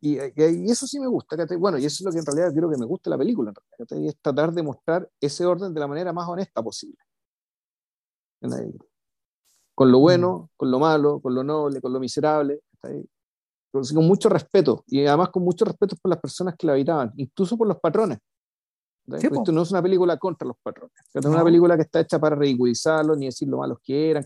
[0.00, 2.70] Y, y, eso sí me gusta, bueno, y eso es lo que en realidad creo
[2.70, 3.52] que me gusta de la película,
[3.90, 6.96] y es tratar de mostrar ese orden de la manera más honesta posible.
[9.74, 10.48] Con lo bueno, mm.
[10.56, 12.62] con lo malo, con lo noble, con lo miserable,
[13.70, 17.12] con, con mucho respeto, y además con mucho respeto por las personas que la habitaban,
[17.16, 18.18] incluso por los patrones.
[19.06, 22.34] Esto no es una película contra los patrones, es una película que está hecha para
[22.36, 24.24] ridiculizarlos, ni decir lo malos que eran.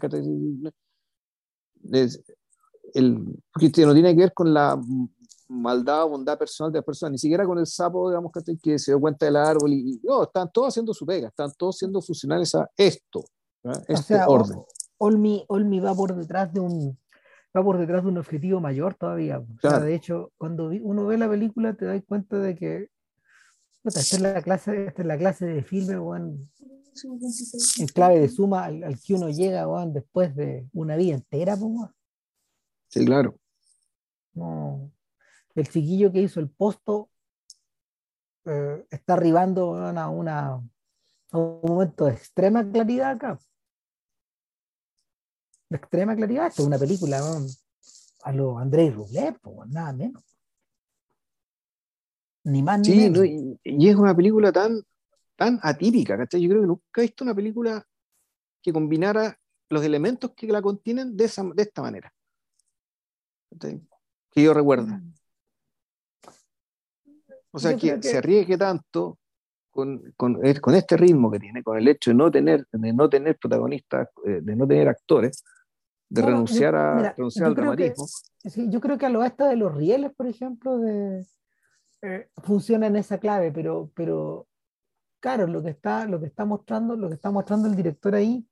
[2.94, 4.80] El, porque no tiene que ver con la
[5.48, 8.92] maldad o bondad personal de las personas, ni siquiera con el sapo, digamos, que se
[8.92, 9.72] dio cuenta del árbol.
[9.72, 13.24] Y, no, están todos haciendo su pega, están todos siendo funcionales a esto,
[13.88, 14.58] este orden.
[14.98, 16.98] Olmi, Olmi va por detrás de un
[17.56, 19.42] va por detrás de un objetivo mayor todavía.
[19.62, 22.88] de hecho, cuando uno ve la película te das cuenta de que
[23.82, 29.00] esta es la clase, esta es la clase de filme, en clave de suma al,
[29.00, 31.56] que uno llega, después de una vida entera,
[32.90, 33.36] Sí, claro.
[34.34, 34.90] No.
[35.54, 37.08] El chiquillo que hizo el posto
[38.44, 40.46] eh, está arribando a, una,
[41.30, 43.38] a un momento de extrema claridad acá.
[45.68, 46.48] De extrema claridad.
[46.48, 47.20] Esto es una película
[48.22, 49.38] a lo Andrés Rublev,
[49.68, 50.24] nada menos.
[52.42, 53.24] Ni más ni menos.
[53.24, 54.82] y, es una película tan,
[55.36, 56.40] tan atípica, ¿cachai?
[56.40, 57.86] Yo creo que nunca he visto una película
[58.62, 59.38] que combinara
[59.68, 62.12] los elementos que la contienen de, esa, de esta manera.
[63.59, 64.86] Que yo recuerdo.
[67.52, 69.18] O sea, que, se arriesgue tanto
[69.70, 73.09] con, con, con, este ritmo que tiene, con el hecho de no tener, de no
[73.09, 75.44] tener protagonistas, eh, de no tener actores,
[76.09, 78.06] de renunciar, a, renunciar al dramatismo.
[78.68, 81.27] yo creo que a lo esto de los rieles, por ejemplo, de,
[82.02, 84.48] eh, funciona en esa clave, pero, pero
[85.20, 88.44] claro, lo que está, lo que está mostrando, lo que está mostrando el director ahí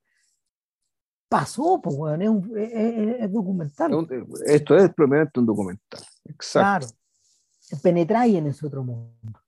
[1.29, 4.07] pasó, pues, bueno, es, es, documental.
[4.47, 6.89] Esto es probablemente un documental, exacto.
[6.89, 9.41] Claro, penetráis en ese otro mundo.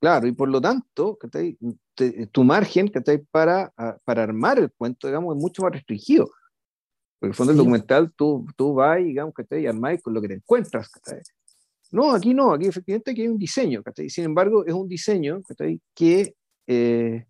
[0.00, 1.18] Claro, y por lo tanto,
[2.30, 2.92] tu margen
[3.30, 3.72] para,
[4.04, 6.26] para armar el cuento, digamos, es mucho más restringido.
[7.18, 10.28] Porque en el fondo del documental tú, tú vas, digamos, y armáis con lo que
[10.28, 10.90] te encuentras.
[11.90, 13.82] No, aquí no, aquí efectivamente aquí hay un diseño.
[14.08, 15.40] Sin embargo, es un diseño
[15.94, 16.34] que
[16.66, 17.26] eh,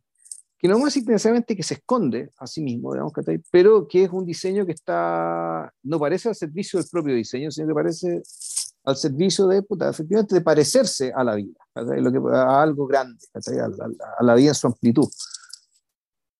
[0.65, 3.13] que no más necesariamente que se esconde a sí mismo, digamos,
[3.51, 7.69] pero que es un diseño que está, no parece al servicio del propio diseño, sino
[7.69, 8.23] que parece
[8.85, 13.19] al servicio de, puta, efectivamente, de parecerse a la vida, lo que, a algo grande,
[13.35, 15.07] a, la vida en su amplitud.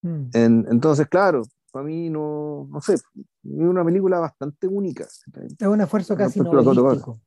[0.01, 0.29] Mm.
[0.71, 3.03] entonces, claro, para mí no, no sé, es
[3.43, 5.03] una película bastante única.
[5.03, 7.19] Es un esfuerzo casi novelístico.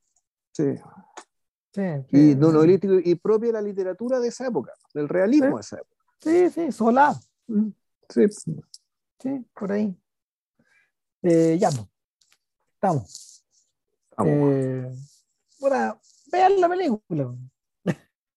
[0.50, 0.74] Sí.
[1.72, 5.60] sí y, no, novelístico y propia de la literatura de esa época, del realismo de
[5.60, 5.97] esa época.
[6.20, 7.19] Sí, sí, sola.
[7.47, 7.69] Mm,
[8.09, 8.23] sí.
[9.20, 9.97] Sí, por ahí.
[11.23, 11.86] Eh, ya, pues.
[12.74, 13.45] estamos.
[14.24, 14.93] Eh,
[15.61, 16.01] bueno,
[16.31, 17.35] vean la película.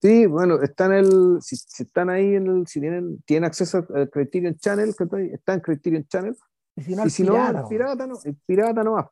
[0.01, 4.57] Sí, bueno, están el, si, están ahí, en el, si tienen, tienen acceso al Criterion
[4.57, 4.95] Channel,
[5.31, 6.35] está en Criterion Channel.
[6.75, 9.05] Y si no, y si pirata, no pirata no, el pirata no más,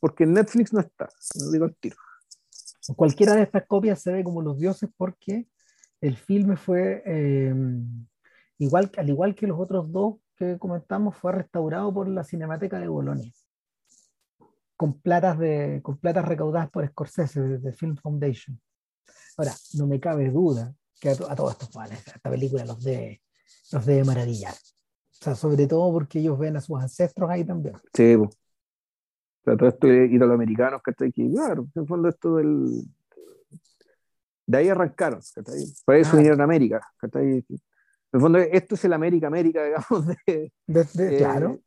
[0.00, 1.96] porque en Netflix no está, no digo el tiro.
[2.94, 5.48] Cualquiera de estas copias se ve como los dioses porque
[6.06, 8.06] el filme fue, em,
[8.58, 12.88] igual, al igual que los otros dos que comentamos, fue restaurado por la Cinemateca de
[12.88, 13.32] Bolonia,
[14.76, 18.60] con platas, de, con platas recaudadas por Scorsese de, Film Foundation.
[19.38, 23.22] Ahora, no me cabe duda que a, todos estos fans esta película los debe,
[23.72, 24.52] los debe maravillar.
[24.52, 27.74] O sea, sobre todo porque ellos ven a sus ancestros ahí también.
[27.94, 28.28] Sí, o
[29.42, 30.92] sea, todo esto de italoamericanos, que
[31.30, 32.84] claro, en el fondo esto del,
[34.46, 35.20] de ahí arrancaron,
[35.84, 36.16] Por eso ah.
[36.16, 37.44] vinieron a América, En
[38.12, 41.60] el fondo, esto es el América, América, digamos, de, eh, claro.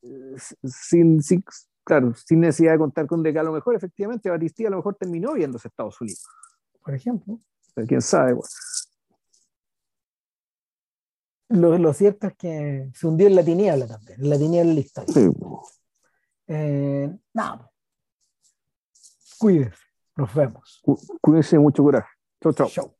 [0.64, 1.44] Sin, sin,
[1.84, 4.78] claro, sin necesidad de contar con de que a lo mejor, efectivamente, Batistí a lo
[4.78, 6.26] mejor terminó viendo a Estados Unidos.
[6.82, 7.38] Por ejemplo.
[7.88, 8.36] quién sabe,
[11.50, 14.76] Lo, lo, cierto es que se hundió en la tiniebla también, en la tiniebla de
[14.76, 15.14] la historia.
[15.14, 15.30] Sí.
[16.48, 17.70] Eh, nada.
[19.38, 19.84] Cuídense,
[20.16, 20.82] nos vemos.
[21.22, 22.19] Cuídense, mucho coraje.
[22.42, 22.99] 走走。